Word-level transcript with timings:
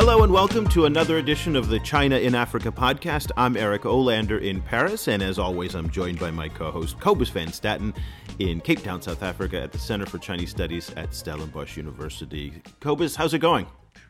Hello 0.00 0.22
and 0.22 0.32
welcome 0.32 0.68
to 0.68 0.84
another 0.84 1.16
edition 1.18 1.56
of 1.56 1.66
the 1.66 1.80
China 1.80 2.16
in 2.16 2.32
Africa 2.32 2.70
podcast. 2.70 3.32
I'm 3.36 3.56
Eric 3.56 3.82
Olander 3.82 4.40
in 4.40 4.62
Paris, 4.62 5.08
and 5.08 5.20
as 5.20 5.40
always, 5.40 5.74
I'm 5.74 5.90
joined 5.90 6.20
by 6.20 6.30
my 6.30 6.48
co 6.48 6.70
host 6.70 7.00
Cobus 7.00 7.30
Van 7.30 7.48
Staden 7.48 7.96
in 8.38 8.60
Cape 8.60 8.84
Town, 8.84 9.02
South 9.02 9.24
Africa, 9.24 9.60
at 9.60 9.72
the 9.72 9.78
Center 9.80 10.06
for 10.06 10.18
Chinese 10.18 10.50
Studies 10.50 10.90
at 10.90 11.12
Stellenbosch 11.12 11.76
University. 11.76 12.62
Cobus, 12.78 13.16
how's 13.16 13.34
it 13.34 13.40
going? 13.40 13.66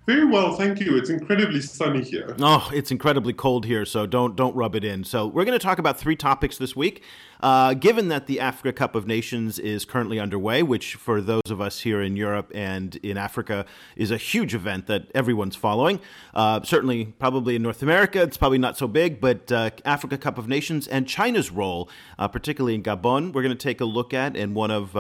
Very 0.09 0.25
well, 0.25 0.55
thank 0.55 0.81
you. 0.81 0.97
It's 0.97 1.11
incredibly 1.11 1.61
sunny 1.61 2.03
here. 2.03 2.35
Oh, 2.41 2.71
it's 2.73 2.91
incredibly 2.91 3.35
cold 3.35 3.67
here, 3.67 3.85
so 3.85 4.07
don't 4.07 4.35
don't 4.37 4.57
rub 4.57 4.75
it 4.75 4.83
in. 4.83 5.05
So 5.05 5.27
we're 5.27 5.45
going 5.45 5.59
to 5.59 5.63
talk 5.63 5.79
about 5.79 5.99
three 5.99 6.17
topics 6.17 6.57
this 6.57 6.75
week. 6.75 7.03
Uh, 7.43 7.75
given 7.75 8.09
that 8.09 8.27
the 8.27 8.41
Africa 8.41 8.73
Cup 8.73 8.95
of 8.95 9.07
Nations 9.07 9.59
is 9.59 9.85
currently 9.85 10.19
underway, 10.19 10.63
which 10.63 10.95
for 10.95 11.21
those 11.21 11.51
of 11.51 11.61
us 11.61 11.81
here 11.81 12.01
in 12.01 12.17
Europe 12.17 12.51
and 12.55 12.97
in 12.97 13.19
Africa 13.19 13.67
is 13.97 14.11
a 14.11 14.17
huge 14.17 14.55
event 14.55 14.87
that 14.87 15.11
everyone's 15.15 15.57
following. 15.57 16.01
Uh, 16.33 16.63
certainly, 16.63 17.05
probably 17.19 17.55
in 17.55 17.63
North 17.63 17.83
America, 17.83 18.23
it's 18.23 18.39
probably 18.39 18.57
not 18.57 18.79
so 18.79 18.89
big, 18.89 19.21
but 19.21 19.53
uh, 19.53 19.69
Africa 19.85 20.17
Cup 20.17 20.39
of 20.39 20.49
Nations 20.49 20.89
and 20.89 21.07
China's 21.07 21.51
role, 21.51 21.91
uh, 22.19 22.27
particularly 22.27 22.75
in 22.75 22.83
Gabon, 22.83 23.35
we're 23.35 23.43
going 23.43 23.55
to 23.55 23.63
take 23.63 23.83
a 23.83 23.85
look 23.85 24.15
at. 24.15 24.39
And 24.39 24.55
one 24.55 24.71
of 24.71 24.97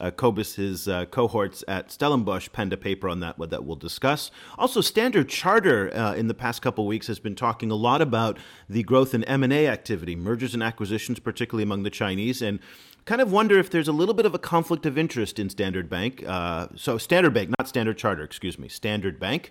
uh, 0.00 0.10
Cobus, 0.10 0.56
his 0.56 0.88
uh, 0.88 1.04
cohorts 1.06 1.62
at 1.68 1.90
Stellenbosch, 1.90 2.50
penned 2.52 2.72
a 2.72 2.76
paper 2.76 3.08
on 3.08 3.20
that 3.20 3.36
that 3.50 3.64
we'll 3.64 3.76
discuss. 3.76 4.30
Also, 4.58 4.80
Standard 4.80 5.28
Charter 5.28 5.94
uh, 5.94 6.14
in 6.14 6.26
the 6.26 6.34
past 6.34 6.62
couple 6.62 6.86
weeks 6.86 7.06
has 7.06 7.18
been 7.18 7.34
talking 7.34 7.70
a 7.70 7.76
lot 7.76 8.02
about 8.02 8.38
the 8.68 8.82
growth 8.82 9.14
in 9.14 9.22
M 9.24 9.42
and 9.42 9.52
A 9.52 9.68
activity, 9.68 10.16
mergers 10.16 10.54
and 10.54 10.62
acquisitions, 10.62 11.20
particularly 11.20 11.62
among 11.62 11.84
the 11.84 11.90
Chinese, 11.90 12.42
and 12.42 12.58
kind 13.04 13.20
of 13.20 13.30
wonder 13.30 13.58
if 13.58 13.70
there's 13.70 13.86
a 13.86 13.92
little 13.92 14.14
bit 14.14 14.26
of 14.26 14.34
a 14.34 14.38
conflict 14.38 14.86
of 14.86 14.98
interest 14.98 15.38
in 15.38 15.48
Standard 15.50 15.88
Bank. 15.88 16.24
Uh, 16.26 16.68
so, 16.74 16.98
Standard 16.98 17.34
Bank, 17.34 17.50
not 17.58 17.68
Standard 17.68 17.96
Charter, 17.98 18.24
excuse 18.24 18.58
me, 18.58 18.68
Standard 18.68 19.20
Bank. 19.20 19.50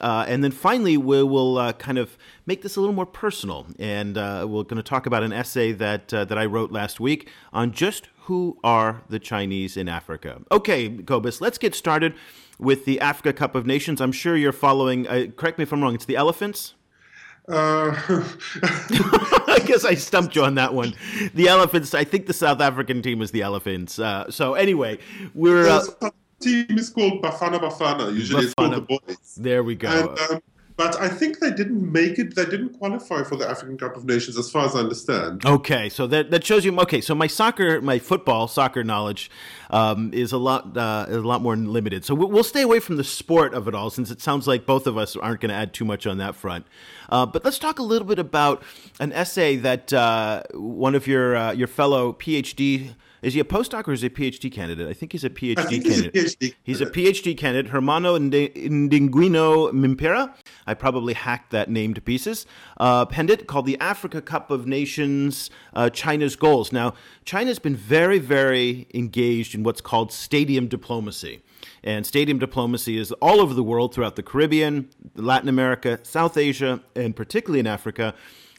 Uh, 0.00 0.24
and 0.26 0.42
then 0.42 0.50
finally, 0.50 0.96
we 0.96 1.22
will 1.22 1.58
uh, 1.58 1.72
kind 1.74 1.98
of 1.98 2.16
make 2.46 2.62
this 2.62 2.76
a 2.76 2.80
little 2.80 2.94
more 2.94 3.06
personal, 3.06 3.66
and 3.78 4.16
we're 4.16 4.64
going 4.64 4.76
to 4.76 4.82
talk 4.82 5.04
about 5.04 5.22
an 5.22 5.32
essay 5.32 5.72
that 5.72 6.08
that 6.08 6.38
I 6.38 6.46
wrote 6.46 6.72
last 6.72 6.98
week 6.98 7.28
on 7.52 7.72
just 7.72 8.08
who 8.24 8.58
are 8.62 9.02
the 9.08 9.18
Chinese 9.18 9.76
in 9.76 9.88
Africa. 9.88 10.40
Okay, 10.50 10.88
Cobus, 10.88 11.40
let's 11.40 11.58
get 11.58 11.74
started 11.74 12.14
with 12.58 12.84
the 12.84 13.00
Africa 13.00 13.32
Cup 13.32 13.54
of 13.54 13.66
Nations. 13.66 14.00
I'm 14.00 14.12
sure 14.12 14.36
you're 14.36 14.52
following. 14.52 15.08
Uh, 15.08 15.26
correct 15.36 15.58
me 15.58 15.62
if 15.62 15.72
I'm 15.72 15.82
wrong. 15.82 15.94
It's 15.94 16.04
the 16.04 16.16
elephants. 16.16 16.74
Uh, 17.48 17.90
I 18.62 19.60
guess 19.66 19.84
I 19.84 19.94
stumped 19.94 20.36
you 20.36 20.44
on 20.44 20.54
that 20.54 20.72
one. 20.72 20.94
The 21.34 21.48
elephants. 21.48 21.94
I 21.94 22.04
think 22.04 22.26
the 22.26 22.32
South 22.32 22.60
African 22.60 23.02
team 23.02 23.22
is 23.22 23.32
the 23.32 23.42
elephants. 23.42 23.94
so 23.94 24.54
anyway, 24.54 24.98
we're 25.34 25.66
a 25.66 25.82
team 26.42 26.66
is 26.70 26.90
called 26.90 27.22
Bafana 27.22 27.58
Bafana. 27.58 28.12
Usually 28.12 28.42
Bafana. 28.42 28.46
it's 28.46 28.54
called 28.54 28.74
the 28.74 28.80
boys. 28.80 29.34
There 29.36 29.62
we 29.62 29.74
go. 29.74 29.88
And, 29.88 30.18
um, 30.36 30.42
but 30.76 31.00
I 31.00 31.08
think 31.08 31.38
they 31.38 31.50
didn't 31.50 31.90
make 31.90 32.18
it. 32.18 32.34
They 32.34 32.44
didn't 32.44 32.78
qualify 32.78 33.22
for 33.24 33.36
the 33.36 33.48
African 33.48 33.76
Cup 33.76 33.96
of 33.96 34.04
Nations, 34.04 34.38
as 34.38 34.50
far 34.50 34.66
as 34.66 34.74
I 34.74 34.80
understand. 34.80 35.44
Okay, 35.44 35.88
so 35.88 36.06
that 36.06 36.30
that 36.30 36.44
shows 36.44 36.64
you. 36.64 36.78
Okay, 36.80 37.00
so 37.00 37.14
my 37.14 37.26
soccer, 37.26 37.80
my 37.80 37.98
football 37.98 38.48
soccer 38.48 38.82
knowledge 38.84 39.30
um, 39.70 40.12
is 40.14 40.32
a 40.32 40.38
lot 40.38 40.76
uh, 40.76 41.06
is 41.08 41.16
a 41.16 41.20
lot 41.20 41.42
more 41.42 41.56
limited. 41.56 42.04
So 42.04 42.14
we'll 42.14 42.44
stay 42.44 42.62
away 42.62 42.80
from 42.80 42.96
the 42.96 43.04
sport 43.04 43.54
of 43.54 43.68
it 43.68 43.74
all, 43.74 43.90
since 43.90 44.10
it 44.10 44.20
sounds 44.20 44.46
like 44.46 44.66
both 44.66 44.86
of 44.86 44.96
us 44.96 45.16
aren't 45.16 45.40
going 45.40 45.50
to 45.50 45.54
add 45.54 45.74
too 45.74 45.84
much 45.84 46.06
on 46.06 46.18
that 46.18 46.34
front. 46.34 46.66
Uh, 47.08 47.26
but 47.26 47.44
let's 47.44 47.58
talk 47.58 47.78
a 47.78 47.82
little 47.82 48.08
bit 48.08 48.18
about 48.18 48.62
an 49.00 49.12
essay 49.12 49.56
that 49.56 49.92
uh, 49.92 50.42
one 50.54 50.94
of 50.94 51.06
your 51.06 51.36
uh, 51.36 51.52
your 51.52 51.68
fellow 51.68 52.12
PhD 52.12 52.94
is 53.22 53.34
he 53.34 53.40
a 53.40 53.44
postdoc 53.44 53.86
or 53.86 53.92
is 53.92 54.00
he 54.00 54.08
a 54.08 54.10
PhD 54.10 54.50
candidate? 54.50 54.88
I 54.88 54.92
think 54.92 55.12
he's 55.12 55.22
a 55.22 55.30
PhD 55.30 55.54
candidate. 55.56 56.14
He's 56.14 56.34
a 56.34 56.36
PhD, 56.36 56.54
he's 56.64 56.80
a 56.80 56.86
PhD 56.86 57.36
candidate. 57.38 57.70
Hermano 57.70 58.18
Ndinguino 58.18 59.72
Mimpera. 59.72 60.34
I 60.66 60.74
probably 60.74 61.14
hacked 61.14 61.52
that 61.52 61.70
name 61.70 61.94
to 61.94 62.00
pieces. 62.00 62.46
Uh, 62.78 63.06
penned 63.06 63.30
it 63.30 63.46
called 63.46 63.66
the 63.66 63.78
Africa 63.78 64.20
Cup 64.20 64.50
of 64.50 64.66
Nations 64.66 65.50
uh, 65.72 65.88
China's 65.88 66.34
Goals. 66.34 66.72
Now, 66.72 66.94
China's 67.24 67.60
been 67.60 67.76
very, 67.76 68.18
very 68.18 68.88
engaged 68.92 69.54
in 69.54 69.62
what's 69.62 69.80
called 69.80 70.12
stadium 70.12 70.66
diplomacy. 70.66 71.42
And 71.84 72.04
stadium 72.04 72.38
diplomacy 72.38 72.98
is 72.98 73.12
all 73.12 73.40
over 73.40 73.54
the 73.54 73.62
world, 73.62 73.94
throughout 73.94 74.16
the 74.16 74.22
Caribbean, 74.22 74.88
Latin 75.14 75.48
America, 75.48 76.00
South 76.02 76.36
Asia, 76.36 76.80
and 76.96 77.14
particularly 77.14 77.60
in 77.60 77.66
Africa 77.66 78.14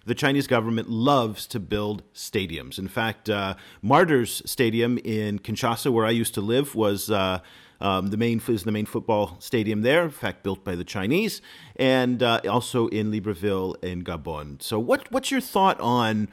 the 0.06 0.16
Chinese 0.16 0.47
government 0.47 0.90
loves 0.90 1.47
to 1.47 1.59
build 1.59 2.03
stadiums. 2.14 2.78
In 2.78 2.88
fact, 2.88 3.30
uh, 3.30 3.56
Martyrs 3.81 4.41
Stadium 4.46 4.97
in 5.00 5.40
Kinshasa, 5.40 5.91
where 5.91 6.06
I 6.06 6.12
used 6.12 6.34
to 6.34 6.41
live, 6.41 6.75
was 6.75 7.09
uh, 7.09 7.40
um, 7.80 8.08
the 8.08 8.18
main 8.18 8.42
is 8.47 8.63
the 8.63 8.72
main 8.72 8.86
football 8.86 9.38
stadium 9.40 9.81
there. 9.81 10.03
In 10.03 10.09
fact, 10.12 10.44
built 10.44 10.63
by 10.63 10.75
the 10.75 10.84
Chinese, 10.84 11.42
and 11.75 12.22
uh, 12.22 12.42
also 12.50 12.88
in 12.88 13.12
Libreville 13.12 13.81
in 13.84 14.03
Gabon. 14.03 14.62
So, 14.62 14.80
what 14.80 15.12
what's 15.12 15.31
your 15.31 15.42
thought 15.42 15.80
on, 15.80 16.30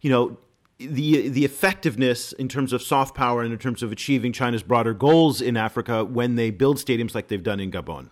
you 0.00 0.10
know? 0.10 0.38
The 0.78 1.30
the 1.30 1.46
effectiveness 1.46 2.34
in 2.34 2.48
terms 2.48 2.74
of 2.74 2.82
soft 2.82 3.14
power 3.14 3.40
and 3.40 3.50
in 3.50 3.58
terms 3.58 3.82
of 3.82 3.92
achieving 3.92 4.34
China's 4.34 4.62
broader 4.62 4.92
goals 4.92 5.40
in 5.40 5.56
Africa 5.56 6.04
when 6.04 6.34
they 6.34 6.50
build 6.50 6.76
stadiums 6.76 7.14
like 7.14 7.28
they've 7.28 7.42
done 7.42 7.60
in 7.60 7.70
Gabon. 7.70 8.10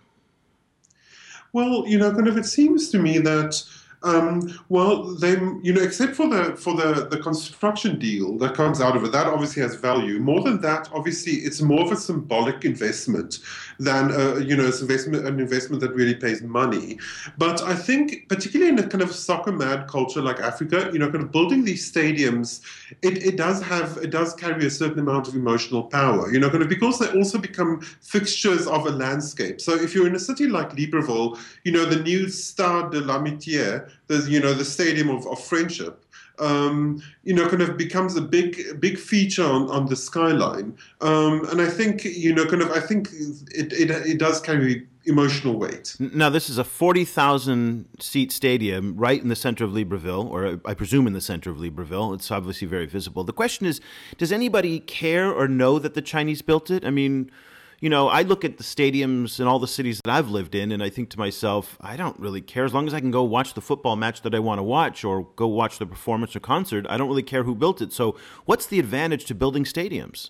Well, 1.53 1.87
you 1.87 1.99
know, 1.99 2.11
kind 2.11 2.27
of, 2.27 2.37
it 2.37 2.45
seems 2.45 2.89
to 2.89 2.97
me 2.97 3.19
that 3.19 3.63
um, 4.05 4.59
well, 4.69 5.15
they, 5.15 5.31
you 5.63 5.73
know, 5.73 5.81
except 5.81 6.15
for 6.15 6.29
the 6.29 6.55
for 6.55 6.75
the 6.75 7.07
the 7.09 7.17
construction 7.17 7.97
deal 7.97 8.37
that 8.37 8.53
comes 8.53 8.79
out 8.79 8.95
of 8.95 9.03
it, 9.03 9.11
that 9.11 9.25
obviously 9.25 9.63
has 9.63 9.75
value. 9.75 10.19
More 10.19 10.41
than 10.41 10.61
that, 10.61 10.89
obviously, 10.93 11.33
it's 11.33 11.59
more 11.59 11.81
of 11.83 11.91
a 11.91 11.95
symbolic 11.95 12.65
investment 12.65 13.39
than 13.79 14.11
uh, 14.11 14.35
you 14.35 14.55
know, 14.55 14.65
investment 14.65 15.25
an 15.25 15.39
investment 15.39 15.81
that 15.81 15.93
really 15.93 16.15
pays 16.15 16.41
money. 16.41 16.99
But 17.37 17.61
I 17.63 17.75
think, 17.75 18.27
particularly 18.29 18.71
in 18.71 18.79
a 18.79 18.87
kind 18.87 19.01
of 19.01 19.13
soccer 19.13 19.51
mad 19.51 19.87
culture 19.87 20.21
like 20.21 20.39
Africa, 20.39 20.89
you 20.93 20.99
know, 20.99 21.09
kind 21.09 21.23
of 21.23 21.31
building 21.31 21.65
these 21.65 21.91
stadiums, 21.91 22.61
it, 23.01 23.25
it 23.25 23.37
does 23.37 23.61
have 23.61 23.97
it 23.97 24.11
does 24.11 24.33
carry 24.33 24.65
a 24.65 24.69
certain 24.69 24.99
amount 24.99 25.27
of 25.27 25.35
emotional 25.35 25.83
power. 25.83 26.31
You 26.31 26.39
know, 26.39 26.49
kind 26.49 26.63
of 26.63 26.69
because 26.69 26.99
they 26.99 27.11
also 27.17 27.37
become 27.37 27.81
fixtures 27.81 28.67
of 28.67 28.85
a 28.85 28.91
landscape. 28.91 29.61
So 29.61 29.73
if 29.75 29.93
you're 29.93 30.07
in 30.07 30.15
a 30.15 30.19
city 30.19 30.47
like 30.47 30.71
Libreville, 30.71 31.37
you 31.63 31.71
know, 31.71 31.85
the 31.85 32.01
new 32.01 32.29
Stade 32.29 32.91
de 32.91 33.01
l'Amitié 33.01 33.89
the 34.07 34.25
you 34.29 34.39
know 34.39 34.53
the 34.53 34.65
stadium 34.65 35.09
of, 35.09 35.25
of 35.27 35.43
friendship 35.43 36.04
um, 36.39 37.01
you 37.23 37.33
know, 37.33 37.47
kind 37.47 37.61
of 37.61 37.77
becomes 37.77 38.15
a 38.15 38.21
big, 38.21 38.79
big 38.79 38.97
feature 38.97 39.45
on, 39.45 39.69
on 39.69 39.85
the 39.87 39.95
skyline. 39.95 40.77
Um, 41.01 41.47
and 41.49 41.61
I 41.61 41.67
think, 41.67 42.03
you 42.05 42.33
know, 42.33 42.45
kind 42.45 42.61
of, 42.61 42.71
I 42.71 42.79
think 42.79 43.09
it, 43.51 43.73
it, 43.73 43.91
it 43.91 44.19
does 44.19 44.41
carry 44.41 44.87
emotional 45.05 45.57
weight. 45.57 45.95
Now, 45.99 46.29
this 46.29 46.49
is 46.49 46.57
a 46.57 46.63
40,000 46.63 47.85
seat 47.99 48.31
stadium 48.31 48.95
right 48.97 49.21
in 49.21 49.29
the 49.29 49.35
center 49.35 49.63
of 49.63 49.71
Libreville, 49.71 50.25
or 50.25 50.59
I 50.65 50.73
presume 50.73 51.07
in 51.07 51.13
the 51.13 51.21
center 51.21 51.49
of 51.49 51.57
Libreville. 51.57 52.13
It's 52.15 52.31
obviously 52.31 52.67
very 52.67 52.85
visible. 52.85 53.23
The 53.23 53.33
question 53.33 53.65
is, 53.65 53.81
does 54.17 54.31
anybody 54.31 54.79
care 54.79 55.31
or 55.31 55.47
know 55.47 55.79
that 55.79 55.93
the 55.93 56.01
Chinese 56.01 56.41
built 56.41 56.71
it? 56.71 56.83
I 56.85 56.89
mean, 56.89 57.31
you 57.79 57.89
know, 57.89 58.07
I 58.07 58.21
look 58.21 58.45
at 58.45 58.57
the 58.57 58.63
stadiums 58.63 59.39
in 59.39 59.47
all 59.47 59.59
the 59.59 59.67
cities 59.67 59.99
that 60.03 60.11
I've 60.11 60.29
lived 60.29 60.55
in, 60.55 60.71
and 60.71 60.81
I 60.81 60.89
think 60.89 61.09
to 61.11 61.19
myself, 61.19 61.77
I 61.81 61.97
don't 61.97 62.19
really 62.19 62.41
care. 62.41 62.65
As 62.65 62.73
long 62.73 62.87
as 62.87 62.93
I 62.93 62.99
can 62.99 63.11
go 63.11 63.23
watch 63.23 63.53
the 63.53 63.61
football 63.61 63.95
match 63.95 64.21
that 64.21 64.33
I 64.33 64.39
want 64.39 64.59
to 64.59 64.63
watch 64.63 65.03
or 65.03 65.27
go 65.35 65.47
watch 65.47 65.77
the 65.77 65.85
performance 65.85 66.35
or 66.35 66.39
concert, 66.39 66.85
I 66.89 66.97
don't 66.97 67.07
really 67.07 67.23
care 67.23 67.43
who 67.43 67.55
built 67.55 67.81
it. 67.81 67.91
So, 67.91 68.17
what's 68.45 68.65
the 68.65 68.79
advantage 68.79 69.25
to 69.25 69.35
building 69.35 69.65
stadiums? 69.65 70.29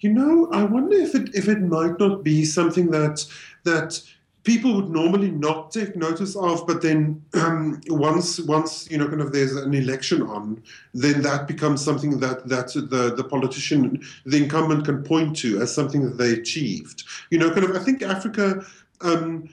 You 0.00 0.12
know, 0.12 0.48
I 0.52 0.64
wonder 0.64 0.96
if 0.96 1.14
it 1.14 1.34
if 1.34 1.48
it 1.48 1.60
might 1.60 1.98
not 1.98 2.24
be 2.24 2.44
something 2.44 2.90
that 2.90 3.24
that 3.64 4.00
people 4.44 4.74
would 4.74 4.90
normally 4.90 5.30
not 5.30 5.70
take 5.70 5.94
notice 5.96 6.34
of, 6.36 6.66
but 6.66 6.82
then 6.82 7.22
um, 7.34 7.80
once 7.88 8.40
once 8.40 8.90
you 8.90 8.98
know 8.98 9.08
kind 9.08 9.20
of 9.20 9.32
there's 9.32 9.54
an 9.54 9.74
election 9.74 10.22
on, 10.22 10.62
then 10.94 11.22
that 11.22 11.46
becomes 11.46 11.84
something 11.84 12.18
that 12.20 12.48
that 12.48 12.68
the 12.68 13.14
the 13.14 13.24
politician, 13.24 14.02
the 14.26 14.42
incumbent, 14.42 14.84
can 14.84 15.02
point 15.02 15.36
to 15.38 15.60
as 15.60 15.74
something 15.74 16.02
that 16.02 16.18
they 16.18 16.32
achieved. 16.32 17.04
You 17.30 17.38
know, 17.38 17.50
kind 17.50 17.64
of 17.64 17.76
I 17.76 17.80
think 17.80 18.02
Africa. 18.02 18.64
Um, 19.00 19.48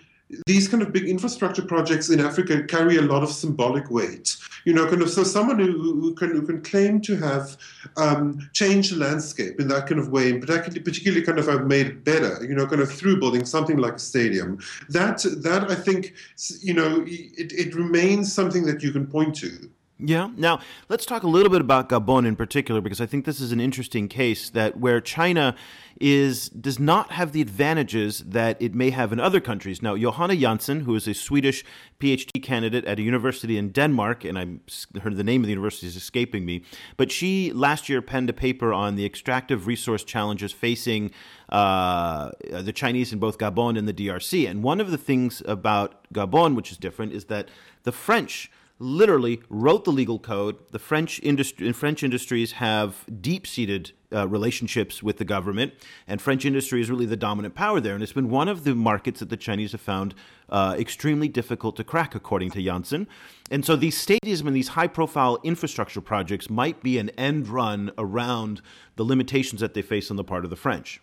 these 0.45 0.67
kind 0.67 0.83
of 0.83 0.93
big 0.93 1.05
infrastructure 1.05 1.63
projects 1.63 2.09
in 2.09 2.19
Africa 2.19 2.63
carry 2.63 2.97
a 2.97 3.01
lot 3.01 3.23
of 3.23 3.29
symbolic 3.29 3.89
weight. 3.89 4.37
You 4.65 4.73
know, 4.73 4.87
kind 4.87 5.01
of 5.01 5.09
so 5.09 5.23
someone 5.23 5.57
who, 5.57 5.71
who 5.71 6.13
can 6.13 6.31
who 6.31 6.43
can 6.43 6.61
claim 6.61 7.01
to 7.01 7.15
have 7.17 7.57
um, 7.97 8.49
changed 8.53 8.93
the 8.93 8.97
landscape 8.97 9.59
in 9.59 9.67
that 9.69 9.87
kind 9.87 9.99
of 9.99 10.09
way, 10.09 10.29
and 10.29 10.41
particularly 10.41 10.81
particularly 10.81 11.25
kind 11.25 11.39
of 11.39 11.47
have 11.47 11.65
made 11.65 11.87
it 11.87 12.03
better. 12.03 12.43
You 12.43 12.55
know, 12.55 12.67
kind 12.67 12.81
of 12.81 12.91
through 12.91 13.19
building 13.19 13.45
something 13.45 13.77
like 13.77 13.93
a 13.93 13.99
stadium. 13.99 14.59
That 14.89 15.23
that 15.43 15.71
I 15.71 15.75
think 15.75 16.13
you 16.61 16.73
know 16.73 17.03
it, 17.07 17.51
it 17.51 17.75
remains 17.75 18.31
something 18.31 18.65
that 18.65 18.83
you 18.83 18.91
can 18.91 19.07
point 19.07 19.35
to. 19.37 19.69
Yeah. 20.01 20.29
Now, 20.37 20.61
let's 20.87 21.05
talk 21.05 21.23
a 21.23 21.27
little 21.27 21.51
bit 21.51 21.59
about 21.59 21.89
Gabon 21.89 22.25
in 22.25 22.37
particular, 22.37 22.79
because 22.79 23.01
I 23.01 23.05
think 23.05 23.25
this 23.25 23.41
is 23.41 23.51
an 23.51 23.59
interesting 23.59 24.07
case 24.07 24.49
that 24.51 24.77
where 24.77 25.01
China 25.01 25.55
is 25.99 26.47
does 26.47 26.79
not 26.79 27.11
have 27.11 27.33
the 27.33 27.41
advantages 27.41 28.19
that 28.19 28.55
it 28.61 28.73
may 28.73 28.91
have 28.91 29.11
in 29.11 29.19
other 29.19 29.41
countries. 29.41 29.81
Now, 29.81 29.97
Johanna 29.97 30.35
Jansson, 30.35 30.83
who 30.83 30.95
is 30.95 31.05
a 31.05 31.13
Swedish 31.13 31.65
PhD 31.99 32.41
candidate 32.41 32.85
at 32.85 32.97
a 32.97 33.01
university 33.01 33.57
in 33.57 33.71
Denmark, 33.71 34.23
and 34.23 34.39
I'm 34.39 34.61
heard 35.01 35.17
the 35.17 35.23
name 35.25 35.41
of 35.41 35.47
the 35.47 35.51
university 35.51 35.87
is 35.87 35.97
escaping 35.97 36.45
me, 36.45 36.63
but 36.95 37.11
she 37.11 37.51
last 37.51 37.89
year 37.89 38.01
penned 38.01 38.29
a 38.29 38.33
paper 38.33 38.71
on 38.71 38.95
the 38.95 39.05
extractive 39.05 39.67
resource 39.67 40.05
challenges 40.05 40.53
facing 40.53 41.11
uh, 41.49 42.31
the 42.49 42.71
Chinese 42.71 43.11
in 43.11 43.19
both 43.19 43.37
Gabon 43.37 43.77
and 43.77 43.85
the 43.85 43.93
DRC. 43.93 44.49
And 44.49 44.63
one 44.63 44.79
of 44.79 44.91
the 44.91 44.97
things 44.97 45.43
about 45.45 46.05
Gabon, 46.13 46.55
which 46.55 46.71
is 46.71 46.77
different, 46.77 47.11
is 47.11 47.25
that 47.25 47.49
the 47.83 47.91
French 47.91 48.49
literally 48.79 49.41
wrote 49.49 49.83
the 49.83 49.91
legal 49.91 50.17
code. 50.17 50.55
The 50.71 50.79
French 50.79 51.19
industry, 51.21 51.71
French 51.73 52.01
industries 52.01 52.53
have 52.53 53.05
deep-seated 53.21 53.91
uh, 54.11 54.27
relationships 54.27 55.03
with 55.03 55.17
the 55.17 55.25
government, 55.25 55.73
and 56.07 56.21
French 56.21 56.45
industry 56.45 56.81
is 56.81 56.89
really 56.89 57.05
the 57.05 57.17
dominant 57.17 57.53
power 57.55 57.79
there. 57.79 57.93
And 57.93 58.01
it's 58.01 58.13
been 58.13 58.29
one 58.29 58.47
of 58.47 58.63
the 58.63 58.73
markets 58.73 59.19
that 59.19 59.29
the 59.29 59.37
Chinese 59.37 59.73
have 59.73 59.81
found 59.81 60.15
uh, 60.49 60.75
extremely 60.79 61.27
difficult 61.27 61.75
to 61.75 61.83
crack, 61.83 62.15
according 62.15 62.51
to 62.51 62.59
Jansson. 62.59 63.05
And 63.51 63.65
so 63.65 63.75
these 63.75 64.03
stadiums 64.03 64.45
and 64.45 64.55
these 64.55 64.69
high-profile 64.69 65.39
infrastructure 65.43 66.01
projects 66.01 66.49
might 66.49 66.81
be 66.81 66.97
an 66.97 67.09
end 67.11 67.47
run 67.49 67.91
around 67.97 68.61
the 68.95 69.03
limitations 69.03 69.61
that 69.61 69.73
they 69.73 69.81
face 69.81 70.09
on 70.09 70.17
the 70.17 70.23
part 70.23 70.43
of 70.43 70.49
the 70.49 70.55
French. 70.55 71.01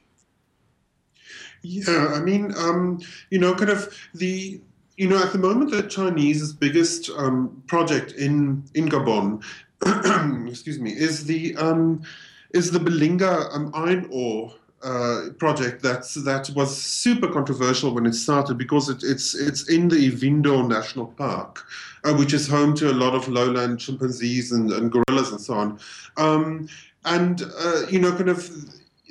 Yeah, 1.63 2.09
I 2.15 2.21
mean, 2.21 2.55
um, 2.57 3.01
you 3.31 3.39
know, 3.39 3.55
kind 3.55 3.71
of 3.71 3.95
the 4.15 4.61
you 4.97 5.09
know, 5.09 5.23
at 5.23 5.33
the 5.33 5.39
moment, 5.39 5.71
the 5.71 5.83
Chinese's 5.83 6.53
biggest 6.53 7.11
um, 7.17 7.63
project 7.67 8.13
in 8.13 8.65
in 8.75 8.89
Gabon, 8.89 9.43
excuse 10.49 10.79
me, 10.79 10.93
is 10.93 11.25
the 11.25 11.57
um, 11.57 12.03
is 12.51 12.71
the 12.71 12.79
Belinga 12.79 13.55
um, 13.55 13.71
iron 13.75 14.09
ore 14.11 14.55
uh, 14.83 15.31
project 15.39 15.83
that's 15.83 16.15
that 16.15 16.51
was 16.55 16.77
super 16.77 17.29
controversial 17.29 17.95
when 17.95 18.07
it 18.07 18.15
started 18.15 18.57
because 18.57 18.89
it, 18.89 19.03
it's 19.03 19.35
it's 19.35 19.69
in 19.69 19.89
the 19.89 19.97
Ivindo 19.97 20.67
National 20.67 21.07
Park, 21.07 21.65
uh, 22.05 22.15
which 22.15 22.33
is 22.33 22.49
home 22.49 22.75
to 22.77 22.91
a 22.91 22.95
lot 22.95 23.15
of 23.15 23.29
lowland 23.29 23.81
chimpanzees 23.81 24.53
and, 24.53 24.71
and 24.71 24.93
gorillas 24.93 25.31
and 25.31 25.41
so 25.41 25.55
on, 25.55 25.79
um, 26.17 26.69
and 27.05 27.43
uh, 27.59 27.83
you 27.91 27.99
know, 27.99 28.13
kind 28.13 28.31
of 28.31 28.51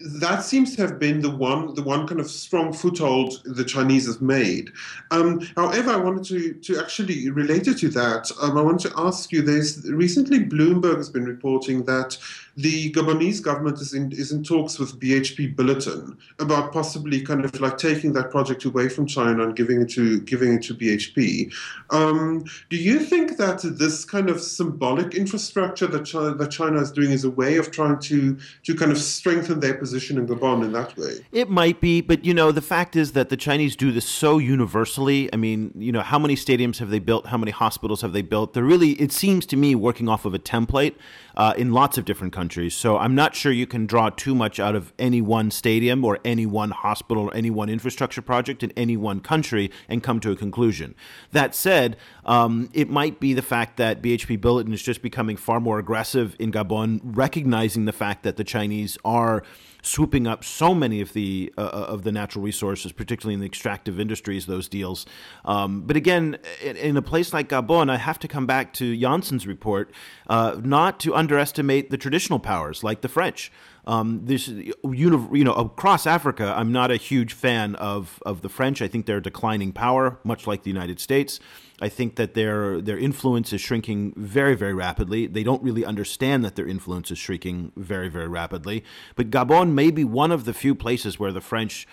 that 0.05 0.43
seems 0.43 0.75
to 0.75 0.81
have 0.83 0.99
been 0.99 1.21
the 1.21 1.29
one 1.29 1.73
the 1.73 1.81
one 1.81 2.07
kind 2.07 2.19
of 2.19 2.29
strong 2.29 2.71
foothold 2.71 3.41
the 3.45 3.63
Chinese 3.63 4.07
have 4.07 4.21
made. 4.21 4.71
Um, 5.11 5.41
however, 5.55 5.91
I 5.91 5.97
wanted 5.97 6.25
to 6.25 6.53
to 6.53 6.79
actually 6.79 7.29
related 7.31 7.77
to 7.79 7.89
that, 7.89 8.31
um, 8.41 8.57
I 8.57 8.61
want 8.61 8.79
to 8.81 8.93
ask 8.97 9.31
you. 9.31 9.41
There's 9.41 9.89
recently 9.89 10.39
Bloomberg 10.39 10.97
has 10.97 11.09
been 11.09 11.25
reporting 11.25 11.85
that 11.85 12.17
the 12.57 12.91
Gabonese 12.93 13.41
government 13.41 13.79
is 13.79 13.93
in 13.93 14.11
is 14.11 14.31
in 14.31 14.43
talks 14.43 14.79
with 14.79 14.99
BHP 14.99 15.55
Billiton 15.55 16.17
about 16.39 16.71
possibly 16.71 17.21
kind 17.21 17.43
of 17.43 17.59
like 17.59 17.77
taking 17.77 18.13
that 18.13 18.31
project 18.31 18.63
away 18.65 18.87
from 18.87 19.05
China 19.05 19.43
and 19.43 19.55
giving 19.55 19.81
it 19.81 19.89
to 19.91 20.21
giving 20.21 20.53
it 20.53 20.63
to 20.63 20.73
BHP. 20.73 21.53
Um, 21.89 22.45
do 22.69 22.77
you 22.77 22.99
think 22.99 23.37
that 23.37 23.61
this 23.77 24.05
kind 24.05 24.29
of 24.29 24.39
symbolic 24.39 25.15
infrastructure 25.15 25.87
that 25.87 26.05
China, 26.05 26.33
that 26.35 26.51
China 26.51 26.79
is 26.79 26.91
doing 26.91 27.11
is 27.11 27.25
a 27.25 27.29
way 27.29 27.57
of 27.57 27.71
trying 27.71 27.99
to 27.99 28.37
to 28.63 28.75
kind 28.75 28.91
of 28.91 28.97
strengthen 28.97 29.59
their 29.59 29.73
position 29.73 30.17
in 30.17 30.25
Gabon 30.25 30.63
in 30.63 30.71
that 30.71 30.97
way? 30.97 31.25
It 31.33 31.49
might 31.49 31.81
be, 31.81 31.99
but 31.99 32.23
you 32.23 32.33
know 32.33 32.53
the 32.53 32.61
fact 32.61 32.95
is 32.95 33.11
that 33.11 33.29
the 33.29 33.37
Chinese 33.37 33.75
do 33.75 33.91
this 33.91 34.05
so 34.05 34.37
universally. 34.37 35.29
I 35.33 35.35
mean, 35.35 35.73
you 35.75 35.91
know, 35.91 36.01
how 36.01 36.19
many 36.19 36.35
stadiums 36.35 36.77
have 36.77 36.89
they 36.89 36.99
built? 36.99 37.27
How 37.27 37.37
many 37.37 37.51
hospitals 37.51 38.01
have 38.01 38.13
they 38.13 38.21
built? 38.21 38.53
They're 38.53 38.63
really, 38.63 38.91
it 38.91 39.11
seems 39.11 39.45
to 39.47 39.57
me, 39.57 39.75
working 39.75 40.07
off 40.07 40.23
of 40.23 40.33
a 40.33 40.39
template 40.39 40.95
uh, 41.35 41.53
in 41.57 41.71
lots 41.71 41.97
of 41.97 42.05
different 42.05 42.31
countries. 42.31 42.44
So 42.75 42.97
I'm 42.97 43.15
not 43.15 43.35
sure 43.35 43.51
you 43.51 43.67
can 43.67 43.85
draw 43.85 44.09
too 44.09 44.35
much 44.35 44.59
out 44.59 44.75
of 44.75 44.93
any 44.99 45.21
one 45.21 45.51
stadium 45.51 46.03
or 46.03 46.19
any 46.23 46.45
one 46.45 46.71
hospital 46.71 47.23
or 47.23 47.35
any 47.35 47.49
one 47.49 47.69
infrastructure 47.69 48.21
project 48.21 48.63
in 48.63 48.71
any 48.77 48.97
one 48.97 49.19
country 49.19 49.71
and 49.89 50.03
come 50.03 50.19
to 50.21 50.31
a 50.31 50.35
conclusion. 50.35 50.95
That 51.31 51.55
said, 51.55 51.97
um, 52.25 52.69
it 52.73 52.89
might 52.89 53.19
be 53.19 53.33
the 53.33 53.41
fact 53.41 53.77
that 53.77 54.01
BHP 54.01 54.39
Billiton 54.39 54.73
is 54.73 54.81
just 54.81 55.01
becoming 55.01 55.37
far 55.37 55.59
more 55.59 55.79
aggressive 55.79 56.35
in 56.39 56.51
Gabon, 56.51 56.99
recognizing 57.03 57.85
the 57.85 57.93
fact 57.93 58.23
that 58.23 58.37
the 58.37 58.43
Chinese 58.43 58.97
are 59.03 59.43
swooping 59.85 60.27
up 60.27 60.43
so 60.43 60.73
many 60.73 61.01
of 61.01 61.13
the 61.13 61.53
uh, 61.57 61.61
uh, 61.61 61.85
of 61.87 62.03
the 62.03 62.11
natural 62.11 62.43
resources, 62.43 62.91
particularly 62.91 63.33
in 63.33 63.39
the 63.39 63.45
extractive 63.45 63.99
industries. 63.99 64.45
Those 64.45 64.67
deals, 64.67 65.05
um, 65.43 65.81
but 65.81 65.95
again, 65.95 66.37
in, 66.61 66.75
in, 66.77 66.97
a 66.97 67.01
place 67.01 67.33
like 67.33 67.49
Gabon, 67.49 67.89
I 67.89 67.97
have 67.97 68.19
to 68.19 68.27
come 68.27 68.45
back 68.45 68.73
to 68.73 68.97
Jansson's 68.97 69.47
report, 69.47 69.91
uh, 70.27 70.59
not 70.63 70.99
to 71.01 71.15
underestimate 71.15 71.89
the 71.89 71.97
traditional 71.97 72.39
powers 72.39 72.83
like 72.83 73.01
the 73.01 73.09
French. 73.09 73.51
Um, 73.87 74.21
this, 74.25 74.47
you 74.47 75.43
know, 75.43 75.53
across 75.53 76.07
Africa, 76.07 76.53
I'm 76.57 76.71
not 76.71 76.89
a 76.89 76.97
huge 76.97 77.33
fan 77.33 77.75
of 77.75 78.21
of 78.25 78.41
the 78.41 78.49
French. 78.49 78.81
I 78.81 78.87
think 78.87 79.05
they're 79.05 79.21
declining 79.21 79.71
power, 79.71 80.19
much 80.23 80.47
like 80.47 80.63
the 80.63 80.71
United 80.71 80.99
States. 80.99 81.39
I 81.81 81.89
think 81.89 82.15
that 82.15 82.33
their 82.33 82.81
their 82.81 82.97
influence 82.97 83.51
is 83.51 83.61
shrinking 83.61 84.13
very 84.15 84.55
very 84.55 84.73
rapidly. 84.73 85.27
They 85.27 85.43
don't 85.43 85.61
really 85.61 85.83
understand 85.83 86.45
that 86.45 86.55
their 86.55 86.67
influence 86.67 87.11
is 87.11 87.17
shrinking 87.17 87.73
very 87.75 88.07
very 88.07 88.27
rapidly. 88.27 88.83
But 89.15 89.29
Gabon 89.29 89.73
may 89.73 89.91
be 89.91 90.03
one 90.03 90.31
of 90.31 90.45
the 90.45 90.53
few 90.53 90.75
places 90.75 91.19
where 91.19 91.31
the 91.31 91.41
French 91.41 91.87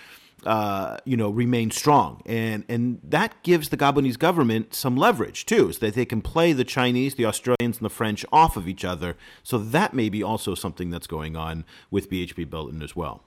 uh, 0.44 0.96
you 1.05 1.17
know, 1.17 1.31
remain 1.31 1.70
strong, 1.70 2.20
and 2.26 2.64
and 2.69 3.00
that 3.05 3.43
gives 3.43 3.69
the 3.69 3.76
Gabonese 3.76 4.19
government 4.19 4.75
some 4.75 4.96
leverage 4.96 5.46
too, 5.46 5.73
so 5.73 5.79
that 5.87 5.94
they 5.94 6.05
can 6.05 6.20
play 6.20 6.52
the 6.52 6.64
Chinese, 6.64 7.14
the 7.14 7.26
Australians, 7.26 7.76
and 7.78 7.85
the 7.85 7.90
French 7.90 8.25
off 8.32 8.56
of 8.56 8.67
each 8.67 8.85
other. 8.85 9.17
So 9.44 9.58
that 9.58 9.94
may 9.94 10.08
be 10.08 10.23
also 10.23 10.55
something 10.55 10.90
that's 10.90 11.06
going 11.06 11.37
on 11.37 11.64
with 11.90 12.11
BHP 12.11 12.46
Billiton 12.46 12.82
as 12.82 12.96
well. 12.96 13.23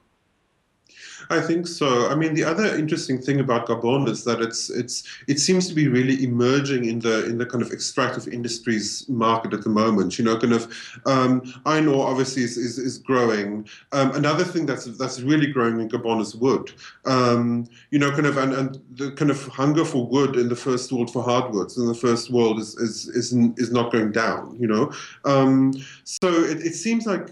I 1.30 1.40
think 1.40 1.66
so. 1.66 2.08
I 2.08 2.14
mean, 2.14 2.34
the 2.34 2.44
other 2.44 2.76
interesting 2.76 3.20
thing 3.20 3.40
about 3.40 3.66
Gabon 3.66 4.08
is 4.08 4.24
that 4.24 4.40
it's 4.40 4.70
it's 4.70 5.02
it 5.26 5.40
seems 5.40 5.68
to 5.68 5.74
be 5.74 5.88
really 5.88 6.22
emerging 6.22 6.84
in 6.84 7.00
the 7.00 7.26
in 7.26 7.38
the 7.38 7.46
kind 7.46 7.62
of 7.62 7.72
extractive 7.72 8.28
industries 8.28 9.08
market 9.08 9.52
at 9.52 9.62
the 9.62 9.70
moment. 9.70 10.18
You 10.18 10.24
know, 10.24 10.38
kind 10.38 10.52
of 10.52 10.72
um, 11.06 11.42
iron 11.64 11.88
ore 11.88 12.08
obviously 12.08 12.42
is, 12.42 12.56
is, 12.56 12.78
is 12.78 12.98
growing. 12.98 13.68
Um, 13.92 14.12
another 14.12 14.44
thing 14.44 14.66
that's 14.66 14.84
that's 14.96 15.20
really 15.20 15.48
growing 15.48 15.80
in 15.80 15.88
Gabon 15.88 16.20
is 16.20 16.34
wood. 16.36 16.72
Um, 17.04 17.66
you 17.90 17.98
know, 17.98 18.10
kind 18.10 18.26
of 18.26 18.36
and, 18.36 18.52
and 18.52 18.80
the 18.94 19.12
kind 19.12 19.30
of 19.30 19.46
hunger 19.48 19.84
for 19.84 20.06
wood 20.06 20.36
in 20.36 20.48
the 20.48 20.56
first 20.56 20.92
world 20.92 21.12
for 21.12 21.22
hardwoods 21.22 21.76
in 21.76 21.86
the 21.86 21.94
first 21.94 22.30
world 22.30 22.58
is 22.58 22.76
is 22.76 23.08
is, 23.08 23.32
is 23.56 23.72
not 23.72 23.92
going 23.92 24.12
down. 24.12 24.56
You 24.60 24.68
know, 24.68 24.92
um, 25.24 25.72
so 26.04 26.28
it, 26.28 26.58
it 26.58 26.74
seems 26.74 27.06
like 27.06 27.30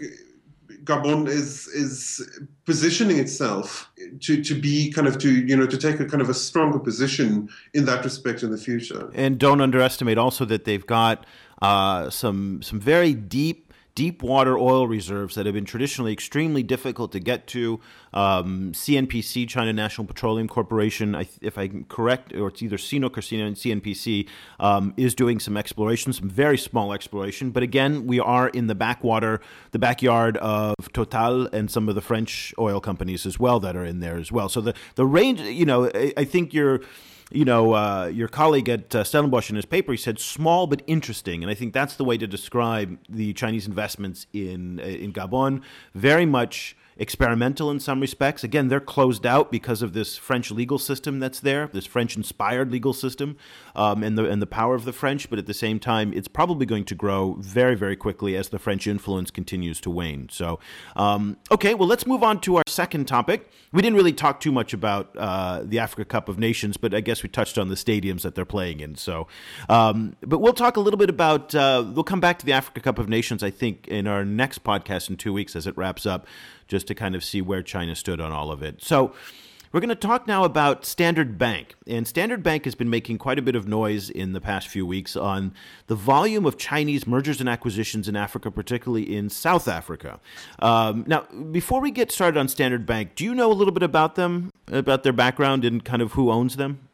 Gabon 0.85 1.27
is 1.27 1.67
is 1.67 2.27
positioning 2.65 3.17
itself 3.17 3.89
to, 4.21 4.43
to 4.43 4.59
be 4.59 4.91
kind 4.91 5.07
of 5.07 5.17
to 5.19 5.31
you 5.31 5.55
know 5.55 5.65
to 5.65 5.77
take 5.77 5.99
a 5.99 6.05
kind 6.05 6.21
of 6.21 6.29
a 6.29 6.33
stronger 6.33 6.79
position 6.79 7.49
in 7.73 7.85
that 7.85 8.03
respect 8.03 8.43
in 8.43 8.51
the 8.51 8.57
future. 8.57 9.09
And 9.13 9.37
don't 9.39 9.61
underestimate 9.61 10.17
also 10.17 10.45
that 10.45 10.65
they've 10.65 10.85
got 10.85 11.25
uh, 11.61 12.09
some 12.09 12.61
some 12.61 12.79
very 12.79 13.13
deep 13.13 13.64
deep 13.95 14.21
water 14.21 14.57
oil 14.57 14.87
reserves 14.87 15.35
that 15.35 15.45
have 15.45 15.55
been 15.55 15.65
traditionally 15.65 16.11
extremely 16.11 16.61
difficult 16.61 17.13
to 17.13 17.19
get 17.19 17.47
to. 17.47 17.79
Um, 18.13 18.73
CNPC, 18.73 19.47
China 19.47 19.71
National 19.71 20.05
Petroleum 20.05 20.49
Corporation, 20.49 21.15
if 21.41 21.57
I'm 21.57 21.85
correct, 21.85 22.33
or 22.33 22.49
it's 22.49 22.61
either 22.61 22.77
CNOOC 22.77 23.17
or 23.17 23.21
CNPC, 23.21 24.27
um, 24.59 24.93
is 24.97 25.15
doing 25.15 25.39
some 25.39 25.55
exploration, 25.55 26.11
some 26.11 26.29
very 26.29 26.57
small 26.57 26.93
exploration. 26.93 27.51
But 27.51 27.63
again, 27.63 28.05
we 28.05 28.19
are 28.19 28.49
in 28.49 28.67
the 28.67 28.75
backwater, 28.75 29.39
the 29.71 29.79
backyard 29.79 30.37
of 30.37 30.75
Total 30.91 31.47
and 31.47 31.71
some 31.71 31.87
of 31.87 31.95
the 31.95 32.01
French 32.01 32.53
oil 32.59 32.81
companies 32.81 33.25
as 33.25 33.39
well 33.39 33.59
that 33.61 33.75
are 33.75 33.85
in 33.85 34.01
there 34.01 34.17
as 34.17 34.31
well. 34.31 34.49
So 34.49 34.59
the, 34.59 34.73
the 34.95 35.05
range, 35.05 35.39
you 35.39 35.65
know, 35.65 35.89
I, 35.95 36.13
I 36.17 36.23
think 36.25 36.53
you're 36.53 36.81
you 37.31 37.45
know, 37.45 37.73
uh, 37.73 38.05
your 38.13 38.27
colleague 38.27 38.69
at 38.69 38.93
uh, 38.93 39.03
Stellenbosch 39.03 39.49
in 39.49 39.55
his 39.55 39.65
paper, 39.65 39.91
he 39.91 39.97
said 39.97 40.19
small 40.19 40.67
but 40.67 40.81
interesting, 40.87 41.43
and 41.43 41.49
I 41.49 41.55
think 41.55 41.73
that's 41.73 41.95
the 41.95 42.03
way 42.03 42.17
to 42.17 42.27
describe 42.27 42.97
the 43.09 43.33
Chinese 43.33 43.67
investments 43.67 44.27
in 44.33 44.79
uh, 44.79 44.83
in 44.83 45.11
Gabon. 45.11 45.61
Very 45.93 46.25
much 46.25 46.77
experimental 46.97 47.69
in 47.69 47.79
some 47.79 47.99
respects. 47.99 48.43
Again, 48.43 48.69
they're 48.69 48.79
closed 48.79 49.25
out 49.25 49.51
because 49.51 49.81
of 49.81 49.93
this 49.93 50.17
French 50.17 50.51
legal 50.51 50.79
system 50.79 51.19
that's 51.19 51.39
there, 51.39 51.67
this 51.73 51.85
French-inspired 51.85 52.71
legal 52.71 52.93
system, 52.93 53.37
um, 53.75 54.03
and 54.03 54.17
the 54.17 54.29
and 54.29 54.41
the 54.41 54.47
power 54.47 54.75
of 54.75 54.85
the 54.85 54.93
French. 54.93 55.29
But 55.29 55.39
at 55.39 55.45
the 55.45 55.53
same 55.53 55.79
time, 55.79 56.13
it's 56.13 56.27
probably 56.27 56.65
going 56.65 56.85
to 56.85 56.95
grow 56.95 57.35
very, 57.39 57.75
very 57.75 57.95
quickly 57.95 58.35
as 58.35 58.49
the 58.49 58.59
French 58.59 58.87
influence 58.87 59.31
continues 59.31 59.81
to 59.81 59.89
wane. 59.89 60.29
So, 60.31 60.59
um, 60.95 61.37
okay, 61.51 61.73
well, 61.73 61.87
let's 61.87 62.05
move 62.05 62.23
on 62.23 62.39
to 62.41 62.57
our 62.57 62.63
second 62.67 63.07
topic. 63.07 63.49
We 63.73 63.81
didn't 63.81 63.97
really 63.97 64.13
talk 64.13 64.39
too 64.39 64.53
much 64.53 64.73
about 64.73 65.15
uh, 65.17 65.63
the 65.63 65.79
Africa 65.79 66.05
Cup 66.05 66.29
of 66.29 66.39
Nations, 66.39 66.77
but 66.77 66.93
I 66.93 67.01
guess 67.01 67.23
we 67.23 67.29
touched 67.29 67.57
on 67.57 67.67
the 67.67 67.75
stadiums 67.75 68.21
that 68.21 68.35
they're 68.35 68.45
playing 68.45 68.79
in. 68.79 68.95
So, 68.95 69.27
um, 69.67 70.15
but 70.21 70.39
we'll 70.39 70.53
talk 70.53 70.77
a 70.77 70.79
little 70.79 70.97
bit 70.97 71.09
about. 71.09 71.53
Uh, 71.53 71.83
we'll 71.93 72.05
come 72.05 72.21
back 72.21 72.39
to 72.39 72.45
the 72.45 72.53
Africa 72.53 72.79
Cup 72.79 72.99
of 72.99 73.09
Nations, 73.09 73.43
I 73.43 73.49
think, 73.49 73.87
in 73.89 74.07
our 74.07 74.23
next 74.23 74.63
podcast 74.63 75.09
in 75.09 75.17
two 75.17 75.33
weeks 75.33 75.55
as 75.55 75.67
it 75.67 75.75
wraps 75.75 76.05
up 76.05 76.25
just 76.67 76.87
to 76.87 76.95
kind 76.95 77.15
of 77.15 77.23
see 77.23 77.41
where 77.41 77.61
China 77.61 77.95
stood 77.95 78.19
on 78.19 78.31
all 78.31 78.51
of 78.51 78.61
it. 78.63 78.83
So, 78.83 79.13
We're 79.71 79.81
going 79.81 79.89
to 79.89 79.95
talk 79.95 80.25
now 80.25 80.45
about 80.45 80.85
Standard 80.85 81.37
Bank. 81.37 81.75
And 81.85 82.07
Standard 82.07 82.41
Bank 82.41 82.63
has 82.63 82.75
been 82.75 82.89
making 82.89 83.17
quite 83.17 83.37
a 83.37 83.41
bit 83.41 83.55
of 83.55 83.67
noise 83.67 84.09
in 84.09 84.31
the 84.31 84.39
past 84.39 84.69
few 84.69 84.85
weeks 84.85 85.17
on 85.17 85.53
the 85.87 85.95
volume 85.95 86.45
of 86.45 86.57
Chinese 86.57 87.05
mergers 87.05 87.41
and 87.41 87.49
acquisitions 87.49 88.07
in 88.07 88.15
Africa, 88.15 88.49
particularly 88.49 89.13
in 89.13 89.29
South 89.29 89.67
Africa. 89.67 90.21
Um, 90.59 91.03
now, 91.07 91.23
before 91.51 91.81
we 91.81 91.91
get 91.91 92.09
started 92.09 92.39
on 92.39 92.47
Standard 92.47 92.85
Bank, 92.85 93.15
do 93.15 93.25
you 93.25 93.35
know 93.35 93.51
a 93.51 93.53
little 93.53 93.73
bit 93.73 93.83
about 93.83 94.15
them, 94.15 94.49
about 94.71 95.03
their 95.03 95.11
background 95.11 95.65
and 95.65 95.83
kind 95.83 96.01
of 96.01 96.13
who 96.13 96.31
owns 96.31 96.55
them? 96.55 96.84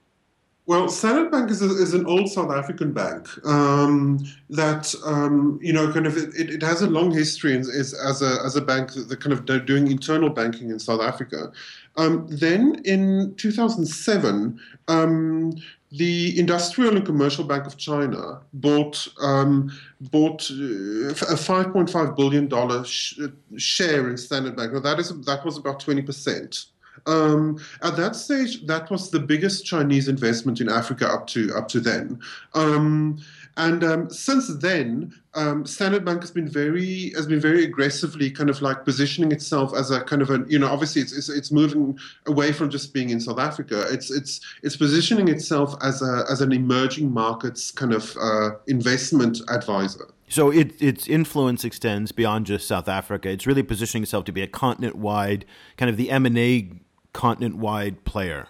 Well, 0.72 0.88
Standard 0.88 1.32
Bank 1.32 1.52
is, 1.52 1.62
a, 1.62 1.66
is 1.66 1.94
an 1.94 2.06
old 2.06 2.30
South 2.30 2.50
African 2.50 2.94
bank 2.94 3.28
um, 3.46 4.20
that 4.50 4.96
um, 5.04 5.60
you 5.62 5.74
know 5.74 5.92
kind 5.92 6.08
of 6.08 6.16
it, 6.16 6.50
it 6.50 6.62
has 6.64 6.82
a 6.82 6.88
long 6.88 7.12
history 7.12 7.58
as, 7.58 7.68
as 7.94 8.22
a 8.22 8.38
as 8.46 8.56
a 8.56 8.62
bank 8.62 8.94
that 8.94 9.20
kind 9.20 9.34
of 9.34 9.66
doing 9.66 9.92
internal 9.92 10.30
banking 10.30 10.70
in 10.70 10.80
South 10.80 11.02
Africa. 11.02 11.52
Um, 11.98 12.26
then 12.30 12.82
in 12.86 13.36
2007, 13.36 14.58
um, 14.88 15.58
the 15.92 16.40
Industrial 16.40 16.96
and 16.96 17.06
Commercial 17.06 17.44
Bank 17.44 17.66
of 17.66 17.76
China 17.76 18.40
bought 18.54 19.10
um, 19.20 19.78
bought 20.00 20.50
uh, 20.52 21.12
a 21.12 21.36
5.5 21.36 22.16
billion 22.16 22.48
dollar 22.48 22.86
sh- 22.86 23.20
share 23.58 24.10
in 24.10 24.16
Standard 24.16 24.56
Bank. 24.56 24.72
Now 24.72 24.80
that 24.80 25.00
is 25.00 25.10
that 25.24 25.44
was 25.44 25.58
about 25.58 25.82
20 25.82 26.02
percent. 26.02 26.68
Um, 27.06 27.60
at 27.82 27.96
that 27.98 28.16
stage, 28.16 28.66
that 28.68 28.90
was 28.90 29.12
the 29.12 29.20
biggest 29.20 29.66
Chinese 29.66 30.08
investment 30.08 30.62
in 30.62 30.70
Africa 30.70 31.08
up 31.08 31.28
to 31.28 31.54
up 31.56 31.68
to 31.70 31.80
then. 31.80 32.20
Um, 32.54 33.20
and 33.58 33.84
um, 33.84 34.10
since 34.10 34.48
then, 34.48 35.14
um, 35.34 35.66
Standard 35.66 36.06
Bank 36.06 36.22
has 36.22 36.32
been 36.32 36.48
very 36.48 37.12
has 37.12 37.28
been 37.28 37.40
very 37.40 37.64
aggressively 37.64 38.32
kind 38.32 38.50
of 38.50 38.62
like 38.62 38.86
positioning 38.86 39.32
itself 39.32 39.74
as 39.76 39.92
a 39.92 40.02
kind 40.02 40.22
of 40.22 40.30
a 40.30 40.44
you 40.48 40.60
know 40.60 40.68
obviously 40.68 41.02
it's, 41.02 41.14
it's, 41.14 41.30
it's 41.30 41.52
moving 41.52 41.98
away 42.28 42.52
from 42.52 42.70
just 42.70 42.94
being 42.94 43.10
in 43.10 43.20
South 43.20 43.40
Africa. 43.40 43.86
It's 43.90 44.10
it's 44.10 44.42
it's 44.64 44.78
positioning 44.78 45.28
itself 45.28 45.76
as 45.82 46.02
a 46.02 46.26
as 46.30 46.42
an 46.42 46.52
emerging 46.52 47.14
markets 47.14 47.72
kind 47.72 47.94
of 47.94 48.16
uh, 48.22 48.52
investment 48.68 49.40
advisor. 49.50 50.08
So 50.28 50.50
it, 50.50 50.82
its 50.82 51.10
influence 51.10 51.66
extends 51.66 52.14
beyond 52.14 52.46
just 52.46 52.66
South 52.66 52.88
Africa. 52.88 53.30
It's 53.30 53.46
really 53.46 53.64
positioning 53.64 54.04
itself 54.04 54.24
to 54.26 54.32
be 54.32 54.42
a 54.42 54.48
continent 54.48 54.96
wide 54.96 55.44
kind 55.76 55.90
of 55.90 55.98
the 55.98 56.10
M 56.10 56.26
and 56.26 56.38
A 56.38 56.70
continent 57.14 57.58
wide 57.58 58.04
player. 58.04 58.48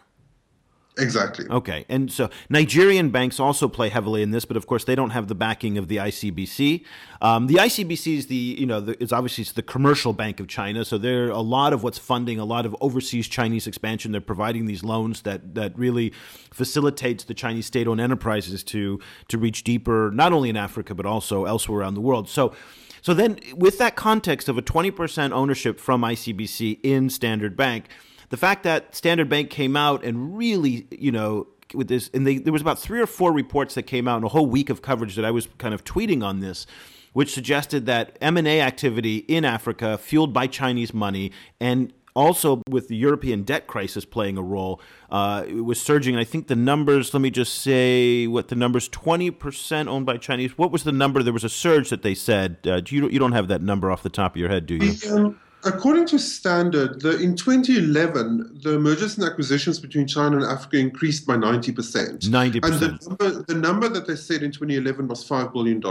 Exactly. 0.97 1.47
Okay. 1.49 1.85
And 1.87 2.11
so 2.11 2.29
Nigerian 2.49 3.11
banks 3.11 3.39
also 3.39 3.69
play 3.69 3.87
heavily 3.89 4.21
in 4.21 4.31
this, 4.31 4.43
but 4.43 4.57
of 4.57 4.67
course 4.67 4.83
they 4.83 4.95
don't 4.95 5.11
have 5.11 5.27
the 5.29 5.35
backing 5.35 5.77
of 5.77 5.87
the 5.87 5.97
ICBC. 5.97 6.83
Um, 7.21 7.47
the 7.47 7.55
ICBC 7.55 8.17
is 8.17 8.27
the, 8.27 8.35
you 8.35 8.65
know, 8.65 8.81
the, 8.81 9.01
it's 9.01 9.13
obviously 9.13 9.43
it's 9.43 9.53
the 9.53 9.63
commercial 9.63 10.11
bank 10.11 10.41
of 10.41 10.47
China. 10.47 10.83
So 10.83 10.97
they're 10.97 11.29
a 11.29 11.39
lot 11.39 11.71
of 11.71 11.81
what's 11.81 11.97
funding 11.97 12.39
a 12.39 12.45
lot 12.45 12.65
of 12.65 12.75
overseas 12.81 13.27
Chinese 13.29 13.67
expansion. 13.67 14.11
They're 14.11 14.19
providing 14.19 14.65
these 14.65 14.83
loans 14.83 15.21
that, 15.21 15.55
that 15.55 15.77
really 15.77 16.11
facilitates 16.53 17.23
the 17.23 17.33
Chinese 17.33 17.65
state 17.65 17.87
owned 17.87 18.01
enterprises 18.01 18.61
to, 18.65 18.99
to 19.29 19.37
reach 19.37 19.63
deeper, 19.63 20.11
not 20.13 20.33
only 20.33 20.49
in 20.49 20.57
Africa, 20.57 20.93
but 20.93 21.05
also 21.05 21.45
elsewhere 21.45 21.79
around 21.79 21.93
the 21.93 22.01
world. 22.01 22.27
So, 22.27 22.53
so 23.01 23.13
then 23.13 23.39
with 23.55 23.77
that 23.77 23.95
context 23.95 24.49
of 24.49 24.57
a 24.57 24.61
20% 24.61 25.31
ownership 25.31 25.79
from 25.79 26.01
ICBC 26.01 26.81
in 26.83 27.09
Standard 27.09 27.55
Bank, 27.55 27.87
the 28.31 28.37
fact 28.37 28.63
that 28.63 28.95
Standard 28.95 29.29
Bank 29.29 29.49
came 29.49 29.75
out 29.75 30.03
and 30.03 30.35
really, 30.35 30.87
you 30.89 31.11
know, 31.11 31.47
with 31.73 31.89
this, 31.89 32.09
and 32.13 32.25
they, 32.25 32.37
there 32.37 32.53
was 32.53 32.61
about 32.61 32.79
three 32.79 32.99
or 32.99 33.05
four 33.05 33.31
reports 33.31 33.75
that 33.75 33.83
came 33.83 34.07
out 34.07 34.17
in 34.17 34.23
a 34.23 34.29
whole 34.29 34.47
week 34.47 34.69
of 34.69 34.81
coverage 34.81 35.15
that 35.15 35.25
I 35.25 35.31
was 35.31 35.47
kind 35.57 35.73
of 35.73 35.83
tweeting 35.83 36.23
on 36.23 36.39
this, 36.39 36.65
which 37.13 37.33
suggested 37.33 37.85
that 37.85 38.17
M&A 38.21 38.61
activity 38.61 39.17
in 39.17 39.43
Africa, 39.43 39.97
fueled 39.97 40.33
by 40.33 40.47
Chinese 40.47 40.93
money, 40.93 41.31
and 41.59 41.93
also 42.13 42.61
with 42.69 42.87
the 42.87 42.95
European 42.95 43.43
debt 43.43 43.67
crisis 43.67 44.05
playing 44.05 44.37
a 44.37 44.41
role, 44.41 44.81
uh, 45.09 45.43
it 45.45 45.61
was 45.61 45.81
surging. 45.81 46.15
I 46.15 46.23
think 46.23 46.47
the 46.47 46.55
numbers, 46.55 47.13
let 47.13 47.19
me 47.19 47.31
just 47.31 47.59
say 47.59 48.27
what 48.27 48.47
the 48.47 48.55
numbers 48.55 48.87
20% 48.87 49.87
owned 49.87 50.05
by 50.05 50.15
Chinese. 50.15 50.57
What 50.57 50.71
was 50.71 50.83
the 50.83 50.93
number? 50.93 51.21
There 51.21 51.33
was 51.33 51.43
a 51.43 51.49
surge 51.49 51.89
that 51.89 52.01
they 52.01 52.15
said. 52.15 52.57
Uh, 52.65 52.81
you, 52.87 53.09
you 53.09 53.19
don't 53.19 53.33
have 53.33 53.49
that 53.49 53.61
number 53.61 53.91
off 53.91 54.03
the 54.03 54.09
top 54.09 54.35
of 54.35 54.37
your 54.37 54.49
head, 54.49 54.65
do 54.65 54.75
you? 54.75 55.37
According 55.63 56.07
to 56.07 56.19
Standard, 56.19 57.01
the, 57.01 57.17
in 57.19 57.35
2011, 57.35 58.61
the 58.63 58.79
mergers 58.79 59.17
and 59.17 59.27
acquisitions 59.27 59.79
between 59.79 60.07
China 60.07 60.37
and 60.37 60.45
Africa 60.45 60.77
increased 60.77 61.27
by 61.27 61.35
90%. 61.35 62.19
90%. 62.19 62.63
And 62.63 62.63
the 62.63 63.07
number, 63.07 63.43
the 63.43 63.55
number 63.55 63.89
that 63.89 64.07
they 64.07 64.15
said 64.15 64.43
in 64.43 64.51
2011 64.51 65.07
was 65.07 65.27
$5 65.27 65.53
billion. 65.53 65.81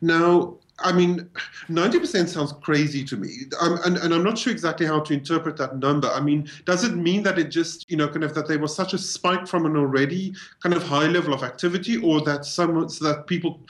Now, 0.00 0.58
I 0.80 0.92
mean, 0.92 1.28
90% 1.68 2.28
sounds 2.28 2.52
crazy 2.52 3.04
to 3.04 3.16
me. 3.16 3.30
Um, 3.60 3.78
and, 3.84 3.96
and 3.96 4.12
I'm 4.12 4.24
not 4.24 4.36
sure 4.36 4.52
exactly 4.52 4.86
how 4.86 5.00
to 5.00 5.14
interpret 5.14 5.56
that 5.58 5.78
number. 5.78 6.08
I 6.08 6.20
mean, 6.20 6.50
does 6.64 6.82
it 6.82 6.96
mean 6.96 7.22
that 7.22 7.38
it 7.38 7.44
just, 7.44 7.88
you 7.88 7.96
know, 7.96 8.08
kind 8.08 8.24
of 8.24 8.34
that 8.34 8.48
there 8.48 8.58
was 8.58 8.74
such 8.74 8.92
a 8.92 8.98
spike 8.98 9.46
from 9.46 9.66
an 9.66 9.76
already 9.76 10.34
kind 10.60 10.74
of 10.74 10.82
high 10.82 11.06
level 11.06 11.32
of 11.32 11.44
activity 11.44 11.98
or 11.98 12.22
that 12.22 12.44
some, 12.44 12.88
so 12.88 13.04
that 13.04 13.28
people 13.28 13.60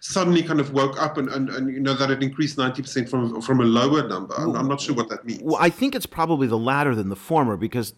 suddenly 0.00 0.42
kind 0.42 0.58
of 0.58 0.72
woke 0.72 1.00
up 1.00 1.18
and, 1.18 1.28
and, 1.28 1.50
and, 1.50 1.70
you 1.70 1.80
know, 1.80 1.92
that 1.92 2.10
it 2.10 2.22
increased 2.22 2.56
90% 2.56 3.08
from, 3.08 3.42
from 3.42 3.60
a 3.60 3.64
lower 3.64 4.08
number? 4.08 4.34
I'm, 4.38 4.56
I'm 4.56 4.68
not 4.68 4.80
sure 4.80 4.94
what 4.94 5.10
that 5.10 5.26
means. 5.26 5.42
Well, 5.42 5.58
I 5.60 5.68
think 5.68 5.94
it's 5.94 6.06
probably 6.06 6.46
the 6.46 6.58
latter 6.58 6.94
than 6.94 7.10
the 7.10 7.16
former 7.16 7.58
because 7.58 7.92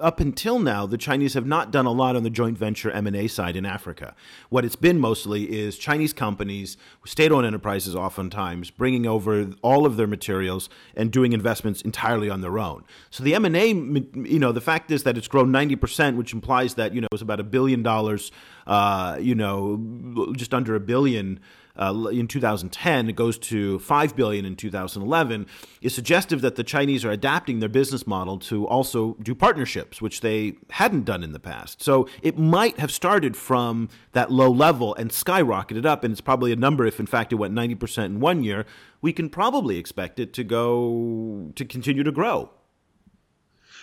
up 0.00 0.18
until 0.18 0.58
now, 0.58 0.84
the 0.84 0.98
Chinese 0.98 1.34
have 1.34 1.46
not 1.46 1.70
done 1.70 1.86
a 1.86 1.92
lot 1.92 2.16
on 2.16 2.24
the 2.24 2.30
joint 2.30 2.58
venture 2.58 2.90
M&A 2.90 3.28
side 3.28 3.54
in 3.54 3.64
Africa. 3.64 4.16
What 4.48 4.64
it's 4.64 4.76
been 4.76 4.98
mostly 4.98 5.44
is 5.44 5.78
Chinese 5.78 6.12
companies, 6.12 6.76
state-owned 7.04 7.46
enterprises 7.46 7.94
oftentimes 8.00 8.70
bringing 8.70 9.06
over 9.06 9.50
all 9.62 9.86
of 9.86 9.96
their 9.96 10.06
materials 10.06 10.68
and 10.94 11.12
doing 11.12 11.32
investments 11.32 11.82
entirely 11.82 12.28
on 12.28 12.40
their 12.40 12.58
own. 12.58 12.84
So 13.10 13.22
the 13.22 13.34
M&A, 13.34 13.68
you 13.68 14.38
know, 14.38 14.52
the 14.52 14.60
fact 14.60 14.90
is 14.90 15.04
that 15.04 15.16
it's 15.16 15.28
grown 15.28 15.50
90%, 15.50 16.16
which 16.16 16.32
implies 16.32 16.74
that, 16.74 16.94
you 16.94 17.00
know, 17.00 17.08
it's 17.12 17.22
about 17.22 17.40
a 17.40 17.44
billion 17.44 17.82
dollars, 17.82 18.32
uh, 18.66 19.16
you 19.20 19.34
know, 19.34 20.32
just 20.36 20.52
under 20.54 20.74
a 20.74 20.80
billion 20.80 21.40
uh, 21.76 22.08
in 22.10 22.26
2010, 22.26 23.08
it 23.08 23.16
goes 23.16 23.38
to 23.38 23.78
5 23.78 24.16
billion 24.16 24.44
in 24.44 24.56
2011, 24.56 25.46
is 25.80 25.94
suggestive 25.94 26.40
that 26.40 26.56
the 26.56 26.64
Chinese 26.64 27.04
are 27.04 27.10
adapting 27.10 27.60
their 27.60 27.68
business 27.68 28.06
model 28.06 28.38
to 28.38 28.66
also 28.66 29.16
do 29.22 29.34
partnerships, 29.34 30.02
which 30.02 30.20
they 30.20 30.54
hadn't 30.70 31.04
done 31.04 31.22
in 31.22 31.32
the 31.32 31.40
past. 31.40 31.82
So 31.82 32.08
it 32.22 32.38
might 32.38 32.78
have 32.78 32.90
started 32.90 33.36
from 33.36 33.88
that 34.12 34.30
low 34.30 34.50
level 34.50 34.94
and 34.94 35.10
skyrocketed 35.10 35.86
up, 35.86 36.04
and 36.04 36.12
it's 36.12 36.20
probably 36.20 36.52
a 36.52 36.56
number. 36.56 36.86
If 36.86 37.00
in 37.00 37.06
fact 37.06 37.32
it 37.32 37.36
went 37.36 37.54
90% 37.54 38.06
in 38.06 38.20
one 38.20 38.42
year, 38.42 38.66
we 39.00 39.12
can 39.12 39.30
probably 39.30 39.78
expect 39.78 40.20
it 40.20 40.32
to 40.34 40.44
go 40.44 41.52
to 41.54 41.64
continue 41.64 42.02
to 42.02 42.12
grow. 42.12 42.50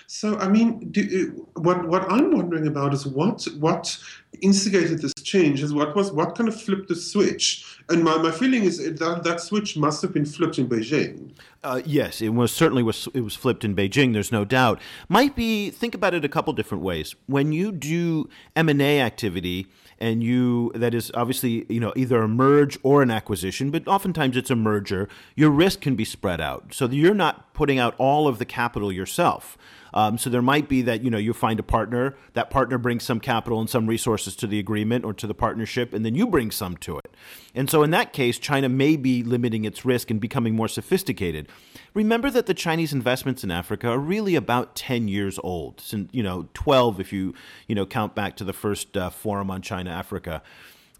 So, 0.10 0.38
I 0.38 0.48
mean, 0.48 0.90
do, 0.90 1.46
what 1.56 1.86
what 1.86 2.10
I'm 2.10 2.32
wondering 2.32 2.66
about 2.66 2.94
is 2.94 3.06
what 3.06 3.46
what 3.60 3.98
instigated 4.42 5.02
this 5.02 5.14
change 5.16 5.62
is 5.62 5.74
what 5.74 5.98
was 5.98 6.14
what 6.14 6.34
kind 6.34 6.48
of 6.48 6.60
flipped 6.60 6.88
the 6.88 6.96
switch. 6.96 7.82
And 7.90 8.06
my, 8.06 8.18
my 8.18 8.32
feeling 8.32 8.64
is 8.64 8.78
that 8.78 9.24
that 9.24 9.42
switch 9.42 9.76
must 9.76 10.02
have 10.02 10.14
been 10.14 10.26
flipped 10.26 10.60
in 10.60 10.70
Beijing. 10.70 11.32
Uh, 11.62 11.82
yes, 11.86 12.22
it 12.22 12.30
was 12.30 12.54
certainly 12.54 12.84
was 12.84 13.10
it 13.14 13.20
was 13.20 13.36
flipped 13.36 13.66
in 13.66 13.76
Beijing. 13.76 14.14
There's 14.14 14.32
no 14.32 14.46
doubt. 14.46 14.80
Might 15.10 15.36
be 15.36 15.72
think 15.72 15.94
about 15.94 16.14
it 16.14 16.24
a 16.24 16.30
couple 16.30 16.54
different 16.54 16.86
ways. 16.86 17.14
When 17.26 17.52
you 17.52 17.74
do 17.74 18.30
M 18.56 18.70
and 18.70 18.82
A 18.82 19.02
activity, 19.02 19.68
and 20.00 20.24
you 20.24 20.72
that 20.76 20.94
is 20.94 21.12
obviously 21.16 21.66
you 21.68 21.82
know 21.82 21.92
either 21.98 22.22
a 22.22 22.30
merge 22.30 22.78
or 22.82 23.02
an 23.02 23.12
acquisition, 23.12 23.72
but 23.72 23.86
oftentimes 23.88 24.38
it's 24.38 24.50
a 24.50 24.56
merger. 24.56 25.10
Your 25.36 25.50
risk 25.50 25.82
can 25.82 25.96
be 25.96 26.06
spread 26.06 26.40
out, 26.40 26.74
so 26.74 26.88
you're 26.88 27.14
not 27.14 27.54
putting 27.54 27.78
out 27.78 27.94
all 27.98 28.28
of 28.28 28.40
the 28.40 28.46
capital 28.46 28.90
yourself. 28.90 29.58
Um, 29.94 30.18
so 30.18 30.30
there 30.30 30.42
might 30.42 30.70
be 30.70 30.82
that 30.84 31.04
you 31.04 31.10
know 31.10 31.18
you 31.18 31.34
find 31.34 31.60
a 31.60 31.64
partner, 31.64 32.16
that 32.34 32.50
partner 32.50 32.78
brings 32.78 33.04
some 33.04 33.20
capital 33.20 33.60
and 33.60 33.70
some 33.70 33.88
resources 33.88 34.36
to 34.38 34.48
the 34.48 34.60
agreement 34.60 35.06
or 35.06 35.14
to 35.14 35.28
the 35.28 35.34
partnership, 35.34 35.94
and 35.94 36.06
then 36.06 36.16
you 36.16 36.28
bring 36.28 36.52
some 36.52 36.78
to 36.78 36.98
it. 36.98 37.12
And 37.56 37.70
so 37.70 37.84
in 37.84 37.92
that 37.92 38.14
case, 38.14 38.38
China 38.38 38.70
may 38.70 38.96
be 38.96 39.24
limiting 39.24 39.66
its 39.66 39.86
risk 39.86 40.12
and 40.12 40.20
becoming 40.20 40.56
more 40.56 40.68
sophisticated. 40.68 41.48
Remember 41.94 42.30
that 42.30 42.46
the 42.46 42.54
Chinese 42.54 42.94
investments 42.94 43.44
in 43.44 43.52
Africa 43.52 43.90
are 43.90 44.00
really 44.00 44.36
about 44.36 44.76
10 44.76 45.08
years 45.08 45.40
old, 45.44 45.82
since 45.82 46.10
you 46.14 46.24
know 46.24 46.48
12 46.54 47.00
if 47.00 47.14
you 47.14 47.34
you 47.68 47.76
know 47.76 47.86
count 47.86 48.16
back 48.16 48.36
to 48.38 48.44
the 48.44 48.54
first 48.54 48.96
uh, 48.98 49.10
forum 49.10 49.50
on 49.50 49.62
China 49.62 49.90
Africa. 49.90 50.42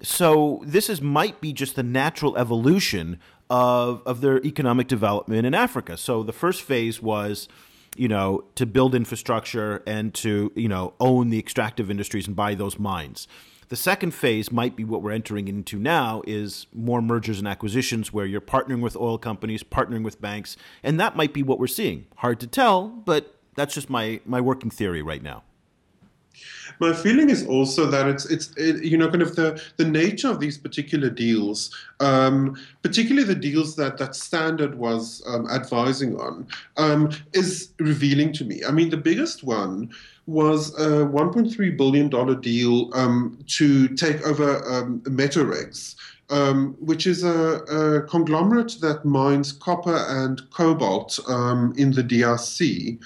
So 0.02 0.62
this 0.66 0.90
is 0.90 1.02
might 1.02 1.42
be 1.42 1.54
just 1.54 1.76
the 1.76 1.84
natural 1.84 2.38
evolution 2.38 3.20
of 3.50 4.02
of 4.06 4.22
their 4.22 4.44
economic 4.46 4.88
development 4.88 5.46
in 5.46 5.54
Africa. 5.54 5.98
So 5.98 6.24
the 6.24 6.34
first 6.34 6.62
phase 6.62 7.02
was 7.02 7.48
you 7.96 8.08
know, 8.08 8.44
to 8.56 8.66
build 8.66 8.94
infrastructure 8.94 9.84
and 9.88 10.14
to, 10.16 10.52
you 10.56 10.68
know, 10.68 10.94
own 11.00 11.30
the 11.30 11.40
extractive 11.40 11.90
industries 11.90 12.28
and 12.28 12.36
buy 12.36 12.56
those 12.56 12.78
mines. 12.78 13.28
The 13.70 13.76
second 13.76 14.12
phase 14.12 14.50
might 14.50 14.78
be 14.78 14.86
what 14.86 15.02
we're 15.02 15.12
entering 15.12 15.50
into 15.50 15.78
now 15.78 16.22
is 16.26 16.68
more 16.74 17.02
mergers 17.02 17.40
and 17.40 17.48
acquisitions 17.48 18.14
where 18.14 18.26
you're 18.26 18.40
partnering 18.40 18.82
with 18.82 18.96
oil 18.96 19.18
companies, 19.18 19.62
partnering 19.62 20.04
with 20.04 20.22
banks, 20.22 20.56
and 20.84 21.00
that 21.00 21.18
might 21.18 21.34
be 21.34 21.44
what 21.44 21.60
we're 21.60 21.68
seeing. 21.68 22.06
Hard 22.18 22.40
to 22.40 22.48
tell, 22.48 22.88
but 22.88 23.36
that's 23.56 23.74
just 23.74 23.90
my 23.90 24.22
my 24.26 24.40
working 24.40 24.70
theory 24.70 25.02
right 25.02 25.22
now. 25.22 25.44
My 26.80 26.94
feeling 26.94 27.30
is 27.30 27.46
also 27.46 27.86
that 27.88 28.08
it's 28.08 28.26
it's 28.26 28.52
it, 28.58 28.84
you 28.84 28.98
know 28.98 29.10
kind 29.10 29.22
of 29.22 29.36
the 29.36 29.62
the 29.78 29.86
nature 29.86 30.30
of 30.30 30.40
these 30.40 30.58
particular 30.58 31.10
deals, 31.10 31.76
um, 32.00 32.56
particularly 32.84 33.28
the 33.28 33.36
deals 33.36 33.76
that 33.78 33.98
that 33.98 34.16
Standard 34.16 34.76
was 34.76 35.24
um, 35.28 35.50
advising 35.50 36.20
on, 36.20 36.48
um, 36.78 37.12
is 37.34 37.70
revealing 37.80 38.32
to 38.34 38.46
me. 38.46 38.64
I 38.68 38.72
mean, 38.72 38.90
the 38.90 38.98
biggest 38.98 39.44
one 39.44 39.92
was 40.28 40.78
a 40.80 41.06
1.3 41.06 41.78
billion 41.78 42.10
dollar 42.10 42.36
deal 42.36 42.90
um, 42.94 43.40
to 43.48 43.88
take 43.90 44.22
over 44.24 44.64
um, 44.72 45.00
Metorex. 45.02 45.96
Um, 46.30 46.76
which 46.82 47.08
is 47.08 47.24
a, 47.24 47.30
a, 47.30 48.02
conglomerate 48.02 48.82
that 48.82 49.06
mines 49.06 49.54
copper 49.54 49.96
and 50.10 50.42
cobalt 50.52 51.18
um, 51.30 51.74
in 51.78 51.94
the 51.94 52.04
DRC. 52.04 53.00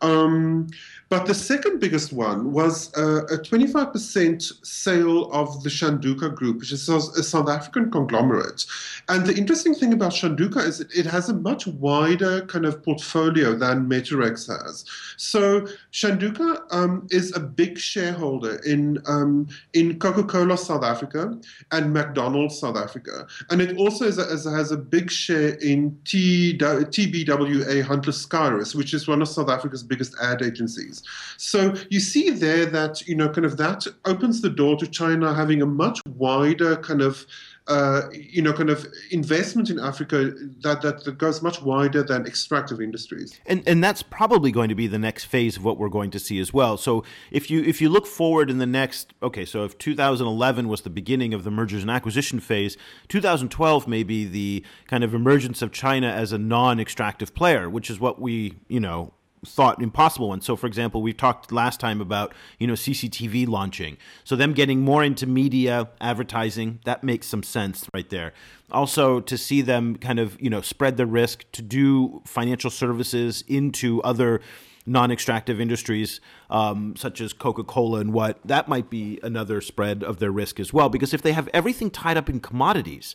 Um, 0.00 0.68
but 1.12 1.26
the 1.26 1.34
second 1.34 1.78
biggest 1.78 2.10
one 2.10 2.52
was 2.52 2.90
uh, 2.96 3.26
a 3.26 3.36
25% 3.36 4.66
sale 4.66 5.30
of 5.30 5.62
the 5.62 5.68
Shanduka 5.68 6.34
Group, 6.34 6.60
which 6.60 6.72
is 6.72 6.88
a 6.88 7.22
South 7.22 7.50
African 7.50 7.90
conglomerate. 7.90 8.64
And 9.10 9.26
the 9.26 9.36
interesting 9.36 9.74
thing 9.74 9.92
about 9.92 10.12
Shanduka 10.12 10.66
is 10.66 10.80
it 10.80 11.04
has 11.04 11.28
a 11.28 11.34
much 11.34 11.66
wider 11.66 12.46
kind 12.46 12.64
of 12.64 12.82
portfolio 12.82 13.54
than 13.54 13.90
Metorex 13.90 14.48
has. 14.48 14.86
So 15.18 15.66
Shanduka 15.92 16.62
um, 16.70 17.06
is 17.10 17.36
a 17.36 17.40
big 17.40 17.76
shareholder 17.76 18.56
in 18.64 19.02
um, 19.06 19.48
in 19.74 19.98
Coca-Cola 19.98 20.56
South 20.56 20.82
Africa 20.82 21.38
and 21.72 21.92
McDonald's 21.92 22.58
South 22.58 22.78
Africa, 22.78 23.26
and 23.50 23.60
it 23.60 23.76
also 23.76 24.06
a, 24.06 24.50
has 24.50 24.72
a 24.72 24.78
big 24.78 25.10
share 25.10 25.56
in 25.56 25.90
TBWA 26.06 27.82
Hunt 27.82 28.06
Lascaris, 28.06 28.74
which 28.74 28.94
is 28.94 29.06
one 29.06 29.20
of 29.20 29.28
South 29.28 29.50
Africa's 29.50 29.82
biggest 29.82 30.14
ad 30.18 30.40
agencies. 30.40 31.01
So 31.36 31.74
you 31.90 32.00
see 32.00 32.30
there 32.30 32.66
that, 32.66 33.06
you 33.06 33.14
know, 33.14 33.28
kind 33.28 33.44
of 33.44 33.56
that 33.56 33.86
opens 34.04 34.40
the 34.40 34.50
door 34.50 34.76
to 34.76 34.86
China 34.86 35.34
having 35.34 35.62
a 35.62 35.66
much 35.66 36.00
wider 36.06 36.76
kind 36.76 37.02
of 37.02 37.26
uh, 37.68 38.02
you 38.12 38.42
know, 38.42 38.52
kind 38.52 38.70
of 38.70 38.86
investment 39.12 39.70
in 39.70 39.78
Africa 39.78 40.32
that, 40.62 40.82
that, 40.82 41.04
that 41.04 41.16
goes 41.16 41.42
much 41.42 41.62
wider 41.62 42.02
than 42.02 42.26
extractive 42.26 42.80
industries. 42.80 43.38
And 43.46 43.62
and 43.68 43.82
that's 43.82 44.02
probably 44.02 44.50
going 44.50 44.68
to 44.68 44.74
be 44.74 44.88
the 44.88 44.98
next 44.98 45.24
phase 45.24 45.56
of 45.56 45.64
what 45.64 45.78
we're 45.78 45.88
going 45.88 46.10
to 46.10 46.18
see 46.18 46.40
as 46.40 46.52
well. 46.52 46.76
So 46.76 47.04
if 47.30 47.50
you 47.50 47.62
if 47.62 47.80
you 47.80 47.88
look 47.88 48.06
forward 48.06 48.50
in 48.50 48.58
the 48.58 48.66
next 48.66 49.14
okay, 49.22 49.44
so 49.44 49.64
if 49.64 49.78
2011 49.78 50.66
was 50.66 50.80
the 50.80 50.90
beginning 50.90 51.32
of 51.34 51.44
the 51.44 51.50
mergers 51.52 51.82
and 51.82 51.90
acquisition 51.90 52.40
phase, 52.40 52.76
2012 53.08 53.86
may 53.86 54.02
be 54.02 54.24
the 54.24 54.64
kind 54.88 55.04
of 55.04 55.14
emergence 55.14 55.62
of 55.62 55.70
China 55.70 56.08
as 56.08 56.32
a 56.32 56.38
non-extractive 56.38 57.32
player, 57.32 57.70
which 57.70 57.90
is 57.90 58.00
what 58.00 58.20
we 58.20 58.56
you 58.66 58.80
know 58.80 59.12
thought 59.44 59.82
impossible 59.82 60.28
ones. 60.28 60.46
So, 60.46 60.54
for 60.56 60.66
example, 60.66 61.02
we 61.02 61.12
talked 61.12 61.50
last 61.50 61.80
time 61.80 62.00
about 62.00 62.32
you 62.58 62.66
know 62.66 62.74
CCTV 62.74 63.48
launching. 63.48 63.96
So 64.24 64.36
them 64.36 64.52
getting 64.52 64.80
more 64.80 65.02
into 65.02 65.26
media 65.26 65.88
advertising 66.00 66.80
that 66.84 67.02
makes 67.02 67.26
some 67.26 67.42
sense 67.42 67.88
right 67.92 68.08
there. 68.08 68.32
Also, 68.70 69.20
to 69.20 69.36
see 69.36 69.60
them 69.60 69.96
kind 69.96 70.18
of 70.18 70.40
you 70.40 70.50
know 70.50 70.60
spread 70.60 70.96
the 70.96 71.06
risk 71.06 71.44
to 71.52 71.62
do 71.62 72.22
financial 72.24 72.70
services 72.70 73.42
into 73.48 74.02
other 74.02 74.40
non-extractive 74.86 75.60
industries 75.60 76.20
um, 76.50 76.96
such 76.96 77.20
as 77.20 77.32
coca-cola 77.32 78.00
and 78.00 78.12
what 78.12 78.38
that 78.44 78.68
might 78.68 78.90
be 78.90 79.18
another 79.22 79.60
spread 79.60 80.02
of 80.02 80.18
their 80.18 80.32
risk 80.32 80.58
as 80.58 80.72
well 80.72 80.88
because 80.88 81.14
if 81.14 81.22
they 81.22 81.32
have 81.32 81.48
everything 81.54 81.88
tied 81.88 82.16
up 82.16 82.28
in 82.28 82.40
commodities 82.40 83.14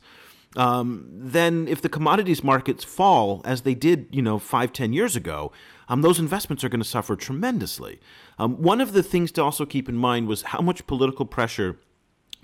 um, 0.56 1.06
then 1.12 1.68
if 1.68 1.82
the 1.82 1.90
commodities 1.90 2.42
markets 2.42 2.86
fall 2.86 3.42
as 3.44 3.64
they 3.64 3.76
did 3.76 4.08
you 4.12 4.22
know 4.22 4.40
five 4.40 4.72
ten 4.72 4.94
years 4.94 5.16
ago 5.16 5.52
um, 5.88 6.02
those 6.02 6.20
investments 6.20 6.64
are 6.64 6.70
going 6.70 6.82
to 6.82 6.88
suffer 6.88 7.16
tremendously. 7.16 8.00
Um, 8.38 8.62
one 8.62 8.82
of 8.82 8.94
the 8.94 9.04
things 9.04 9.32
to 9.34 9.44
also 9.44 9.66
keep 9.66 9.88
in 9.88 9.96
mind 9.96 10.28
was 10.28 10.44
how 10.44 10.62
much 10.62 10.88
political 10.88 11.26
pressure 11.26 11.78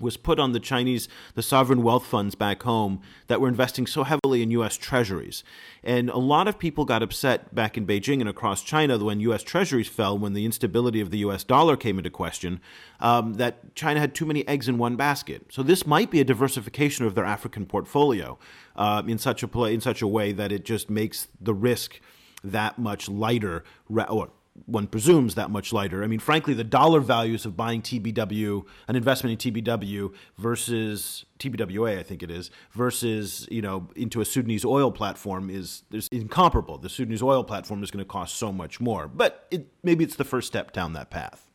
was 0.00 0.16
put 0.16 0.38
on 0.38 0.52
the 0.52 0.60
Chinese, 0.60 1.08
the 1.34 1.42
sovereign 1.42 1.82
wealth 1.82 2.06
funds 2.06 2.34
back 2.34 2.62
home 2.62 3.00
that 3.28 3.40
were 3.40 3.48
investing 3.48 3.86
so 3.86 4.04
heavily 4.04 4.42
in 4.42 4.50
U.S. 4.52 4.76
treasuries. 4.76 5.44
And 5.82 6.10
a 6.10 6.18
lot 6.18 6.48
of 6.48 6.58
people 6.58 6.84
got 6.84 7.02
upset 7.02 7.54
back 7.54 7.76
in 7.76 7.86
Beijing 7.86 8.20
and 8.20 8.28
across 8.28 8.62
China 8.62 8.98
when 8.98 9.20
U.S. 9.20 9.42
treasuries 9.42 9.88
fell, 9.88 10.18
when 10.18 10.32
the 10.32 10.44
instability 10.44 11.00
of 11.00 11.10
the 11.10 11.18
U.S. 11.18 11.44
dollar 11.44 11.76
came 11.76 11.98
into 11.98 12.10
question, 12.10 12.60
um, 13.00 13.34
that 13.34 13.74
China 13.74 14.00
had 14.00 14.14
too 14.14 14.26
many 14.26 14.46
eggs 14.48 14.68
in 14.68 14.78
one 14.78 14.96
basket. 14.96 15.46
So 15.50 15.62
this 15.62 15.86
might 15.86 16.10
be 16.10 16.20
a 16.20 16.24
diversification 16.24 17.06
of 17.06 17.14
their 17.14 17.24
African 17.24 17.66
portfolio 17.66 18.38
uh, 18.76 19.02
in 19.06 19.18
such 19.18 19.42
a 19.42 19.48
play, 19.48 19.74
in 19.74 19.80
such 19.80 20.02
a 20.02 20.08
way 20.08 20.32
that 20.32 20.50
it 20.50 20.64
just 20.64 20.90
makes 20.90 21.28
the 21.40 21.54
risk 21.54 22.00
that 22.44 22.78
much 22.78 23.08
lighter, 23.08 23.64
or 23.88 24.30
one 24.66 24.86
presumes 24.86 25.34
that 25.34 25.50
much 25.50 25.72
lighter. 25.72 26.04
I 26.04 26.06
mean, 26.06 26.20
frankly, 26.20 26.54
the 26.54 26.64
dollar 26.64 27.00
values 27.00 27.44
of 27.44 27.56
buying 27.56 27.82
TBW, 27.82 28.64
an 28.86 28.96
investment 28.96 29.44
in 29.44 29.52
TBW 29.52 30.14
versus 30.38 31.24
TBWA, 31.38 31.98
I 31.98 32.02
think 32.02 32.22
it 32.22 32.30
is, 32.30 32.50
versus 32.72 33.48
you 33.50 33.62
know 33.62 33.88
into 33.96 34.20
a 34.20 34.24
Sudanese 34.24 34.64
oil 34.64 34.92
platform 34.92 35.50
is 35.50 35.82
there's 35.90 36.08
incomparable. 36.08 36.78
The 36.78 36.88
Sudanese 36.88 37.22
oil 37.22 37.42
platform 37.42 37.82
is 37.82 37.90
going 37.90 38.04
to 38.04 38.08
cost 38.08 38.36
so 38.36 38.52
much 38.52 38.80
more, 38.80 39.08
but 39.08 39.46
it, 39.50 39.68
maybe 39.82 40.04
it's 40.04 40.16
the 40.16 40.24
first 40.24 40.46
step 40.46 40.72
down 40.72 40.92
that 40.92 41.10
path. 41.10 41.50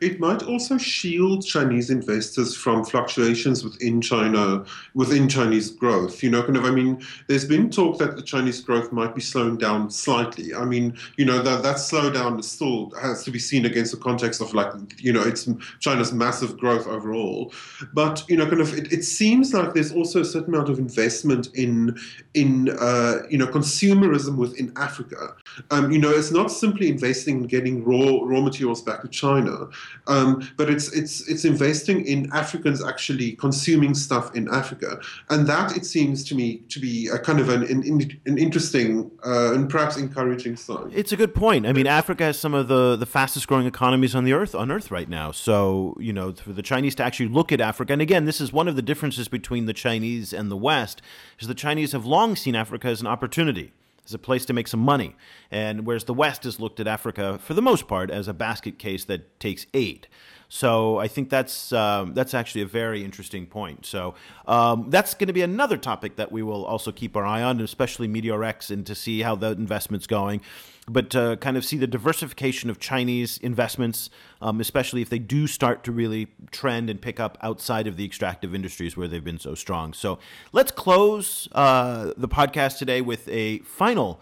It 0.00 0.20
might 0.20 0.42
also 0.44 0.78
shield 0.78 1.44
Chinese 1.44 1.90
investors 1.90 2.54
from 2.54 2.84
fluctuations 2.84 3.64
within 3.64 4.00
China, 4.00 4.64
within 4.94 5.28
Chinese 5.28 5.70
growth. 5.70 6.22
You 6.22 6.30
know, 6.30 6.42
kind 6.42 6.56
of, 6.56 6.64
I 6.64 6.70
mean, 6.70 7.04
there's 7.26 7.44
been 7.44 7.70
talk 7.70 7.98
that 7.98 8.16
the 8.16 8.22
Chinese 8.22 8.60
growth 8.60 8.92
might 8.92 9.14
be 9.14 9.20
slowing 9.20 9.56
down 9.56 9.90
slightly. 9.90 10.54
I 10.54 10.64
mean, 10.64 10.96
you 11.16 11.24
know, 11.24 11.42
that, 11.42 11.62
that 11.62 11.76
slowdown 11.76 12.42
still 12.44 12.90
has 13.00 13.24
to 13.24 13.30
be 13.30 13.38
seen 13.38 13.66
against 13.66 13.90
the 13.90 13.98
context 13.98 14.40
of 14.40 14.54
like, 14.54 14.72
you 14.98 15.12
know, 15.12 15.22
it's 15.22 15.48
China's 15.80 16.12
massive 16.12 16.56
growth 16.56 16.86
overall. 16.86 17.52
But, 17.92 18.24
you 18.28 18.36
know, 18.36 18.46
kind 18.46 18.60
of, 18.60 18.72
it, 18.78 18.92
it 18.92 19.04
seems 19.04 19.52
like 19.52 19.74
there's 19.74 19.92
also 19.92 20.20
a 20.20 20.24
certain 20.24 20.54
amount 20.54 20.68
of 20.68 20.78
investment 20.78 21.48
in, 21.54 21.98
in 22.34 22.70
uh, 22.78 23.22
you 23.28 23.38
know, 23.38 23.46
consumerism 23.46 24.36
within 24.36 24.72
Africa. 24.76 25.34
Um, 25.70 25.90
you 25.90 25.98
know, 25.98 26.10
it's 26.10 26.30
not 26.30 26.52
simply 26.52 26.88
investing 26.88 27.42
in 27.42 27.46
getting 27.48 27.84
raw, 27.84 28.20
raw 28.22 28.40
materials 28.40 28.82
back 28.82 29.02
to 29.02 29.08
China 29.08 29.68
um, 30.06 30.48
but 30.56 30.70
it's 30.70 30.92
it's 30.92 31.28
it's 31.28 31.44
investing 31.44 32.04
in 32.06 32.30
Africans 32.32 32.84
actually 32.84 33.32
consuming 33.32 33.94
stuff 33.94 34.34
in 34.34 34.48
Africa, 34.48 34.98
and 35.28 35.46
that 35.46 35.76
it 35.76 35.86
seems 35.86 36.24
to 36.24 36.34
me 36.34 36.58
to 36.68 36.80
be 36.80 37.08
a 37.08 37.18
kind 37.18 37.40
of 37.40 37.48
an 37.48 37.62
an, 37.64 38.20
an 38.26 38.38
interesting 38.38 39.10
uh, 39.24 39.52
and 39.54 39.70
perhaps 39.70 39.96
encouraging 39.96 40.56
sign. 40.56 40.90
It's 40.92 41.12
a 41.12 41.16
good 41.16 41.34
point. 41.34 41.66
I 41.66 41.72
mean, 41.72 41.86
Africa 41.86 42.24
has 42.24 42.38
some 42.38 42.54
of 42.54 42.68
the 42.68 42.96
the 42.96 43.06
fastest 43.06 43.46
growing 43.46 43.66
economies 43.66 44.14
on 44.14 44.24
the 44.24 44.32
earth 44.32 44.54
on 44.54 44.70
Earth 44.70 44.90
right 44.90 45.08
now. 45.08 45.30
So 45.30 45.96
you 46.00 46.12
know, 46.12 46.32
for 46.32 46.52
the 46.52 46.62
Chinese 46.62 46.94
to 46.96 47.04
actually 47.04 47.28
look 47.28 47.52
at 47.52 47.60
Africa, 47.60 47.92
and 47.92 48.02
again, 48.02 48.24
this 48.24 48.40
is 48.40 48.52
one 48.52 48.68
of 48.68 48.76
the 48.76 48.82
differences 48.82 49.28
between 49.28 49.66
the 49.66 49.74
Chinese 49.74 50.32
and 50.32 50.50
the 50.50 50.56
West, 50.56 51.02
is 51.38 51.48
the 51.48 51.54
Chinese 51.54 51.92
have 51.92 52.06
long 52.06 52.36
seen 52.36 52.54
Africa 52.54 52.88
as 52.88 53.00
an 53.00 53.06
opportunity 53.06 53.72
as 54.10 54.14
a 54.14 54.18
place 54.18 54.44
to 54.46 54.52
make 54.52 54.68
some 54.68 54.80
money. 54.80 55.16
And 55.50 55.86
whereas 55.86 56.04
the 56.04 56.14
West 56.14 56.44
has 56.44 56.60
looked 56.60 56.80
at 56.80 56.88
Africa, 56.88 57.38
for 57.40 57.54
the 57.54 57.62
most 57.62 57.86
part, 57.86 58.10
as 58.10 58.28
a 58.28 58.34
basket 58.34 58.78
case 58.78 59.04
that 59.04 59.38
takes 59.40 59.66
aid. 59.72 60.08
So 60.52 60.98
I 60.98 61.06
think 61.06 61.30
that's 61.30 61.72
um, 61.72 62.12
that's 62.12 62.34
actually 62.34 62.62
a 62.62 62.66
very 62.66 63.04
interesting 63.04 63.46
point. 63.46 63.86
So 63.86 64.14
um, 64.48 64.90
that's 64.90 65.14
going 65.14 65.28
to 65.28 65.32
be 65.32 65.42
another 65.42 65.76
topic 65.76 66.16
that 66.16 66.32
we 66.32 66.42
will 66.42 66.64
also 66.66 66.90
keep 66.90 67.16
our 67.16 67.24
eye 67.24 67.40
on, 67.40 67.60
especially 67.60 68.08
Meteor 68.08 68.42
and 68.42 68.84
to 68.84 68.94
see 68.96 69.22
how 69.22 69.36
the 69.36 69.52
investment's 69.52 70.08
going. 70.08 70.40
But 70.88 71.08
to 71.10 71.38
kind 71.40 71.56
of 71.56 71.64
see 71.64 71.76
the 71.76 71.86
diversification 71.86 72.68
of 72.68 72.80
Chinese 72.80 73.38
investments, 73.38 74.10
um, 74.42 74.60
especially 74.60 75.02
if 75.02 75.08
they 75.08 75.20
do 75.20 75.46
start 75.46 75.84
to 75.84 75.92
really 75.92 76.26
trend 76.50 76.90
and 76.90 77.00
pick 77.00 77.20
up 77.20 77.38
outside 77.42 77.86
of 77.86 77.96
the 77.96 78.04
extractive 78.04 78.52
industries 78.52 78.96
where 78.96 79.06
they've 79.06 79.22
been 79.22 79.38
so 79.38 79.54
strong. 79.54 79.92
So 79.92 80.18
let's 80.50 80.72
close 80.72 81.48
uh, 81.52 82.12
the 82.16 82.28
podcast 82.28 82.78
today 82.78 83.02
with 83.02 83.28
a 83.28 83.58
final 83.60 84.20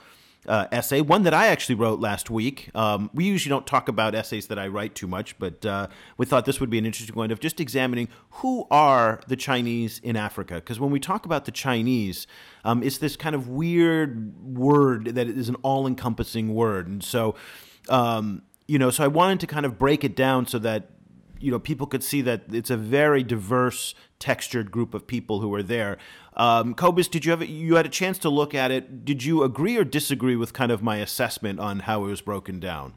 uh, 0.48 0.66
essay, 0.72 1.00
one 1.00 1.22
that 1.24 1.34
I 1.34 1.48
actually 1.48 1.74
wrote 1.74 2.00
last 2.00 2.30
week. 2.30 2.70
Um, 2.74 3.10
we 3.12 3.24
usually 3.24 3.50
don't 3.50 3.66
talk 3.66 3.88
about 3.88 4.14
essays 4.14 4.46
that 4.48 4.58
I 4.58 4.66
write 4.68 4.94
too 4.94 5.06
much, 5.06 5.38
but 5.38 5.64
uh, 5.64 5.88
we 6.16 6.26
thought 6.26 6.46
this 6.46 6.58
would 6.58 6.70
be 6.70 6.78
an 6.78 6.86
interesting 6.86 7.14
one 7.14 7.30
of 7.30 7.38
just 7.38 7.60
examining 7.60 8.08
who 8.30 8.66
are 8.70 9.20
the 9.28 9.36
Chinese 9.36 9.98
in 10.00 10.16
Africa. 10.16 10.54
Because 10.54 10.80
when 10.80 10.90
we 10.90 10.98
talk 10.98 11.26
about 11.26 11.44
the 11.44 11.52
Chinese, 11.52 12.26
um, 12.64 12.82
it's 12.82 12.98
this 12.98 13.16
kind 13.16 13.34
of 13.34 13.48
weird 13.48 14.56
word 14.56 15.14
that 15.14 15.28
is 15.28 15.48
an 15.48 15.56
all 15.56 15.86
encompassing 15.86 16.54
word. 16.54 16.88
And 16.88 17.04
so, 17.04 17.34
um, 17.88 18.42
you 18.66 18.78
know, 18.78 18.90
so 18.90 19.04
I 19.04 19.08
wanted 19.08 19.40
to 19.40 19.46
kind 19.46 19.66
of 19.66 19.78
break 19.78 20.02
it 20.02 20.16
down 20.16 20.46
so 20.46 20.58
that 20.60 20.90
you 21.40 21.50
know 21.50 21.58
people 21.58 21.86
could 21.86 22.02
see 22.02 22.22
that 22.22 22.42
it's 22.52 22.70
a 22.70 22.76
very 22.76 23.22
diverse 23.22 23.94
textured 24.18 24.70
group 24.70 24.94
of 24.94 25.06
people 25.06 25.40
who 25.40 25.48
were 25.48 25.62
there 25.62 25.96
um, 26.38 26.74
Cobus, 26.74 27.08
did 27.08 27.24
you 27.24 27.32
have 27.32 27.46
you 27.46 27.74
had 27.74 27.84
a 27.84 27.90
chance 27.90 28.16
to 28.18 28.28
look 28.28 28.54
at 28.54 28.70
it? 28.70 29.04
Did 29.04 29.24
you 29.24 29.42
agree 29.42 29.76
or 29.76 29.84
disagree 29.84 30.36
with 30.36 30.52
kind 30.52 30.70
of 30.70 30.82
my 30.82 30.98
assessment 30.98 31.58
on 31.58 31.80
how 31.80 32.04
it 32.04 32.08
was 32.08 32.20
broken 32.20 32.60
down? 32.60 32.94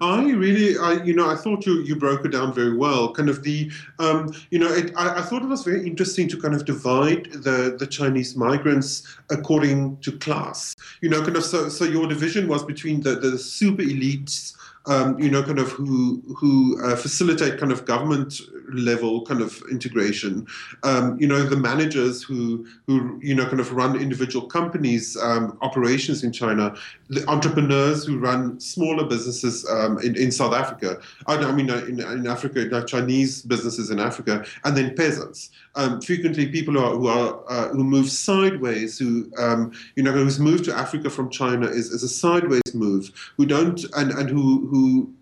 I 0.00 0.30
really, 0.30 0.78
I 0.78 1.02
you 1.02 1.14
know, 1.14 1.28
I 1.28 1.34
thought 1.34 1.66
you 1.66 1.80
you 1.80 1.96
broke 1.96 2.24
it 2.24 2.32
down 2.32 2.52
very 2.52 2.76
well. 2.76 3.12
Kind 3.12 3.28
of 3.28 3.42
the, 3.42 3.70
um, 3.98 4.32
you 4.50 4.58
know, 4.58 4.72
it, 4.72 4.92
I, 4.96 5.18
I, 5.18 5.22
thought 5.22 5.42
it 5.42 5.48
was 5.48 5.64
very 5.64 5.84
interesting 5.84 6.28
to 6.28 6.40
kind 6.40 6.54
of 6.54 6.64
divide 6.64 7.32
the 7.32 7.74
the 7.76 7.86
Chinese 7.86 8.36
migrants 8.36 9.16
according 9.30 9.96
to 10.02 10.12
class. 10.18 10.74
You 11.00 11.08
know, 11.08 11.22
kind 11.22 11.36
of 11.36 11.44
so 11.44 11.68
so 11.68 11.84
your 11.84 12.06
division 12.06 12.48
was 12.48 12.64
between 12.64 13.00
the 13.00 13.16
the 13.16 13.38
super 13.38 13.82
elites 13.82 14.55
um, 14.86 15.18
you 15.18 15.30
know, 15.30 15.42
kind 15.42 15.58
of 15.58 15.70
who 15.70 16.22
who 16.36 16.80
uh, 16.84 16.96
facilitate 16.96 17.58
kind 17.58 17.72
of 17.72 17.84
government 17.84 18.40
level 18.72 19.24
kind 19.24 19.40
of 19.40 19.62
integration. 19.70 20.46
Um, 20.82 21.18
you 21.20 21.26
know, 21.26 21.42
the 21.42 21.56
managers 21.56 22.22
who 22.22 22.66
who 22.86 23.18
you 23.22 23.34
know 23.34 23.46
kind 23.46 23.60
of 23.60 23.72
run 23.72 23.96
individual 24.00 24.46
companies 24.46 25.16
um, 25.16 25.58
operations 25.62 26.22
in 26.22 26.32
China, 26.32 26.74
the 27.08 27.28
entrepreneurs 27.28 28.04
who 28.04 28.18
run 28.18 28.60
smaller 28.60 29.04
businesses 29.04 29.68
um, 29.68 29.98
in 29.98 30.16
in 30.16 30.30
South 30.30 30.54
Africa. 30.54 31.00
I, 31.26 31.52
mean, 31.52 31.70
uh, 31.70 31.78
in, 31.88 32.00
in 32.00 32.26
Africa, 32.26 32.84
Chinese 32.86 33.42
businesses 33.42 33.90
in 33.90 33.98
Africa, 33.98 34.44
and 34.64 34.76
then 34.76 34.94
peasants. 34.94 35.50
Um, 35.76 36.00
frequently, 36.00 36.48
people 36.48 36.74
who 36.74 36.80
are 36.80 36.94
who, 36.96 37.06
are, 37.08 37.44
uh, 37.48 37.68
who 37.68 37.84
move 37.84 38.10
sideways, 38.10 38.98
who 38.98 39.30
um, 39.38 39.72
you 39.94 40.02
know, 40.02 40.12
who's 40.12 40.40
moved 40.40 40.64
to 40.64 40.74
Africa 40.74 41.10
from 41.10 41.30
China 41.30 41.66
is, 41.66 41.90
is 41.90 42.02
a 42.02 42.08
sideways 42.08 42.74
move. 42.74 43.10
Who 43.36 43.46
don't 43.46 43.84
and 43.94 44.10
and 44.12 44.28
who 44.28 44.66
who 44.68 45.12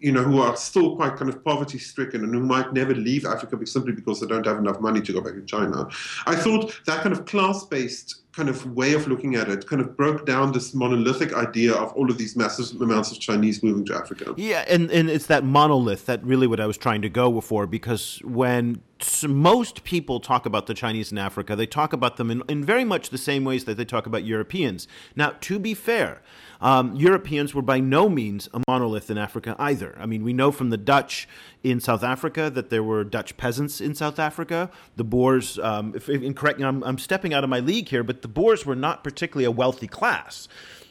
you 0.00 0.12
know 0.12 0.22
who 0.22 0.40
are 0.40 0.56
still 0.56 0.96
quite 0.96 1.16
kind 1.16 1.28
of 1.28 1.44
poverty 1.44 1.78
stricken 1.78 2.24
and 2.24 2.34
who 2.34 2.40
might 2.40 2.72
never 2.72 2.94
leave 2.94 3.26
Africa 3.26 3.66
simply 3.66 3.92
because 3.92 4.20
they 4.20 4.26
don't 4.26 4.46
have 4.46 4.58
enough 4.58 4.80
money 4.80 5.00
to 5.00 5.12
go 5.12 5.20
back 5.20 5.34
to 5.34 5.42
China. 5.42 5.88
I 6.26 6.36
thought 6.36 6.80
that 6.86 7.02
kind 7.02 7.12
of 7.12 7.26
class 7.26 7.64
based 7.64 8.20
kind 8.32 8.48
of 8.48 8.64
way 8.74 8.92
of 8.92 9.08
looking 9.08 9.34
at 9.34 9.48
it 9.48 9.66
kind 9.66 9.82
of 9.82 9.96
broke 9.96 10.24
down 10.24 10.52
this 10.52 10.72
monolithic 10.74 11.32
idea 11.34 11.74
of 11.74 11.92
all 11.94 12.10
of 12.10 12.16
these 12.16 12.36
massive 12.36 12.80
amounts 12.80 13.10
of 13.10 13.18
Chinese 13.18 13.62
moving 13.62 13.84
to 13.84 13.94
Africa. 13.94 14.34
Yeah, 14.36 14.64
and, 14.68 14.90
and 14.90 15.10
it's 15.10 15.26
that 15.26 15.44
monolith 15.44 16.06
that 16.06 16.22
really 16.24 16.46
what 16.46 16.60
I 16.60 16.66
was 16.66 16.76
trying 16.76 17.02
to 17.02 17.08
go 17.08 17.40
for 17.40 17.66
because 17.66 18.20
when 18.24 18.82
most 19.26 19.82
people 19.82 20.20
talk 20.20 20.46
about 20.46 20.66
the 20.66 20.74
Chinese 20.74 21.10
in 21.10 21.18
Africa, 21.18 21.56
they 21.56 21.66
talk 21.66 21.92
about 21.92 22.16
them 22.18 22.30
in, 22.30 22.42
in 22.48 22.64
very 22.64 22.84
much 22.84 23.10
the 23.10 23.18
same 23.18 23.44
ways 23.44 23.64
that 23.64 23.76
they 23.76 23.84
talk 23.84 24.06
about 24.06 24.24
Europeans. 24.24 24.86
Now, 25.16 25.34
to 25.40 25.58
be 25.58 25.74
fair, 25.74 26.22
um, 26.60 26.94
Europeans 26.94 27.54
were 27.54 27.62
by 27.62 27.80
no 27.80 28.08
means 28.08 28.48
a 28.52 28.60
monolith 28.68 29.10
in 29.10 29.18
Africa 29.18 29.56
either. 29.58 29.96
I 29.98 30.06
mean, 30.06 30.22
we 30.22 30.32
know 30.32 30.52
from 30.52 30.70
the 30.70 30.76
Dutch 30.76 31.28
in 31.62 31.80
South 31.80 32.02
Africa 32.02 32.50
that 32.50 32.70
there 32.70 32.82
were 32.82 33.04
Dutch 33.04 33.36
peasants 33.36 33.80
in 33.80 33.94
South 33.94 34.18
Africa. 34.18 34.70
The 34.96 35.04
Boers, 35.04 35.58
um, 35.58 35.94
if, 35.94 36.08
if, 36.08 36.34
correct, 36.34 36.60
I'm, 36.60 36.82
I'm 36.84 36.98
stepping 36.98 37.32
out 37.32 37.44
of 37.44 37.50
my 37.50 37.60
league 37.60 37.88
here, 37.88 38.02
but 38.02 38.22
the 38.22 38.28
Boers 38.28 38.66
were 38.66 38.76
not 38.76 39.02
particularly 39.02 39.46
a 39.46 39.50
wealthy 39.50 39.86
class. 39.86 40.48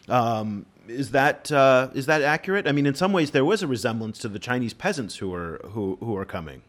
Um, 0.07 0.65
is 0.87 1.11
that 1.11 1.51
uh, 1.51 1.89
is 1.93 2.07
that 2.07 2.23
accurate? 2.23 2.67
I 2.67 2.71
mean, 2.71 2.87
in 2.87 2.95
some 2.95 3.13
ways, 3.13 3.29
there 3.31 3.45
was 3.45 3.61
a 3.61 3.67
resemblance 3.67 4.17
to 4.19 4.27
the 4.27 4.39
Chinese 4.39 4.73
peasants 4.73 5.17
who 5.17 5.29
were 5.29 5.61
who 5.65 5.97
who 5.99 6.17
are 6.17 6.25
coming. 6.25 6.63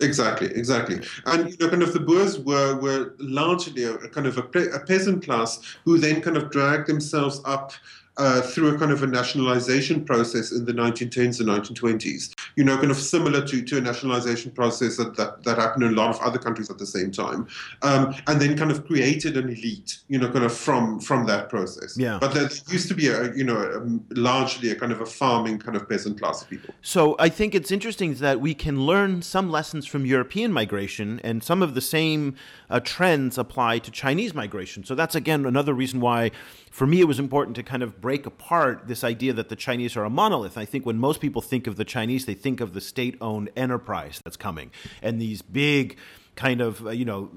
Exactly, 0.00 0.48
exactly. 0.48 1.00
And 1.26 1.50
you 1.50 1.56
know, 1.60 1.68
kind 1.68 1.82
of 1.82 1.92
the 1.92 2.00
Boers 2.00 2.40
were 2.40 2.74
were 2.80 3.14
largely 3.18 3.84
a, 3.84 3.94
a 3.94 4.08
kind 4.08 4.26
of 4.26 4.36
a, 4.36 4.42
a, 4.74 4.80
peasant 4.80 5.24
class 5.24 5.60
who 5.84 5.96
then 5.98 6.20
kind 6.20 6.36
of 6.36 6.50
dragged 6.50 6.88
themselves 6.88 7.40
up 7.44 7.72
uh, 8.18 8.42
through 8.42 8.74
a 8.74 8.78
kind 8.78 8.92
of 8.92 9.02
a 9.02 9.06
nationalization 9.06 10.04
process 10.04 10.52
in 10.52 10.64
the 10.64 10.72
1910s 10.72 11.40
and 11.40 11.48
1920s. 11.48 12.34
You 12.56 12.64
know, 12.64 12.76
kind 12.76 12.90
of 12.90 12.98
similar 12.98 13.44
to, 13.46 13.62
to 13.62 13.78
a 13.78 13.80
nationalization 13.80 14.50
process 14.50 14.98
that, 14.98 15.16
that, 15.16 15.42
that 15.44 15.58
happened 15.58 15.84
in 15.84 15.92
a 15.92 15.96
lot 15.96 16.10
of 16.10 16.20
other 16.20 16.38
countries 16.38 16.70
at 16.70 16.78
the 16.78 16.86
same 16.86 17.10
time. 17.10 17.46
Um, 17.82 18.14
and 18.26 18.40
then 18.40 18.56
kind 18.56 18.70
of 18.70 18.86
created 18.86 19.36
an 19.36 19.48
elite, 19.48 20.00
you 20.08 20.18
know, 20.18 20.30
kind 20.30 20.44
of 20.44 20.52
from 20.52 21.00
from 21.00 21.26
that 21.26 21.48
process. 21.48 21.96
Yeah. 21.96 22.18
But 22.20 22.34
there 22.34 22.48
used 22.68 22.88
to 22.88 22.94
be, 22.94 23.08
a, 23.08 23.34
you 23.34 23.44
know, 23.44 23.56
a, 23.56 24.14
largely 24.14 24.70
a 24.70 24.74
kind 24.74 24.92
of 24.92 25.00
a 25.00 25.06
farming 25.06 25.58
kind 25.58 25.76
of 25.76 25.88
peasant 25.88 26.20
class 26.20 26.42
of 26.42 26.50
people. 26.50 26.74
So 26.82 27.16
I 27.18 27.28
think 27.28 27.54
it's 27.54 27.70
interesting 27.70 28.14
that 28.14 28.40
we 28.40 28.54
can 28.54 28.84
learn 28.84 29.22
some 29.22 29.50
lessons 29.50 29.86
from 29.86 30.04
European 30.04 30.52
migration 30.52 31.20
and 31.24 31.42
some 31.42 31.62
of 31.62 31.74
the 31.74 31.80
same 31.80 32.34
uh, 32.68 32.80
trends 32.80 33.38
apply 33.38 33.78
to 33.78 33.90
Chinese 33.90 34.34
migration. 34.34 34.84
So 34.84 34.94
that's, 34.94 35.14
again, 35.14 35.46
another 35.46 35.72
reason 35.72 36.00
why 36.00 36.30
for 36.72 36.86
me, 36.86 37.00
it 37.00 37.04
was 37.04 37.18
important 37.18 37.54
to 37.56 37.62
kind 37.62 37.82
of 37.82 38.00
break 38.00 38.24
apart 38.24 38.88
this 38.88 39.04
idea 39.04 39.34
that 39.34 39.50
the 39.50 39.56
Chinese 39.56 39.94
are 39.94 40.04
a 40.04 40.10
monolith. 40.10 40.56
I 40.56 40.64
think 40.64 40.86
when 40.86 40.96
most 40.96 41.20
people 41.20 41.42
think 41.42 41.66
of 41.66 41.76
the 41.76 41.84
Chinese, 41.84 42.24
they 42.24 42.32
think 42.32 42.62
of 42.62 42.72
the 42.72 42.80
state 42.80 43.14
owned 43.20 43.50
enterprise 43.54 44.22
that's 44.24 44.38
coming 44.38 44.70
and 45.02 45.20
these 45.20 45.42
big 45.42 45.98
kind 46.34 46.62
of, 46.62 46.86
uh, 46.86 46.90
you 46.90 47.04
know, 47.04 47.30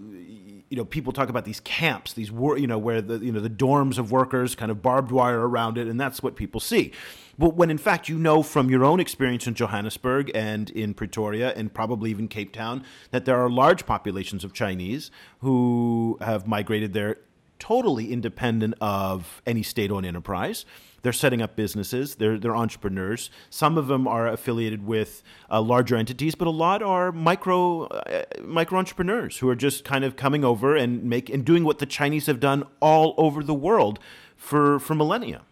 you 0.69 0.77
know, 0.77 0.85
people 0.85 1.11
talk 1.11 1.27
about 1.27 1.43
these 1.43 1.59
camps, 1.59 2.13
these 2.13 2.29
you 2.29 2.65
know, 2.65 2.77
where 2.77 3.01
the 3.01 3.17
you 3.17 3.31
know 3.31 3.41
the 3.41 3.49
dorms 3.49 3.97
of 3.97 4.09
workers, 4.09 4.55
kind 4.55 4.71
of 4.71 4.81
barbed 4.81 5.11
wire 5.11 5.47
around 5.47 5.77
it, 5.77 5.87
and 5.87 5.99
that's 5.99 6.23
what 6.23 6.37
people 6.37 6.61
see. 6.61 6.93
But 7.37 7.55
when 7.55 7.69
in 7.69 7.77
fact 7.77 8.07
you 8.07 8.17
know 8.17 8.41
from 8.41 8.69
your 8.69 8.85
own 8.85 9.01
experience 9.01 9.47
in 9.47 9.53
Johannesburg 9.53 10.31
and 10.33 10.69
in 10.69 10.93
Pretoria 10.93 11.53
and 11.53 11.73
probably 11.73 12.09
even 12.09 12.29
Cape 12.29 12.53
Town 12.53 12.83
that 13.11 13.25
there 13.25 13.37
are 13.37 13.49
large 13.49 13.85
populations 13.85 14.45
of 14.45 14.53
Chinese 14.53 15.11
who 15.39 16.17
have 16.21 16.47
migrated 16.47 16.93
there 16.93 17.17
totally 17.59 18.11
independent 18.11 18.75
of 18.81 19.41
any 19.45 19.63
state 19.63 19.91
owned 19.91 20.05
enterprise. 20.05 20.65
They're 21.01 21.13
setting 21.13 21.41
up 21.41 21.55
businesses, 21.55 22.15
they're, 22.15 22.39
they're 22.39 22.55
entrepreneurs. 22.55 23.29
Some 23.51 23.77
of 23.77 23.85
them 23.85 24.07
are 24.07 24.27
affiliated 24.27 24.87
with 24.87 25.21
uh, 25.51 25.61
larger 25.61 25.95
entities, 25.95 26.33
but 26.33 26.47
a 26.47 26.51
lot 26.51 26.81
are 26.81 27.11
micro, 27.11 27.83
uh, 27.83 28.23
micro 28.43 28.79
entrepreneurs 28.79 29.37
who 29.37 29.47
are 29.47 29.55
just 29.55 29.85
kind 29.85 30.03
of 30.03 30.15
coming 30.15 30.43
over 30.43 30.75
and, 30.75 31.03
make, 31.03 31.29
and 31.29 31.45
doing 31.45 31.63
what 31.63 31.77
the 31.77 31.85
Chinese 31.85 32.25
have 32.25 32.39
done 32.39 32.63
all 32.79 33.13
over 33.17 33.43
the 33.43 33.53
world 33.53 33.99
for, 34.35 34.79
for 34.79 34.95
millennia. 34.95 35.43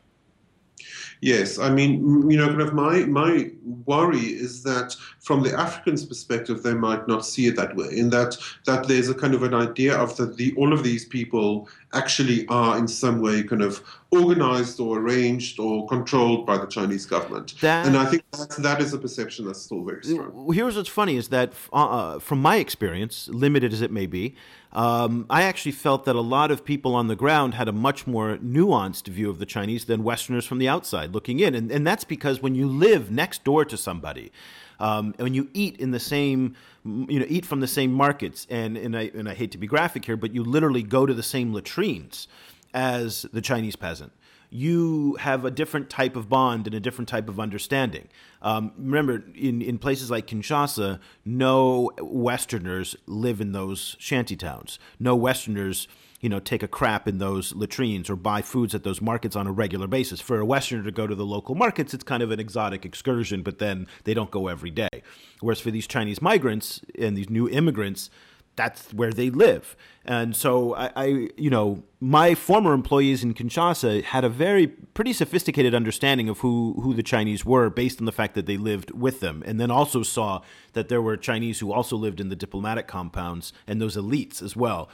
Yes, 1.23 1.57
I 1.57 1.69
mean, 1.69 2.29
you 2.29 2.35
know, 2.35 2.47
kind 2.47 2.59
of 2.59 2.73
my 2.73 3.05
my 3.05 3.49
worry 3.85 4.19
is 4.19 4.61
that 4.63 4.93
from 5.21 5.41
the 5.41 5.57
Africans' 5.57 6.05
perspective, 6.05 6.63
they 6.63 6.73
might 6.73 7.07
not 7.07 7.25
see 7.25 7.47
it 7.47 7.55
that 7.55 7.77
way. 7.77 7.87
In 7.91 8.09
that 8.09 8.35
that 8.65 8.89
there's 8.89 9.07
a 9.07 9.15
kind 9.15 9.33
of 9.33 9.41
an 9.41 9.53
idea 9.53 9.95
of 9.95 10.17
that 10.17 10.35
the 10.35 10.53
all 10.57 10.73
of 10.73 10.83
these 10.83 11.05
people 11.05 11.69
actually 11.93 12.45
are 12.49 12.77
in 12.77 12.89
some 12.89 13.21
way 13.21 13.41
kind 13.41 13.61
of 13.61 13.81
organized 14.11 14.81
or 14.81 14.99
arranged 14.99 15.61
or 15.61 15.87
controlled 15.87 16.45
by 16.45 16.57
the 16.57 16.67
Chinese 16.67 17.05
government. 17.05 17.53
That, 17.61 17.87
and 17.87 17.95
I 17.95 18.05
think 18.05 18.23
that's, 18.31 18.57
that 18.57 18.81
is 18.81 18.93
a 18.93 18.97
perception 18.97 19.45
that's 19.45 19.61
still 19.61 19.81
very 19.81 20.03
strong. 20.03 20.53
Here's 20.53 20.75
what's 20.75 20.89
funny 20.89 21.15
is 21.15 21.29
that 21.29 21.53
uh, 21.71 21.85
uh, 21.85 22.19
from 22.19 22.41
my 22.41 22.57
experience, 22.57 23.29
limited 23.29 23.71
as 23.71 23.81
it 23.81 23.91
may 23.91 24.07
be, 24.07 24.35
um, 24.73 25.27
I 25.29 25.43
actually 25.43 25.73
felt 25.73 26.05
that 26.05 26.15
a 26.15 26.21
lot 26.21 26.49
of 26.49 26.65
people 26.65 26.95
on 26.95 27.07
the 27.07 27.15
ground 27.15 27.53
had 27.53 27.67
a 27.67 27.71
much 27.71 28.07
more 28.07 28.37
nuanced 28.37 29.07
view 29.07 29.29
of 29.29 29.37
the 29.37 29.45
Chinese 29.45 29.85
than 29.85 30.03
Westerners 30.03 30.45
from 30.45 30.57
the 30.57 30.67
outside 30.67 31.13
looking 31.13 31.39
in. 31.39 31.53
And, 31.53 31.71
and 31.71 31.85
that's 31.85 32.03
because 32.03 32.41
when 32.41 32.55
you 32.55 32.67
live 32.67 33.11
next 33.11 33.43
door 33.43 33.65
to 33.65 33.77
somebody, 33.77 34.31
um, 34.79 35.13
when 35.17 35.35
you 35.35 35.49
eat 35.53 35.77
in 35.77 35.91
the 35.91 35.99
same, 35.99 36.55
you 36.83 37.19
know, 37.19 37.25
eat 37.29 37.45
from 37.45 37.59
the 37.59 37.67
same 37.67 37.93
markets, 37.93 38.47
and, 38.49 38.75
and, 38.75 38.97
I, 38.97 39.11
and 39.13 39.29
I 39.29 39.35
hate 39.35 39.51
to 39.51 39.59
be 39.59 39.67
graphic 39.67 40.05
here, 40.05 40.17
but 40.17 40.33
you 40.33 40.43
literally 40.43 40.81
go 40.81 41.05
to 41.05 41.13
the 41.13 41.23
same 41.23 41.53
latrines 41.53 42.27
as 42.73 43.27
the 43.31 43.41
Chinese 43.41 43.75
peasant 43.75 44.11
you 44.53 45.15
have 45.19 45.45
a 45.45 45.51
different 45.51 45.89
type 45.89 46.15
of 46.15 46.29
bond 46.29 46.67
and 46.67 46.75
a 46.75 46.79
different 46.79 47.09
type 47.09 47.27
of 47.27 47.39
understanding. 47.39 48.07
Um, 48.43 48.71
remember, 48.77 49.23
in, 49.33 49.63
in 49.63 49.79
places 49.79 50.11
like 50.11 50.27
Kinshasa, 50.27 50.99
no 51.25 51.91
Westerners 51.99 52.95
live 53.07 53.41
in 53.41 53.51
those 53.51 53.95
shanty 53.97 54.35
towns. 54.35 54.77
No 54.99 55.15
Westerners, 55.15 55.87
you 56.21 56.29
know, 56.29 56.39
take 56.39 56.61
a 56.61 56.67
crap 56.67 57.07
in 57.07 57.17
those 57.17 57.55
latrines 57.55 58.11
or 58.11 58.15
buy 58.15 58.43
foods 58.43 58.75
at 58.75 58.83
those 58.83 59.01
markets 59.01 59.35
on 59.35 59.47
a 59.47 59.51
regular 59.51 59.87
basis. 59.87 60.21
For 60.21 60.39
a 60.39 60.45
Westerner 60.45 60.83
to 60.83 60.91
go 60.91 61.07
to 61.07 61.15
the 61.15 61.25
local 61.25 61.55
markets, 61.55 61.95
it's 61.95 62.03
kind 62.03 62.21
of 62.21 62.29
an 62.29 62.39
exotic 62.39 62.85
excursion, 62.85 63.41
but 63.41 63.57
then 63.57 63.87
they 64.03 64.13
don't 64.13 64.29
go 64.29 64.49
every 64.49 64.69
day. 64.69 65.01
Whereas 65.39 65.61
for 65.61 65.71
these 65.71 65.87
Chinese 65.87 66.21
migrants 66.21 66.79
and 66.99 67.17
these 67.17 67.29
new 67.29 67.49
immigrants, 67.49 68.11
that's 68.55 68.93
where 68.93 69.11
they 69.11 69.29
live. 69.29 69.75
And 70.05 70.35
so 70.35 70.75
I, 70.75 70.91
I, 70.95 71.05
you 71.37 71.49
know, 71.49 71.83
my 71.99 72.35
former 72.35 72.73
employees 72.73 73.23
in 73.23 73.33
Kinshasa 73.33 74.03
had 74.03 74.23
a 74.23 74.29
very 74.29 74.67
pretty 74.67 75.13
sophisticated 75.13 75.73
understanding 75.73 76.29
of 76.29 76.39
who 76.39 76.79
who 76.81 76.93
the 76.93 77.03
Chinese 77.03 77.45
were 77.45 77.69
based 77.69 77.99
on 77.99 78.05
the 78.05 78.11
fact 78.11 78.35
that 78.35 78.45
they 78.45 78.57
lived 78.57 78.91
with 78.91 79.21
them, 79.21 79.43
and 79.45 79.59
then 79.59 79.71
also 79.71 80.03
saw 80.03 80.41
that 80.73 80.89
there 80.89 81.01
were 81.01 81.15
Chinese 81.17 81.59
who 81.59 81.71
also 81.71 81.95
lived 81.95 82.19
in 82.19 82.29
the 82.29 82.35
diplomatic 82.35 82.87
compounds 82.87 83.53
and 83.65 83.81
those 83.81 83.95
elites 83.95 84.41
as 84.41 84.55
well. 84.55 84.89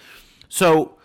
So 0.48 0.98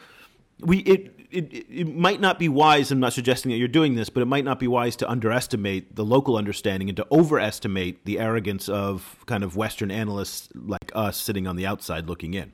we 0.61 0.79
it 0.81 1.24
it, 1.31 1.53
it 1.53 1.95
might 1.95 2.21
not 2.21 2.39
be 2.39 2.49
wise. 2.49 2.91
I'm 2.91 3.01
not 3.01 3.13
suggesting 3.13 3.51
that 3.51 3.59
you're 3.59 3.69
doing 3.69 3.95
this, 3.95 4.09
but 4.09 4.23
it 4.23 4.27
might 4.27 4.45
not 4.45 4.59
be 4.59 4.69
wise 4.69 4.97
to 4.97 5.11
underestimate 5.11 5.97
the 5.97 6.05
local 6.05 6.37
understanding 6.37 6.89
and 6.89 6.97
to 6.97 7.07
overestimate 7.11 8.05
the 8.05 8.19
arrogance 8.19 8.69
of 8.69 9.25
kind 9.27 9.45
of 9.45 9.57
Western 9.57 9.91
analysts 9.91 10.49
like 10.55 10.93
us 10.95 11.17
sitting 11.17 11.47
on 11.47 11.57
the 11.57 11.67
outside 11.67 12.09
looking 12.09 12.35
in. 12.35 12.53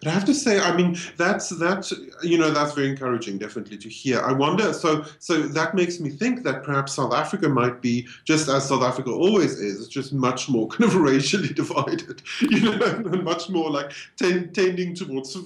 But 0.00 0.08
I 0.08 0.12
have 0.12 0.24
to 0.26 0.34
say, 0.34 0.60
I 0.60 0.76
mean, 0.76 0.96
that's 1.16 1.48
that 1.50 1.90
you 2.22 2.38
know 2.38 2.50
that's 2.50 2.72
very 2.72 2.88
encouraging, 2.88 3.38
definitely 3.38 3.78
to 3.78 3.88
hear. 3.88 4.20
I 4.20 4.32
wonder, 4.32 4.72
so 4.72 5.04
so 5.18 5.42
that 5.42 5.74
makes 5.74 6.00
me 6.00 6.10
think 6.10 6.42
that 6.44 6.62
perhaps 6.62 6.94
South 6.94 7.12
Africa 7.12 7.48
might 7.48 7.80
be 7.80 8.06
just 8.24 8.48
as 8.48 8.68
South 8.68 8.82
Africa 8.82 9.10
always 9.10 9.58
is, 9.58 9.80
it's 9.80 9.88
just 9.88 10.12
much 10.12 10.48
more 10.48 10.68
kind 10.74 10.84
of 10.84 10.96
racially 10.96 11.52
divided, 11.52 12.22
you 12.40 12.60
know, 12.60 12.84
and 12.84 13.22
much 13.24 13.48
more 13.48 13.70
like 13.70 13.92
ten, 14.16 14.52
tending 14.52 14.94
towards 14.94 15.36
a, 15.36 15.40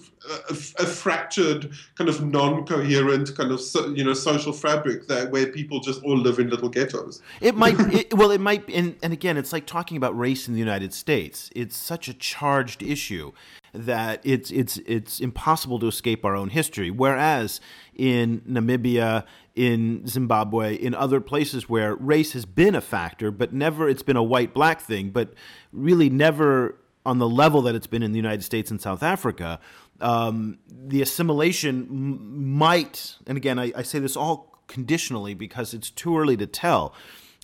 a, 0.51 0.53
a, 0.53 0.87
fractured 0.87 1.71
kind 1.95 2.09
of 2.11 2.25
non-coherent 2.25 3.37
kind 3.37 3.53
of 3.53 3.61
you 3.97 4.05
know 4.05 4.15
social 4.15 4.53
fabric 4.53 5.07
that 5.09 5.31
where 5.31 5.47
people 5.47 5.81
just 5.81 6.03
all 6.03 6.17
live 6.17 6.39
in 6.39 6.51
little 6.51 6.69
ghettos. 6.69 7.23
It 7.41 7.55
might, 7.55 7.79
it, 7.95 8.15
well, 8.15 8.31
it 8.31 8.41
might, 8.41 8.69
and, 8.69 8.97
and 9.03 9.13
again, 9.13 9.37
it's 9.37 9.53
like 9.53 9.67
talking 9.67 9.97
about 9.97 10.19
race 10.19 10.49
in 10.49 10.55
the 10.55 10.61
United 10.61 10.93
States. 10.93 11.51
It's 11.55 11.77
such 11.77 12.09
a 12.09 12.15
charged 12.15 12.83
issue 12.83 13.33
that 13.79 14.21
it's 14.25 14.51
it's 14.51 14.77
it's 14.79 15.21
impossible 15.21 15.79
to 15.79 15.87
escape 15.87 16.25
our 16.25 16.35
own 16.35 16.51
history. 16.51 16.91
Whereas 16.91 17.61
in 17.95 18.41
Namibia, 18.41 19.25
in 19.55 20.07
Zimbabwe, 20.07 20.75
in 20.75 20.95
other 20.95 21.21
places 21.21 21.69
where 21.69 21.95
race 21.95 22.33
has 22.33 22.45
been 22.45 22.75
a 22.75 22.81
factor, 22.81 23.31
but 23.31 23.53
never 23.53 23.89
it's 23.89 24.03
been 24.03 24.17
a 24.17 24.23
white 24.23 24.53
black 24.53 24.81
thing, 24.81 25.11
but 25.11 25.35
really 25.73 26.11
never 26.11 26.77
on 27.07 27.19
the 27.19 27.29
level 27.29 27.63
that 27.63 27.75
it's 27.75 27.87
been 27.87 28.03
in 28.03 28.13
the 28.13 28.19
United 28.19 28.43
States 28.43 28.71
and 28.71 28.81
South 28.81 29.03
Africa. 29.03 29.61
Um, 30.01 30.59
the 30.71 31.01
assimilation 31.01 31.87
m- 31.91 32.53
might, 32.53 33.17
and 33.27 33.37
again, 33.37 33.59
I, 33.59 33.73
I 33.75 33.83
say 33.83 33.99
this 33.99 34.17
all 34.17 34.59
conditionally 34.67 35.35
because 35.35 35.73
it's 35.73 35.91
too 35.91 36.19
early 36.19 36.37
to 36.37 36.47
tell 36.47 36.95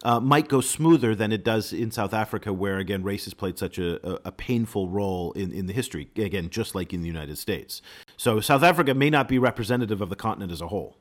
uh, 0.04 0.20
might 0.20 0.48
go 0.48 0.60
smoother 0.60 1.14
than 1.14 1.32
it 1.32 1.42
does 1.42 1.72
in 1.72 1.90
South 1.90 2.12
Africa, 2.12 2.52
where 2.52 2.78
again 2.78 3.02
race 3.02 3.24
has 3.24 3.34
played 3.34 3.58
such 3.58 3.78
a, 3.78 4.26
a, 4.26 4.32
painful 4.32 4.88
role 4.88 5.32
in, 5.32 5.50
in 5.52 5.66
the 5.66 5.72
history. 5.72 6.08
Again, 6.16 6.50
just 6.50 6.74
like 6.74 6.92
in 6.92 7.00
the 7.00 7.06
United 7.06 7.38
States. 7.38 7.80
So 8.16 8.40
South 8.40 8.62
Africa 8.62 8.94
may 8.94 9.10
not 9.10 9.28
be 9.28 9.38
representative 9.38 10.00
of 10.00 10.10
the 10.10 10.16
continent 10.16 10.52
as 10.52 10.60
a 10.60 10.68
whole. 10.68 10.96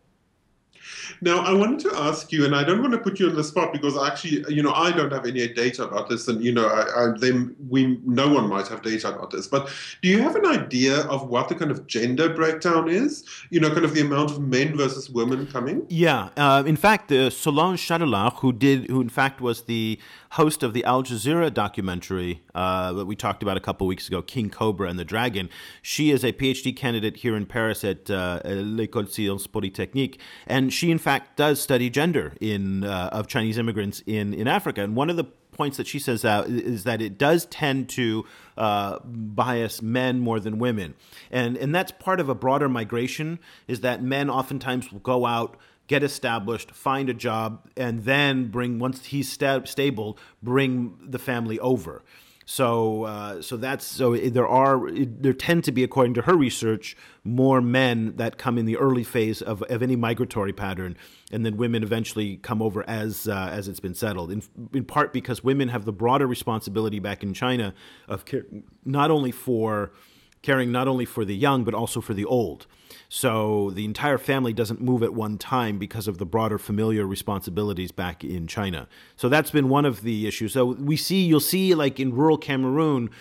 Now, 1.22 1.40
I 1.40 1.54
wanted 1.54 1.80
to 1.90 1.96
ask 1.98 2.32
you, 2.32 2.46
and 2.46 2.56
I 2.56 2.64
don't 2.64 2.82
want 2.82 2.94
to 2.94 3.00
put 3.00 3.20
you 3.20 3.30
on 3.30 3.36
the 3.36 3.44
spot 3.44 3.74
because 3.74 3.98
actually, 3.98 4.44
you 4.54 4.64
know, 4.64 4.74
I 4.74 4.92
don't 4.92 5.12
have 5.12 5.26
any 5.26 5.48
data 5.48 5.84
about 5.84 6.10
this, 6.10 6.28
and 6.28 6.44
you 6.44 6.52
know, 6.52 6.68
I, 6.68 7.06
I, 7.06 7.32
we, 7.70 8.00
no 8.06 8.28
one 8.30 8.48
might 8.48 8.68
have 8.68 8.82
data 8.82 9.14
about 9.14 9.32
this. 9.32 9.48
But 9.48 9.70
do 10.02 10.10
you 10.10 10.22
have 10.22 10.36
an 10.36 10.46
idea 10.46 11.02
of 11.08 11.28
what 11.28 11.50
the 11.50 11.56
kind 11.56 11.72
of 11.72 11.88
gender 11.88 12.30
breakdown 12.30 12.90
is? 12.90 13.24
You 13.50 13.60
know, 13.60 13.70
kind 13.70 13.86
of 13.86 13.94
the 13.94 14.02
amount 14.02 14.32
of 14.32 14.42
men 14.42 14.78
versus 14.78 15.10
women 15.10 15.48
coming. 15.48 15.86
Yeah, 15.90 16.30
uh, 16.38 16.64
in 16.66 16.76
fact, 16.76 17.12
uh, 17.12 17.30
Solange 17.30 17.80
Chatelard, 17.80 18.34
who 18.36 18.52
did, 18.52 18.90
who 18.90 19.02
in 19.02 19.10
fact 19.10 19.42
was 19.42 19.64
the 19.64 20.00
host 20.34 20.64
of 20.64 20.74
the 20.74 20.84
Al 20.84 21.04
Jazeera 21.04 21.54
documentary 21.54 22.42
uh, 22.56 22.92
that 22.94 23.06
we 23.06 23.16
talked 23.16 23.44
about 23.44 23.56
a 23.56 23.60
couple 23.60 23.86
weeks 23.86 24.08
ago, 24.08 24.22
King 24.22 24.50
Cobra 24.50 24.90
and 24.90 24.98
the 24.98 25.06
Dragon. 25.06 25.48
She 25.84 26.10
is 26.10 26.24
a 26.24 26.34
PhD 26.34 26.76
candidate 26.76 27.18
here 27.18 27.36
in 27.36 27.46
Paris 27.46 27.84
at 27.84 28.10
uh, 28.10 28.42
l'École 28.44 29.08
Sciences 29.08 29.46
Polytechnique, 29.46 30.20
and 30.48 30.74
she 30.74 30.90
in 30.90 30.98
fact 30.98 31.38
does 31.38 31.62
study 31.62 31.90
gender 31.90 32.34
in 32.42 32.84
uh, 32.84 33.10
of 33.12 33.28
Chinese 33.28 33.58
immigrants 33.60 34.02
in 34.08 34.34
in 34.34 34.48
Africa. 34.48 34.84
And 34.84 34.96
one 34.96 35.12
of 35.12 35.18
the 35.18 35.26
points 35.52 35.78
that 35.78 35.86
she 35.86 36.00
says 36.00 36.26
out 36.26 36.48
is 36.48 36.84
that 36.84 37.00
it 37.00 37.20
does 37.20 37.46
tend 37.46 37.88
to 37.88 38.26
uh, 38.58 38.98
bias 39.06 39.84
men 39.84 40.20
more 40.20 40.40
than 40.40 40.58
women, 40.58 40.96
and 41.30 41.56
and 41.58 41.76
that's 41.76 41.92
part 41.92 42.20
of 42.20 42.28
a 42.28 42.36
broader 42.36 42.68
migration. 42.68 43.38
Is 43.68 43.82
that 43.82 44.02
men 44.02 44.32
oftentimes 44.32 44.92
will 44.92 45.00
go 45.00 45.28
out 45.28 45.58
get 45.88 46.04
established, 46.04 46.72
find 46.72 47.10
a 47.10 47.14
job, 47.14 47.68
and 47.76 48.04
then 48.04 48.48
bring 48.48 48.80
once 48.80 49.06
he's 49.06 49.32
sta- 49.32 49.66
stable, 49.66 50.18
bring 50.42 50.98
the 51.02 51.20
family 51.20 51.60
over. 51.60 52.04
So, 52.46 53.04
uh, 53.04 53.42
so 53.42 53.56
that's 53.56 53.86
so 53.86 54.16
there 54.18 54.48
are 54.48 54.92
there 54.92 55.34
tend 55.34 55.64
to 55.66 55.72
be, 55.72 55.84
according 55.84 56.14
to 56.16 56.24
her 56.24 56.36
research, 56.36 56.98
more 57.24 57.62
men 57.62 58.18
that 58.18 58.38
come 58.38 58.58
in 58.58 58.66
the 58.66 58.76
early 58.78 59.04
phase 59.04 59.42
of, 59.42 59.62
of 59.64 59.82
any 59.82 59.96
migratory 59.96 60.52
pattern, 60.52 60.98
and 61.32 61.46
then 61.46 61.56
women 61.56 61.84
eventually 61.84 62.38
come 62.38 62.62
over 62.62 62.88
as 62.88 63.28
uh, 63.28 63.50
as 63.52 63.68
it's 63.68 63.80
been 63.80 63.96
settled. 63.96 64.30
In 64.32 64.44
in 64.74 64.84
part 64.84 65.14
because 65.14 65.44
women 65.44 65.70
have 65.70 65.86
the 65.86 65.94
broader 65.94 66.28
responsibility 66.28 67.00
back 67.00 67.24
in 67.24 67.34
China 67.34 67.74
of 68.08 68.26
care, 68.26 68.46
not 68.84 69.10
only 69.10 69.32
for 69.32 69.94
caring 70.42 70.72
not 70.72 70.90
only 70.90 71.06
for 71.06 71.24
the 71.24 71.36
young 71.36 71.64
but 71.64 71.74
also 71.74 72.02
for 72.02 72.14
the 72.14 72.26
old. 72.26 72.68
So 73.16 73.70
the 73.70 73.86
entire 73.86 74.18
family 74.18 74.54
doesn't 74.54 74.82
move 74.82 75.04
at 75.04 75.14
one 75.14 75.38
time 75.38 75.78
because 75.78 76.08
of 76.08 76.18
the 76.18 76.26
broader 76.26 76.58
familiar 76.58 77.06
responsibilities 77.06 77.92
back 77.92 78.24
in 78.24 78.48
China. 78.48 78.88
So 79.18 79.30
that's 79.30 79.52
been 79.52 79.70
one 79.70 79.86
of 79.86 80.02
the 80.02 80.26
issues. 80.26 80.54
So 80.54 80.66
we 80.66 80.98
see, 80.98 81.24
you'll 81.24 81.40
see, 81.40 81.76
like 81.76 82.00
in 82.00 82.16
rural 82.16 82.40
Cameroon, 82.40 83.12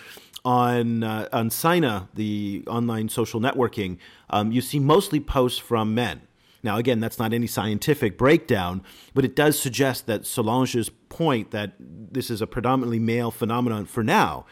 on 0.43 1.03
uh, 1.03 1.29
on 1.31 1.51
Sina, 1.51 2.09
the 2.15 2.63
online 2.65 3.07
social 3.07 3.39
networking, 3.39 3.99
um, 4.31 4.51
you 4.51 4.61
see 4.61 4.79
mostly 4.79 5.19
posts 5.19 5.59
from 5.59 5.93
men. 5.93 6.21
Now, 6.63 6.77
again, 6.77 6.99
that's 6.99 7.19
not 7.19 7.31
any 7.31 7.45
scientific 7.45 8.17
breakdown, 8.17 8.81
but 9.13 9.23
it 9.23 9.35
does 9.35 9.59
suggest 9.59 10.07
that 10.07 10.25
Solange's 10.25 10.89
point 10.89 11.51
that 11.51 11.73
this 11.77 12.31
is 12.31 12.41
a 12.41 12.47
predominantly 12.47 12.97
male 12.97 13.29
phenomenon 13.29 13.85
for 13.85 14.03
now 14.03 14.47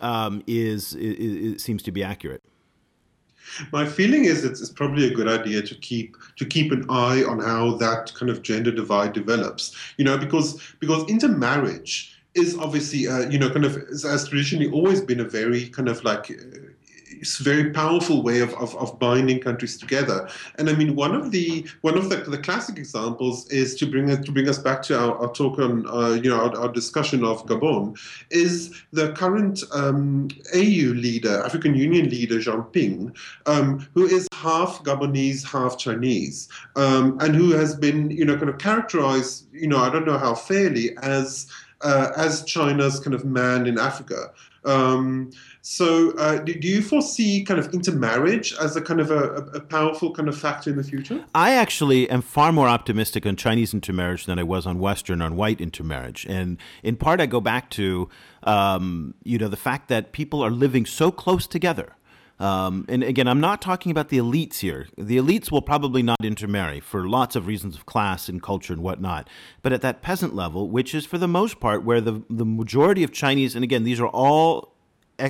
um, 0.00 0.44
is, 0.46 0.94
is, 0.94 1.60
seems 1.64 1.82
to 1.82 1.90
be 1.90 2.04
accurate. 2.04 2.44
My 3.72 3.86
feeling 3.86 4.24
is 4.24 4.44
it's, 4.44 4.60
it's, 4.60 4.70
probably 4.70 5.06
a 5.06 5.14
good 5.14 5.28
idea 5.28 5.62
to 5.62 5.74
keep 5.76 6.16
to 6.36 6.44
keep 6.44 6.72
an 6.72 6.84
eye 6.88 7.22
on 7.22 7.40
how 7.40 7.76
that 7.76 8.12
kind 8.14 8.30
of 8.30 8.42
gender 8.42 8.72
divide 8.72 9.12
develops. 9.12 9.76
You 9.96 10.04
know, 10.04 10.18
because 10.18 10.60
because 10.80 11.08
intermarriage 11.08 12.16
is 12.34 12.58
obviously 12.58 13.06
uh, 13.06 13.28
you 13.30 13.38
know 13.38 13.50
kind 13.50 13.64
of 13.64 13.74
has 13.74 14.28
traditionally 14.28 14.70
always 14.70 15.00
been 15.00 15.20
a 15.20 15.24
very 15.24 15.68
kind 15.68 15.88
of 15.88 16.02
like 16.04 16.30
a 16.30 16.36
very 17.24 17.70
powerful 17.70 18.22
way 18.22 18.40
of, 18.40 18.54
of, 18.54 18.74
of, 18.76 18.98
binding 18.98 19.40
countries 19.40 19.76
together. 19.76 20.28
And 20.58 20.68
I 20.68 20.74
mean, 20.74 20.94
one 20.94 21.14
of 21.14 21.30
the 21.30 21.66
one 21.80 21.96
of 21.96 22.08
the, 22.10 22.16
the 22.16 22.38
classic 22.38 22.78
examples 22.78 23.48
is 23.50 23.74
to 23.76 23.86
bring 23.86 24.10
us 24.10 24.24
to 24.24 24.32
bring 24.32 24.48
us 24.48 24.58
back 24.58 24.82
to 24.82 24.98
our, 24.98 25.18
our 25.18 25.32
talk 25.32 25.58
on 25.58 25.86
uh, 25.88 26.14
you 26.22 26.30
know 26.30 26.40
our, 26.40 26.56
our, 26.56 26.72
discussion 26.74 27.24
of 27.24 27.44
Gabon 27.46 27.96
is 28.30 28.82
the 28.92 29.12
current 29.12 29.62
um, 29.72 30.28
AU 30.54 30.92
leader, 30.94 31.42
African 31.44 31.74
Union 31.74 32.08
leader 32.08 32.40
Jean 32.40 32.62
Ping, 32.64 33.14
um, 33.46 33.86
who 33.94 34.06
is 34.06 34.28
half 34.32 34.82
Gabonese, 34.84 35.44
half 35.44 35.78
Chinese, 35.78 36.48
um, 36.76 37.18
and 37.20 37.34
who 37.34 37.52
has 37.52 37.74
been 37.74 38.10
you 38.10 38.24
know 38.24 38.36
kind 38.36 38.48
of 38.48 38.58
characterized 38.58 39.46
you 39.52 39.68
know 39.68 39.78
I 39.78 39.90
don't 39.90 40.06
know 40.06 40.18
how 40.18 40.34
fairly 40.34 40.96
as 41.02 41.46
uh, 41.80 42.12
as 42.16 42.44
China's 42.44 42.98
kind 42.98 43.14
of 43.14 43.24
man 43.24 43.66
in 43.66 43.78
Africa. 43.78 44.32
Um, 44.64 45.30
so, 45.60 46.12
uh, 46.16 46.38
do, 46.38 46.54
do, 46.54 46.68
you 46.68 46.82
foresee 46.82 47.44
kind 47.44 47.60
of 47.60 47.72
intermarriage 47.74 48.54
as 48.60 48.76
a 48.76 48.80
kind 48.80 49.00
of 49.00 49.10
a, 49.10 49.34
a, 49.54 49.60
powerful 49.60 50.12
kind 50.12 50.28
of 50.28 50.38
factor 50.38 50.70
in 50.70 50.76
the 50.76 50.84
future? 50.84 51.24
I 51.34 51.52
actually 51.52 52.08
am 52.08 52.22
far 52.22 52.52
more 52.52 52.68
optimistic 52.68 53.26
on 53.26 53.36
Chinese 53.36 53.74
intermarriage 53.74 54.26
than 54.26 54.38
I 54.38 54.42
was 54.42 54.66
on 54.66 54.78
Western, 54.78 55.20
on 55.20 55.36
white 55.36 55.60
intermarriage, 55.60 56.26
and 56.26 56.58
in 56.82 56.96
part, 56.96 57.20
I 57.20 57.26
go 57.26 57.40
back 57.40 57.70
to 57.70 58.08
um, 58.42 59.14
you 59.22 59.38
know 59.38 59.48
the 59.48 59.56
fact 59.56 59.88
that 59.88 60.12
people 60.12 60.42
are 60.42 60.50
living 60.50 60.86
so 60.86 61.10
close 61.10 61.46
together. 61.46 61.96
Um, 62.40 62.84
and 62.88 63.04
again, 63.04 63.28
I'm 63.28 63.40
not 63.40 63.62
talking 63.62 63.92
about 63.92 64.08
the 64.08 64.18
elites 64.18 64.58
here. 64.58 64.88
The 64.98 65.18
elites 65.18 65.50
will 65.50 65.62
probably 65.62 66.02
not 66.02 66.16
intermarry 66.22 66.80
for 66.80 67.08
lots 67.08 67.36
of 67.36 67.46
reasons 67.46 67.76
of 67.76 67.86
class 67.86 68.28
and 68.28 68.42
culture 68.42 68.72
and 68.72 68.82
whatnot. 68.82 69.28
But 69.62 69.72
at 69.72 69.82
that 69.82 70.02
peasant 70.02 70.34
level, 70.34 70.68
which 70.68 70.94
is 70.94 71.06
for 71.06 71.18
the 71.18 71.28
most 71.28 71.60
part 71.60 71.84
where 71.84 72.00
the, 72.00 72.22
the 72.28 72.44
majority 72.44 73.04
of 73.04 73.12
Chinese, 73.12 73.54
and 73.54 73.62
again, 73.62 73.84
these 73.84 74.00
are 74.00 74.08
all 74.08 74.74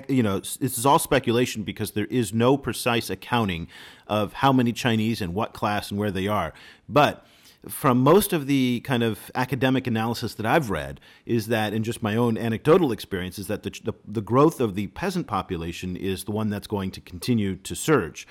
you 0.09 0.23
know, 0.23 0.39
this 0.39 0.79
is 0.79 0.87
all 0.87 0.99
speculation 0.99 1.63
because 1.63 1.91
there 1.91 2.07
is 2.07 2.33
no 2.33 2.57
precise 2.57 3.11
accounting 3.11 3.69
of 4.07 4.33
how 4.33 4.53
many 4.53 4.73
Chinese 4.73 5.21
and 5.21 5.35
what 5.35 5.53
class 5.53 5.91
and 5.91 6.01
where 6.01 6.11
they 6.11 6.27
are. 6.27 6.55
But 6.89 7.27
from 7.69 7.99
most 7.99 8.33
of 8.33 8.47
the 8.47 8.81
kind 8.85 9.03
of 9.03 9.31
academic 9.35 9.87
analysis 9.87 10.35
that 10.35 10.47
I've 10.47 10.71
read, 10.71 11.01
is 11.27 11.49
that, 11.49 11.73
in 11.73 11.83
just 11.83 12.03
my 12.03 12.17
own 12.17 12.37
anecdotal 12.37 12.93
experience, 12.93 13.39
is 13.39 13.47
that 13.47 13.63
the, 13.63 13.71
the, 13.85 13.93
the 14.07 14.21
growth 14.21 14.61
of 14.61 14.75
the 14.75 14.89
peasant 14.89 15.27
population 15.27 15.97
is 15.97 16.25
the 16.25 16.33
one 16.33 16.51
that's 16.51 16.67
going 16.67 16.91
to 16.93 17.01
continue 17.01 17.57
to 17.57 17.75
surge. 17.75 18.27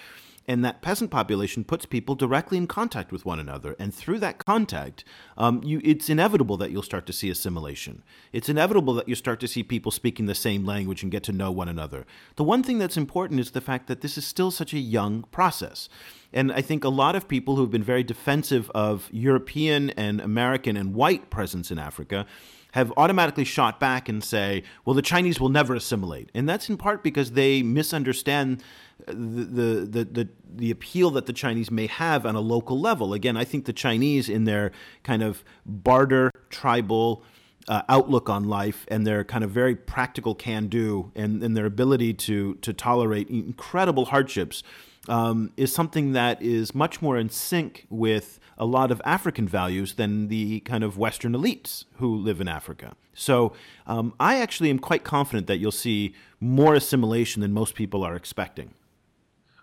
And 0.48 0.64
that 0.66 0.82
peasant 0.82 1.10
population 1.10 1.64
puts 1.64 1.86
people 1.86 2.16
directly 2.16 2.58
in 2.58 2.68
contact 2.68 3.12
with 3.12 3.26
one 3.26 3.40
another. 3.40 3.76
And 3.80 3.94
through 3.94 4.20
that 4.20 4.44
contact, 4.46 5.06
um, 5.38 5.64
you, 5.64 5.80
it's 5.84 6.10
inevitable 6.10 6.58
that 6.58 6.72
you'll 6.72 6.82
start 6.82 7.06
to 7.06 7.14
see 7.14 7.30
assimilation. 7.30 8.04
It's 8.34 8.50
inevitable 8.50 8.94
that 8.96 9.08
you 9.08 9.16
start 9.16 9.40
to 9.40 9.48
see 9.48 9.64
people 9.64 9.92
speaking 9.92 10.26
the 10.26 10.36
same 10.36 10.66
language 10.66 11.02
and 11.02 11.12
get 11.12 11.24
to 11.24 11.32
know 11.32 11.52
one 11.52 11.70
another. 11.70 12.06
The 12.36 12.44
one 12.44 12.62
thing 12.62 12.78
that's 12.78 12.98
important 12.98 13.40
is 13.40 13.52
the 13.52 13.62
fact 13.62 13.88
that 13.88 14.02
this 14.02 14.18
is 14.18 14.28
still 14.28 14.52
such 14.52 14.74
a 14.74 14.80
young 14.80 15.24
process. 15.32 15.88
And 16.34 16.52
I 16.52 16.62
think 16.62 16.84
a 16.84 16.90
lot 16.90 17.16
of 17.16 17.28
people 17.28 17.56
who've 17.56 17.72
been 17.72 17.84
very 17.84 18.04
defensive 18.04 18.70
of 18.72 19.08
European 19.12 19.92
and 19.92 20.20
American 20.20 20.76
and 20.76 20.94
white 20.94 21.30
presence 21.30 21.72
in 21.72 21.80
Africa 21.80 22.26
have 22.74 22.92
automatically 22.98 23.44
shot 23.44 23.80
back 23.80 24.10
and 24.10 24.24
say, 24.24 24.64
well, 24.84 24.96
the 24.96 25.02
Chinese 25.02 25.40
will 25.40 25.50
never 25.50 25.76
assimilate. 25.76 26.30
And 26.34 26.50
that's 26.50 26.70
in 26.70 26.78
part 26.78 27.04
because 27.04 27.32
they 27.32 27.62
misunderstand 27.62 28.64
the, 29.06 29.14
the, 29.14 30.04
the, 30.06 30.30
the, 30.56 30.72
appeal 30.72 31.12
that 31.12 31.28
the 31.28 31.34
Chinese 31.34 31.70
may 31.70 31.86
have 31.86 32.26
on 32.26 32.36
a 32.36 32.40
local 32.40 32.80
level. 32.80 33.14
Again, 33.14 33.38
I 33.38 33.44
think 33.44 33.66
the 33.66 33.74
Chinese, 33.74 34.28
in 34.28 34.46
their 34.46 34.72
kind 35.04 35.22
of 35.22 35.44
barter, 35.66 36.32
tribal, 36.50 37.24
uh, 37.68 37.84
outlook 37.88 38.28
on 38.28 38.44
life 38.44 38.86
and 38.90 39.06
their 39.06 39.24
kind 39.24 39.44
of 39.44 39.52
very 39.52 39.76
practical 39.76 40.34
can 40.36 40.68
do 40.68 41.12
and, 41.16 41.44
and 41.44 41.56
their 41.56 41.66
ability 41.66 42.14
to, 42.14 42.56
to 42.56 42.74
tolerate 42.74 43.30
incredible 43.30 44.06
hardships 44.06 44.64
um, 45.08 45.52
is 45.58 45.74
something 45.74 46.14
that 46.14 46.42
is 46.42 46.74
much 46.74 47.02
more 47.02 47.18
in 47.18 47.30
sync 47.30 47.86
with 47.90 48.40
a 48.58 48.66
lot 48.66 48.92
of 48.92 49.02
African 49.06 49.48
values 49.48 49.96
than 49.96 50.28
the 50.28 50.62
kind 50.62 50.84
of 50.84 50.98
Western 50.98 51.34
elites 51.34 51.86
who 51.96 52.16
live 52.16 52.40
in 52.40 52.48
Africa. 52.48 52.96
So 53.14 53.54
um, 53.86 54.14
I 54.20 54.40
actually 54.40 54.70
am 54.70 54.80
quite 54.80 55.04
confident 55.04 55.48
that 55.48 55.58
you'll 55.58 55.72
see 55.72 56.14
more 56.40 56.76
assimilation 56.76 57.42
than 57.42 57.54
most 57.54 57.76
people 57.76 58.04
are 58.04 58.16
expecting. 58.16 58.74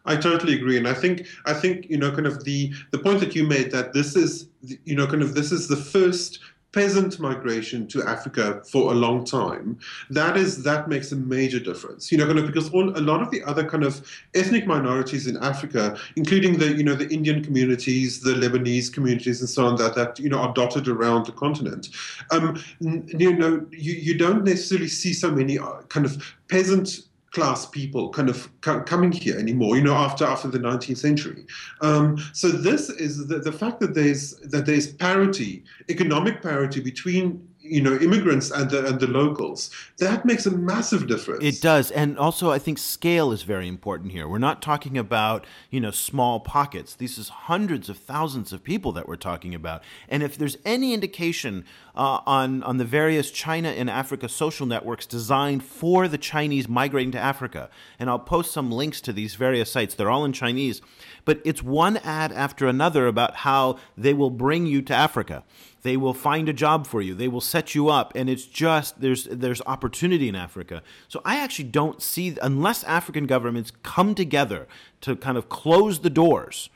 I 0.07 0.16
totally 0.16 0.55
agree, 0.55 0.79
and 0.79 0.88
I 0.88 0.94
think 0.94 1.26
I 1.44 1.53
think 1.53 1.88
you 1.90 1.98
know 1.98 2.11
kind 2.11 2.26
of 2.26 2.44
the 2.44 2.72
the 2.90 2.98
point 2.98 3.20
that 3.20 3.35
you 3.35 3.46
made 3.46 3.70
that 3.72 3.92
this 3.92 4.16
is 4.16 4.48
you 4.62 4.96
know 4.96 5.07
kind 5.07 5.22
of 5.22 5.35
this 5.35 5.53
is 5.53 5.68
the 5.68 5.76
first 5.76 6.40
peasant 6.72 7.18
migration 7.18 7.87
to 7.88 8.02
Africa 8.04 8.62
for 8.64 8.92
a 8.92 8.94
long 8.94 9.24
time, 9.24 9.78
that 10.11 10.37
is 10.37 10.62
that 10.62 10.88
makes 10.88 11.12
a 11.12 11.16
major 11.16 11.59
difference. 11.59 12.12
You 12.12 12.18
know, 12.18 12.26
kind 12.26 12.38
of 12.38 12.46
because 12.46 12.70
all, 12.70 12.96
a 12.96 13.00
lot 13.00 13.22
of 13.22 13.30
the 13.30 13.42
other 13.44 13.68
kind 13.68 13.85
of 13.85 14.06
ethnic 14.35 14.66
minorities 14.66 15.26
in 15.26 15.37
Africa, 15.38 15.98
including 16.16 16.59
the 16.59 16.72
you 16.72 16.85
know 16.85 16.94
the 16.94 17.09
Indian 17.09 17.42
communities, 17.42 18.20
the 18.20 18.35
Lebanese 18.35 18.92
communities, 18.92 19.40
and 19.40 19.48
so 19.48 19.66
on, 19.66 19.76
that 19.76 19.94
that 19.94 20.18
you 20.18 20.28
know 20.28 20.38
are 20.38 20.52
dotted 20.54 20.88
around 20.88 21.26
the 21.26 21.33
continent. 21.33 21.88
Um, 22.30 22.62
you 22.80 23.37
know, 23.37 23.66
you, 23.70 23.94
you 23.94 24.16
don't 24.16 24.44
necessarily 24.44 24.88
see 24.88 25.12
so 25.12 25.30
many 25.30 25.59
uh, 25.59 25.83
kind 25.88 26.06
of 26.06 26.35
peasant 26.48 27.10
class 27.33 27.66
people 27.66 28.11
kind 28.11 28.29
of 28.29 28.51
coming 28.61 29.12
here 29.12 29.38
anymore 29.38 29.77
you 29.77 29.83
know 29.83 29.95
after 29.95 30.25
after 30.25 30.49
the 30.49 30.59
19th 30.59 30.97
century. 30.97 31.47
Um, 31.81 32.19
so 32.33 32.49
this 32.49 32.88
is 32.90 33.27
the, 33.29 33.38
the 33.38 33.53
fact 33.53 33.81
that 33.81 33.95
there's 33.95 34.35
that 34.40 34.66
there's 34.66 34.93
parity 34.93 35.64
economic 35.88 36.43
parity 36.43 36.81
between 36.81 37.47
you 37.70 37.80
know 37.80 37.96
immigrants 37.96 38.50
and 38.50 38.70
the, 38.70 38.87
and 38.87 39.00
the 39.00 39.06
locals. 39.06 39.70
That 39.98 40.24
makes 40.24 40.46
a 40.46 40.50
massive 40.50 41.06
difference. 41.06 41.44
It 41.44 41.61
does. 41.61 41.90
And 41.90 42.18
also 42.18 42.50
i 42.50 42.59
think 42.59 42.78
scale 42.78 43.33
is 43.33 43.42
very 43.42 43.68
important 43.68 44.12
here. 44.12 44.28
We're 44.28 44.38
not 44.38 44.61
talking 44.61 44.98
about 44.98 45.46
you 45.70 45.80
know 45.80 45.90
small 45.90 46.40
pockets. 46.40 46.94
This 46.94 47.16
is 47.18 47.28
hundreds 47.28 47.88
of 47.88 47.96
thousands 47.96 48.52
of 48.52 48.64
people 48.64 48.92
that 48.92 49.09
we're 49.09 49.16
talking 49.16 49.54
about. 49.54 49.83
And 50.09 50.22
if 50.22 50.37
there's 50.37 50.59
any 50.64 50.92
indication 50.92 51.64
uh, 51.94 52.20
on 52.26 52.62
on 52.62 52.76
the 52.78 52.85
various 52.85 53.30
china 53.30 53.68
and 53.68 53.90
africa 53.90 54.28
social 54.28 54.66
networks 54.66 55.06
designed 55.06 55.62
for 55.62 56.06
the 56.09 56.18
chinese 56.18 56.68
migrating 56.68 57.11
to 57.11 57.18
africa 57.18 57.68
and 57.98 58.09
i'll 58.09 58.18
post 58.18 58.52
some 58.52 58.70
links 58.70 59.00
to 59.00 59.12
these 59.12 59.35
various 59.35 59.70
sites 59.70 59.94
they're 59.94 60.11
all 60.11 60.24
in 60.24 60.33
chinese 60.33 60.80
but 61.24 61.40
it's 61.44 61.62
one 61.62 61.96
ad 61.98 62.33
after 62.33 62.66
another 62.66 63.06
about 63.06 63.37
how 63.37 63.76
they 63.96 64.14
will 64.14 64.30
bring 64.30 64.66
you 64.66 64.80
to 64.80 64.94
africa 64.94 65.42
they 65.83 65.97
will 65.97 66.14
find 66.14 66.49
a 66.49 66.53
job 66.53 66.87
for 66.87 67.01
you. 67.01 67.14
They 67.14 67.29
will 67.29 67.40
set 67.40 67.75
you 67.75 67.88
up, 67.88 68.12
and 68.14 68.29
it's 68.29 68.45
just 68.45 69.01
there's 69.01 69.25
there's 69.25 69.62
opportunity 69.66 70.29
in 70.29 70.35
Africa. 70.35 70.83
So 71.09 71.23
I 71.25 71.37
actually 71.37 71.69
don't 71.69 72.03
see 72.03 72.37
unless 72.43 72.85
African 72.85 73.27
governments 73.27 73.73
come 73.83 74.14
together 74.14 74.69
to 75.03 75.16
kind 75.16 75.38
of 75.38 75.49
close 75.49 76.01
the 76.01 76.11
doors 76.11 76.69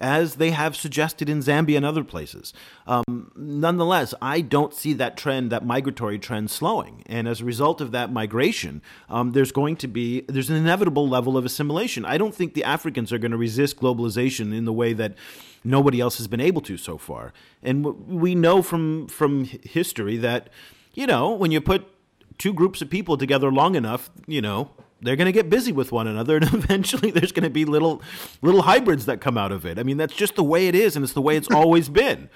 as 0.00 0.36
they 0.36 0.50
have 0.50 0.76
suggested 0.76 1.28
in 1.28 1.40
Zambia 1.40 1.76
and 1.76 1.84
other 1.84 2.04
places. 2.04 2.52
Um, 2.86 3.30
nonetheless, 3.36 4.14
I 4.20 4.40
don't 4.40 4.74
see 4.74 4.92
that 4.94 5.16
trend, 5.16 5.50
that 5.52 5.64
migratory 5.64 6.18
trend, 6.18 6.50
slowing. 6.50 7.02
And 7.06 7.28
as 7.28 7.40
a 7.40 7.44
result 7.44 7.80
of 7.80 7.92
that 7.92 8.12
migration, 8.12 8.82
um, 9.08 9.32
there's 9.32 9.52
going 9.52 9.76
to 9.76 9.88
be 9.88 10.22
there's 10.22 10.50
an 10.50 10.56
inevitable 10.56 11.08
level 11.08 11.36
of 11.36 11.44
assimilation. 11.44 12.04
I 12.04 12.18
don't 12.18 12.34
think 12.34 12.54
the 12.54 12.64
Africans 12.64 13.12
are 13.12 13.18
going 13.18 13.32
to 13.32 13.36
resist 13.36 13.76
globalization 13.76 14.56
in 14.56 14.64
the 14.64 14.72
way 14.72 14.92
that 14.94 15.14
nobody 15.64 16.00
else 16.00 16.18
has 16.18 16.28
been 16.28 16.40
able 16.40 16.62
to 16.62 16.76
so 16.76 16.96
far. 16.98 17.32
And 17.62 17.84
we 18.08 18.34
know 18.34 18.62
from 18.62 19.08
from 19.08 19.44
history 19.44 20.16
that 20.18 20.48
you 20.94 21.06
know 21.06 21.32
when 21.32 21.50
you 21.50 21.60
put 21.60 21.86
two 22.38 22.54
groups 22.54 22.80
of 22.80 22.88
people 22.88 23.18
together 23.18 23.52
long 23.52 23.74
enough, 23.74 24.10
you 24.26 24.40
know, 24.40 24.70
they're 25.00 25.16
going 25.16 25.26
to 25.26 25.32
get 25.32 25.48
busy 25.50 25.72
with 25.72 25.92
one 25.92 26.06
another 26.06 26.36
and 26.42 26.52
eventually 26.52 27.10
there's 27.10 27.32
going 27.32 27.44
to 27.44 27.50
be 27.50 27.64
little 27.64 28.02
little 28.42 28.62
hybrids 28.62 29.06
that 29.06 29.20
come 29.20 29.36
out 29.36 29.52
of 29.52 29.64
it. 29.64 29.78
I 29.78 29.82
mean 29.82 29.96
that's 29.96 30.14
just 30.14 30.34
the 30.36 30.44
way 30.44 30.68
it 30.68 30.74
is 30.74 30.96
and 30.96 31.04
it's 31.04 31.14
the 31.14 31.22
way 31.22 31.36
it's 31.36 31.48
always 31.54 31.88
been. 31.88 32.28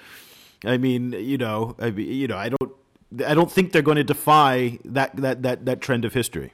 I 0.63 0.77
mean 0.77 1.11
you 1.13 1.37
know 1.37 1.75
I 1.79 1.87
you 1.87 2.27
know 2.27 2.37
i 2.37 2.49
don't 2.49 2.71
i 3.25 3.33
don't 3.33 3.51
think 3.51 3.71
they're 3.71 3.81
going 3.81 3.97
to 3.97 4.03
defy 4.03 4.79
that 4.85 5.15
that 5.17 5.43
that 5.43 5.65
that 5.65 5.81
trend 5.81 6.05
of 6.05 6.13
history 6.13 6.53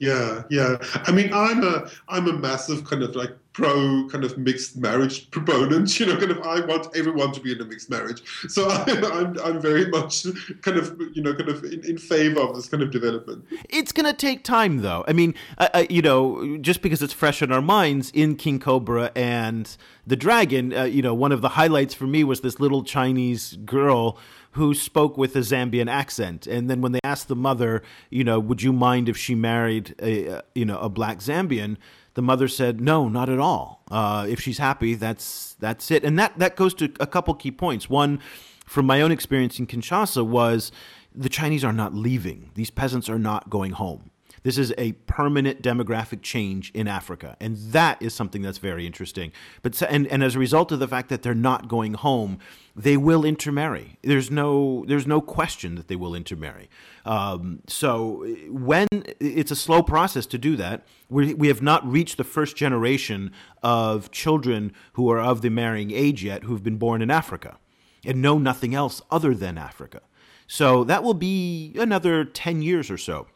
yeah, 0.00 0.44
yeah. 0.48 0.78
I 0.94 1.12
mean, 1.12 1.30
I'm 1.32 1.62
a 1.62 1.88
I'm 2.08 2.26
a 2.26 2.32
massive 2.32 2.84
kind 2.84 3.02
of 3.02 3.14
like 3.14 3.36
pro 3.52 4.08
kind 4.08 4.24
of 4.24 4.38
mixed 4.38 4.78
marriage 4.78 5.30
proponent. 5.30 5.90
You 6.00 6.06
know, 6.06 6.16
kind 6.16 6.30
of 6.30 6.40
I 6.40 6.64
want 6.64 6.96
everyone 6.96 7.32
to 7.32 7.40
be 7.40 7.52
in 7.52 7.60
a 7.60 7.64
mixed 7.66 7.90
marriage. 7.90 8.22
So 8.48 8.70
I'm 8.70 9.04
I'm, 9.04 9.38
I'm 9.40 9.60
very 9.60 9.86
much 9.88 10.26
kind 10.62 10.78
of 10.78 10.98
you 11.12 11.22
know 11.22 11.34
kind 11.34 11.50
of 11.50 11.62
in, 11.64 11.84
in 11.84 11.98
favor 11.98 12.40
of 12.40 12.56
this 12.56 12.68
kind 12.68 12.82
of 12.82 12.90
development. 12.90 13.44
It's 13.68 13.92
gonna 13.92 14.14
take 14.14 14.42
time, 14.42 14.78
though. 14.78 15.04
I 15.06 15.12
mean, 15.12 15.34
uh, 15.58 15.84
you 15.90 16.00
know, 16.00 16.56
just 16.58 16.80
because 16.80 17.02
it's 17.02 17.12
fresh 17.12 17.42
in 17.42 17.52
our 17.52 17.62
minds 17.62 18.10
in 18.14 18.36
King 18.36 18.58
Cobra 18.58 19.12
and 19.14 19.76
the 20.06 20.16
Dragon. 20.16 20.72
Uh, 20.72 20.84
you 20.84 21.02
know, 21.02 21.12
one 21.12 21.30
of 21.30 21.42
the 21.42 21.50
highlights 21.50 21.92
for 21.92 22.06
me 22.06 22.24
was 22.24 22.40
this 22.40 22.58
little 22.58 22.82
Chinese 22.82 23.56
girl 23.66 24.18
who 24.52 24.74
spoke 24.74 25.16
with 25.16 25.36
a 25.36 25.40
Zambian 25.40 25.88
accent. 25.88 26.46
And 26.46 26.68
then 26.68 26.80
when 26.80 26.92
they 26.92 27.00
asked 27.04 27.28
the 27.28 27.36
mother, 27.36 27.82
you 28.10 28.24
know, 28.24 28.40
would 28.40 28.62
you 28.62 28.72
mind 28.72 29.08
if 29.08 29.16
she 29.16 29.34
married 29.34 29.94
a, 30.02 30.42
you 30.54 30.64
know, 30.64 30.78
a 30.78 30.88
black 30.88 31.18
Zambian? 31.18 31.76
The 32.14 32.22
mother 32.22 32.48
said, 32.48 32.80
no, 32.80 33.08
not 33.08 33.28
at 33.28 33.38
all. 33.38 33.82
Uh, 33.90 34.26
if 34.28 34.40
she's 34.40 34.58
happy, 34.58 34.94
that's 34.94 35.54
that's 35.60 35.90
it. 35.90 36.04
And 36.04 36.18
that 36.18 36.38
that 36.38 36.56
goes 36.56 36.74
to 36.74 36.92
a 36.98 37.06
couple 37.06 37.32
key 37.34 37.52
points. 37.52 37.88
One, 37.88 38.20
from 38.66 38.86
my 38.86 39.00
own 39.00 39.12
experience 39.12 39.58
in 39.60 39.66
Kinshasa, 39.68 40.26
was 40.26 40.72
the 41.14 41.28
Chinese 41.28 41.64
are 41.64 41.72
not 41.72 41.94
leaving. 41.94 42.50
These 42.54 42.70
peasants 42.70 43.08
are 43.08 43.18
not 43.18 43.50
going 43.50 43.72
home. 43.72 44.09
This 44.42 44.56
is 44.56 44.72
a 44.78 44.92
permanent 44.92 45.62
demographic 45.62 46.22
change 46.22 46.70
in 46.72 46.88
Africa, 46.88 47.36
and 47.40 47.56
that 47.72 48.00
is 48.00 48.14
something 48.14 48.40
that's 48.40 48.58
very 48.58 48.86
interesting. 48.86 49.32
But 49.62 49.80
and 49.82 50.06
and 50.06 50.24
as 50.24 50.34
a 50.34 50.38
result 50.38 50.72
of 50.72 50.78
the 50.78 50.88
fact 50.88 51.10
that 51.10 51.22
they're 51.22 51.34
not 51.34 51.68
going 51.68 51.94
home, 51.94 52.38
they 52.74 52.96
will 52.96 53.24
intermarry. 53.24 53.98
There's 54.02 54.30
no 54.30 54.84
there's 54.88 55.06
no 55.06 55.20
question 55.20 55.74
that 55.74 55.88
they 55.88 55.96
will 55.96 56.14
intermarry. 56.14 56.70
Um, 57.04 57.60
so 57.66 58.24
when 58.48 58.88
it's 58.92 59.50
a 59.50 59.56
slow 59.56 59.82
process 59.82 60.24
to 60.26 60.38
do 60.38 60.56
that, 60.56 60.86
we 61.10 61.34
we 61.34 61.48
have 61.48 61.60
not 61.60 61.86
reached 61.86 62.16
the 62.16 62.24
first 62.24 62.56
generation 62.56 63.32
of 63.62 64.10
children 64.10 64.72
who 64.94 65.10
are 65.10 65.20
of 65.20 65.42
the 65.42 65.50
marrying 65.50 65.90
age 65.90 66.24
yet 66.24 66.44
who've 66.44 66.62
been 66.62 66.78
born 66.78 67.02
in 67.02 67.10
Africa 67.10 67.58
and 68.06 68.22
know 68.22 68.38
nothing 68.38 68.74
else 68.74 69.02
other 69.10 69.34
than 69.34 69.58
Africa. 69.58 70.00
So 70.46 70.82
that 70.84 71.04
will 71.04 71.14
be 71.14 71.74
another 71.78 72.24
10 72.24 72.62
years 72.62 72.90
or 72.90 72.98
so 72.98 73.28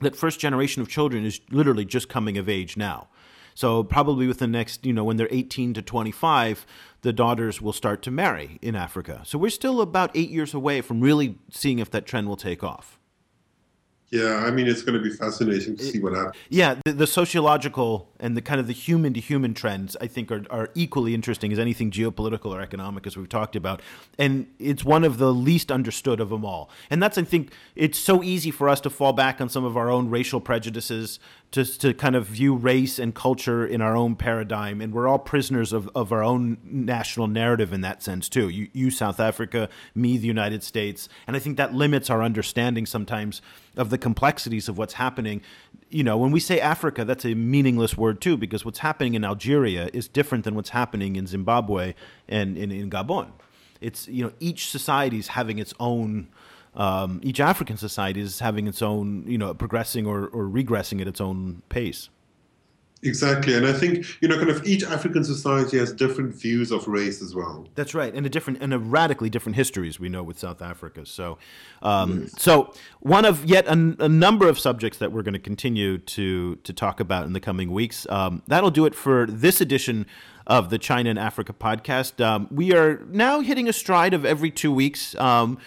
that 0.00 0.16
first 0.16 0.40
generation 0.40 0.82
of 0.82 0.88
children 0.88 1.24
is 1.24 1.40
literally 1.50 1.84
just 1.84 2.08
coming 2.08 2.36
of 2.38 2.48
age 2.48 2.76
now. 2.76 3.08
So 3.54 3.82
probably 3.82 4.26
within 4.26 4.52
the 4.52 4.58
next, 4.58 4.84
you 4.84 4.92
know, 4.92 5.04
when 5.04 5.16
they're 5.16 5.28
18 5.30 5.72
to 5.74 5.82
25, 5.82 6.66
the 7.00 7.12
daughters 7.12 7.62
will 7.62 7.72
start 7.72 8.02
to 8.02 8.10
marry 8.10 8.58
in 8.60 8.76
Africa. 8.76 9.22
So 9.24 9.38
we're 9.38 9.50
still 9.50 9.80
about 9.80 10.10
eight 10.14 10.28
years 10.28 10.52
away 10.52 10.82
from 10.82 11.00
really 11.00 11.38
seeing 11.50 11.78
if 11.78 11.90
that 11.92 12.04
trend 12.04 12.28
will 12.28 12.36
take 12.36 12.62
off. 12.62 12.98
Yeah, 14.10 14.36
I 14.46 14.52
mean, 14.52 14.68
it's 14.68 14.82
going 14.82 14.96
to 14.96 15.02
be 15.02 15.10
fascinating 15.10 15.76
to 15.76 15.82
see 15.82 15.98
what 15.98 16.12
happens. 16.12 16.36
Yeah, 16.48 16.76
the, 16.84 16.92
the, 16.92 17.06
sociological 17.08 18.08
and 18.20 18.36
the 18.36 18.40
kind 18.40 18.60
of 18.60 18.68
the 18.68 18.72
human 18.72 19.12
to 19.14 19.20
human 19.20 19.52
trends, 19.52 19.96
I 20.00 20.06
think, 20.06 20.30
are, 20.30 20.44
are 20.48 20.70
equally 20.76 21.12
interesting 21.12 21.52
as 21.52 21.58
anything 21.58 21.90
geopolitical 21.90 22.46
or 22.46 22.60
economic, 22.60 23.04
as 23.08 23.16
we've 23.16 23.28
talked 23.28 23.56
about. 23.56 23.82
And 24.16 24.46
it's 24.60 24.84
one 24.84 25.02
of 25.02 25.18
the 25.18 25.34
least 25.34 25.72
understood 25.72 26.20
of 26.20 26.28
them 26.28 26.44
all. 26.44 26.70
And 26.88 27.02
that's, 27.02 27.18
I 27.18 27.24
think, 27.24 27.52
it's 27.74 27.98
so 27.98 28.22
easy 28.22 28.52
for 28.52 28.68
us 28.68 28.80
to 28.82 28.90
fall 28.90 29.12
back 29.12 29.40
on 29.40 29.48
some 29.48 29.64
of 29.64 29.76
our 29.76 29.90
own 29.90 30.08
racial 30.08 30.40
prejudices, 30.40 31.18
to, 31.52 31.64
to 31.64 31.94
kind 31.94 32.16
of 32.16 32.26
view 32.26 32.54
race 32.54 32.98
and 32.98 33.14
culture 33.14 33.66
in 33.66 33.80
our 33.80 33.96
own 33.96 34.16
paradigm. 34.16 34.80
And 34.80 34.92
we're 34.92 35.08
all 35.08 35.18
prisoners 35.18 35.72
of, 35.72 35.88
of 35.94 36.12
our 36.12 36.22
own 36.22 36.58
national 36.64 37.28
narrative 37.28 37.72
in 37.72 37.80
that 37.82 38.02
sense, 38.02 38.28
too. 38.28 38.48
You, 38.48 38.68
you, 38.72 38.90
South 38.90 39.20
Africa, 39.20 39.68
me, 39.94 40.18
the 40.18 40.26
United 40.26 40.62
States. 40.62 41.08
And 41.26 41.36
I 41.36 41.38
think 41.38 41.56
that 41.56 41.72
limits 41.72 42.10
our 42.10 42.22
understanding 42.22 42.84
sometimes 42.84 43.40
of 43.76 43.90
the 43.90 43.98
complexities 43.98 44.68
of 44.68 44.76
what's 44.76 44.94
happening. 44.94 45.40
You 45.88 46.04
know, 46.04 46.18
when 46.18 46.32
we 46.32 46.40
say 46.40 46.60
Africa, 46.60 47.04
that's 47.04 47.24
a 47.24 47.34
meaningless 47.34 47.96
word 47.96 48.20
too, 48.20 48.36
because 48.36 48.64
what's 48.64 48.80
happening 48.80 49.14
in 49.14 49.24
Algeria 49.24 49.88
is 49.92 50.08
different 50.08 50.44
than 50.44 50.56
what's 50.56 50.70
happening 50.70 51.16
in 51.16 51.26
Zimbabwe 51.26 51.94
and 52.28 52.58
in, 52.58 52.70
in 52.70 52.90
Gabon. 52.90 53.30
It's, 53.80 54.08
you 54.08 54.24
know, 54.24 54.32
each 54.40 54.70
society 54.70 55.18
is 55.18 55.28
having 55.28 55.58
its 55.58 55.72
own. 55.78 56.28
Um, 56.76 57.20
each 57.22 57.40
African 57.40 57.76
society 57.76 58.20
is 58.20 58.38
having 58.40 58.68
its 58.68 58.82
own, 58.82 59.24
you 59.26 59.38
know, 59.38 59.52
progressing 59.54 60.06
or, 60.06 60.26
or 60.26 60.44
regressing 60.44 61.00
at 61.00 61.08
its 61.08 61.20
own 61.20 61.62
pace. 61.68 62.10
Exactly. 63.02 63.54
And 63.54 63.66
I 63.66 63.72
think, 63.72 64.06
you 64.20 64.28
know, 64.28 64.36
kind 64.36 64.50
of 64.50 64.66
each 64.66 64.82
African 64.82 65.22
society 65.22 65.78
has 65.78 65.92
different 65.92 66.34
views 66.34 66.72
of 66.72 66.88
race 66.88 67.22
as 67.22 67.34
well. 67.34 67.66
That's 67.74 67.94
right. 67.94 68.12
And 68.12 68.26
a 68.26 68.28
different 68.28 68.62
and 68.62 68.72
a 68.72 68.78
radically 68.78 69.28
different 69.28 69.56
histories 69.56 70.00
we 70.00 70.08
know 70.08 70.22
with 70.22 70.38
South 70.38 70.62
Africa. 70.62 71.04
So, 71.04 71.38
um, 71.82 72.22
yes. 72.22 72.34
so 72.38 72.72
one 73.00 73.24
of 73.24 73.44
yet 73.44 73.66
a, 73.66 73.96
a, 74.00 74.08
number 74.08 74.48
of 74.48 74.58
subjects 74.58 74.98
that 74.98 75.12
we're 75.12 75.22
going 75.22 75.34
to 75.34 75.40
continue 75.40 75.98
to, 75.98 76.56
to 76.56 76.72
talk 76.72 76.98
about 76.98 77.26
in 77.26 77.32
the 77.32 77.40
coming 77.40 77.70
weeks. 77.70 78.06
Um, 78.08 78.42
that'll 78.46 78.70
do 78.70 78.86
it 78.86 78.94
for 78.94 79.26
this 79.26 79.60
edition 79.60 80.06
of 80.46 80.70
the 80.70 80.78
China 80.78 81.10
and 81.10 81.18
Africa 81.18 81.52
podcast. 81.52 82.24
Um, 82.24 82.48
we 82.50 82.72
are 82.74 83.04
now 83.08 83.40
hitting 83.40 83.68
a 83.68 83.72
stride 83.72 84.14
of 84.14 84.24
every 84.24 84.50
two 84.50 84.72
weeks. 84.72 85.14
Um, 85.16 85.58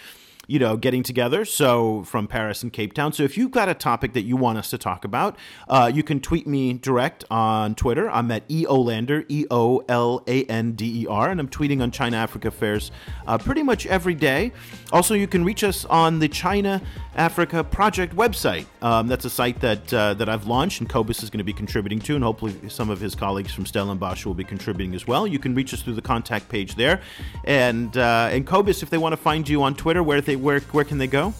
you 0.50 0.58
know, 0.58 0.76
getting 0.76 1.04
together. 1.04 1.44
So 1.44 2.02
from 2.02 2.26
Paris 2.26 2.64
and 2.64 2.72
Cape 2.72 2.92
Town. 2.92 3.12
So 3.12 3.22
if 3.22 3.38
you've 3.38 3.52
got 3.52 3.68
a 3.68 3.74
topic 3.74 4.14
that 4.14 4.22
you 4.22 4.36
want 4.36 4.58
us 4.58 4.68
to 4.70 4.78
talk 4.78 5.04
about, 5.04 5.36
uh, 5.68 5.92
you 5.94 6.02
can 6.02 6.18
tweet 6.18 6.44
me 6.44 6.72
direct 6.72 7.24
on 7.30 7.76
Twitter. 7.76 8.10
I'm 8.10 8.32
at 8.32 8.48
eolander, 8.48 9.24
E 9.28 9.46
O 9.48 9.84
L 9.88 10.24
A 10.26 10.42
N 10.46 10.72
D 10.72 11.02
E 11.02 11.06
R, 11.06 11.30
and 11.30 11.38
I'm 11.38 11.48
tweeting 11.48 11.80
on 11.80 11.92
China 11.92 12.16
Africa 12.16 12.48
Affairs 12.48 12.90
uh, 13.28 13.38
pretty 13.38 13.62
much 13.62 13.86
every 13.86 14.16
day. 14.16 14.50
Also, 14.92 15.14
you 15.14 15.28
can 15.28 15.44
reach 15.44 15.62
us 15.62 15.84
on 15.84 16.18
the 16.18 16.28
China 16.28 16.82
Africa 17.14 17.62
Project 17.62 18.16
website 18.16 18.66
Um, 18.82 19.08
that's 19.08 19.24
a 19.26 19.30
site 19.30 19.60
that 19.60 19.92
uh, 19.92 20.14
that 20.14 20.28
I've 20.28 20.46
launched, 20.46 20.80
and 20.80 20.88
Cobus 20.88 21.22
is 21.22 21.28
going 21.28 21.38
to 21.38 21.44
be 21.44 21.52
contributing 21.52 22.00
to, 22.00 22.14
and 22.14 22.24
hopefully 22.24 22.56
some 22.68 22.88
of 22.88 22.98
his 22.98 23.14
colleagues 23.14 23.52
from 23.52 23.66
Stellenbosch 23.66 24.24
will 24.24 24.34
be 24.34 24.44
contributing 24.44 24.94
as 24.94 25.06
well. 25.06 25.26
You 25.26 25.38
can 25.38 25.54
reach 25.54 25.74
us 25.74 25.82
through 25.82 25.94
the 25.94 26.02
contact 26.02 26.48
page 26.48 26.76
there, 26.76 27.02
and 27.44 27.94
uh, 27.96 28.30
and 28.32 28.46
Cobus, 28.46 28.82
if 28.82 28.88
they 28.88 28.98
want 28.98 29.12
to 29.12 29.18
find 29.18 29.48
you 29.48 29.62
on 29.62 29.74
Twitter, 29.74 30.02
where 30.02 30.20
they 30.20 30.36
where 30.36 30.60
where 30.60 30.84
can 30.84 30.98
they 30.98 31.06
go? 31.06 31.34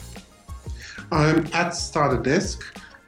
I'm 1.11 1.47
at 1.55 1.73
Stadenesque. 1.73 2.63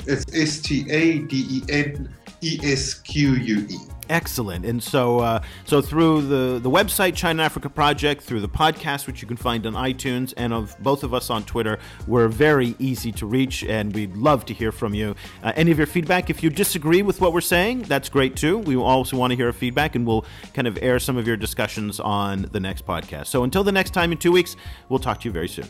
It's 0.06 0.24
S 0.34 0.60
T 0.60 0.90
A 0.90 1.18
D 1.18 1.46
E 1.48 1.62
N 1.68 2.12
E 2.42 2.60
S 2.62 2.94
Q 2.94 3.34
U 3.34 3.66
E. 3.70 3.78
Excellent. 4.08 4.66
And 4.66 4.82
so, 4.82 5.20
uh, 5.20 5.42
so 5.64 5.80
through 5.80 6.22
the 6.22 6.58
the 6.58 6.68
website 6.68 7.14
China 7.14 7.42
Africa 7.42 7.70
Project, 7.70 8.22
through 8.22 8.40
the 8.40 8.48
podcast, 8.48 9.06
which 9.06 9.22
you 9.22 9.28
can 9.28 9.36
find 9.36 9.64
on 9.64 9.74
iTunes, 9.74 10.34
and 10.36 10.52
of 10.52 10.76
both 10.80 11.02
of 11.02 11.14
us 11.14 11.30
on 11.30 11.44
Twitter, 11.44 11.78
we're 12.06 12.28
very 12.28 12.74
easy 12.78 13.12
to 13.12 13.26
reach, 13.26 13.62
and 13.64 13.94
we'd 13.94 14.16
love 14.16 14.44
to 14.46 14.54
hear 14.54 14.72
from 14.72 14.92
you. 14.92 15.14
Uh, 15.42 15.52
any 15.56 15.70
of 15.70 15.78
your 15.78 15.86
feedback, 15.86 16.30
if 16.30 16.42
you 16.42 16.50
disagree 16.50 17.02
with 17.02 17.20
what 17.20 17.32
we're 17.32 17.40
saying, 17.40 17.82
that's 17.82 18.08
great 18.08 18.36
too. 18.36 18.58
We 18.58 18.76
also 18.76 19.16
want 19.16 19.30
to 19.30 19.36
hear 19.36 19.52
feedback, 19.52 19.94
and 19.94 20.06
we'll 20.06 20.26
kind 20.52 20.66
of 20.66 20.78
air 20.82 20.98
some 20.98 21.16
of 21.16 21.26
your 21.26 21.36
discussions 21.36 22.00
on 22.00 22.42
the 22.52 22.60
next 22.60 22.84
podcast. 22.84 23.28
So 23.28 23.44
until 23.44 23.64
the 23.64 23.72
next 23.72 23.90
time 23.90 24.12
in 24.12 24.18
two 24.18 24.32
weeks, 24.32 24.56
we'll 24.88 24.98
talk 24.98 25.20
to 25.20 25.28
you 25.28 25.32
very 25.32 25.48
soon. 25.48 25.68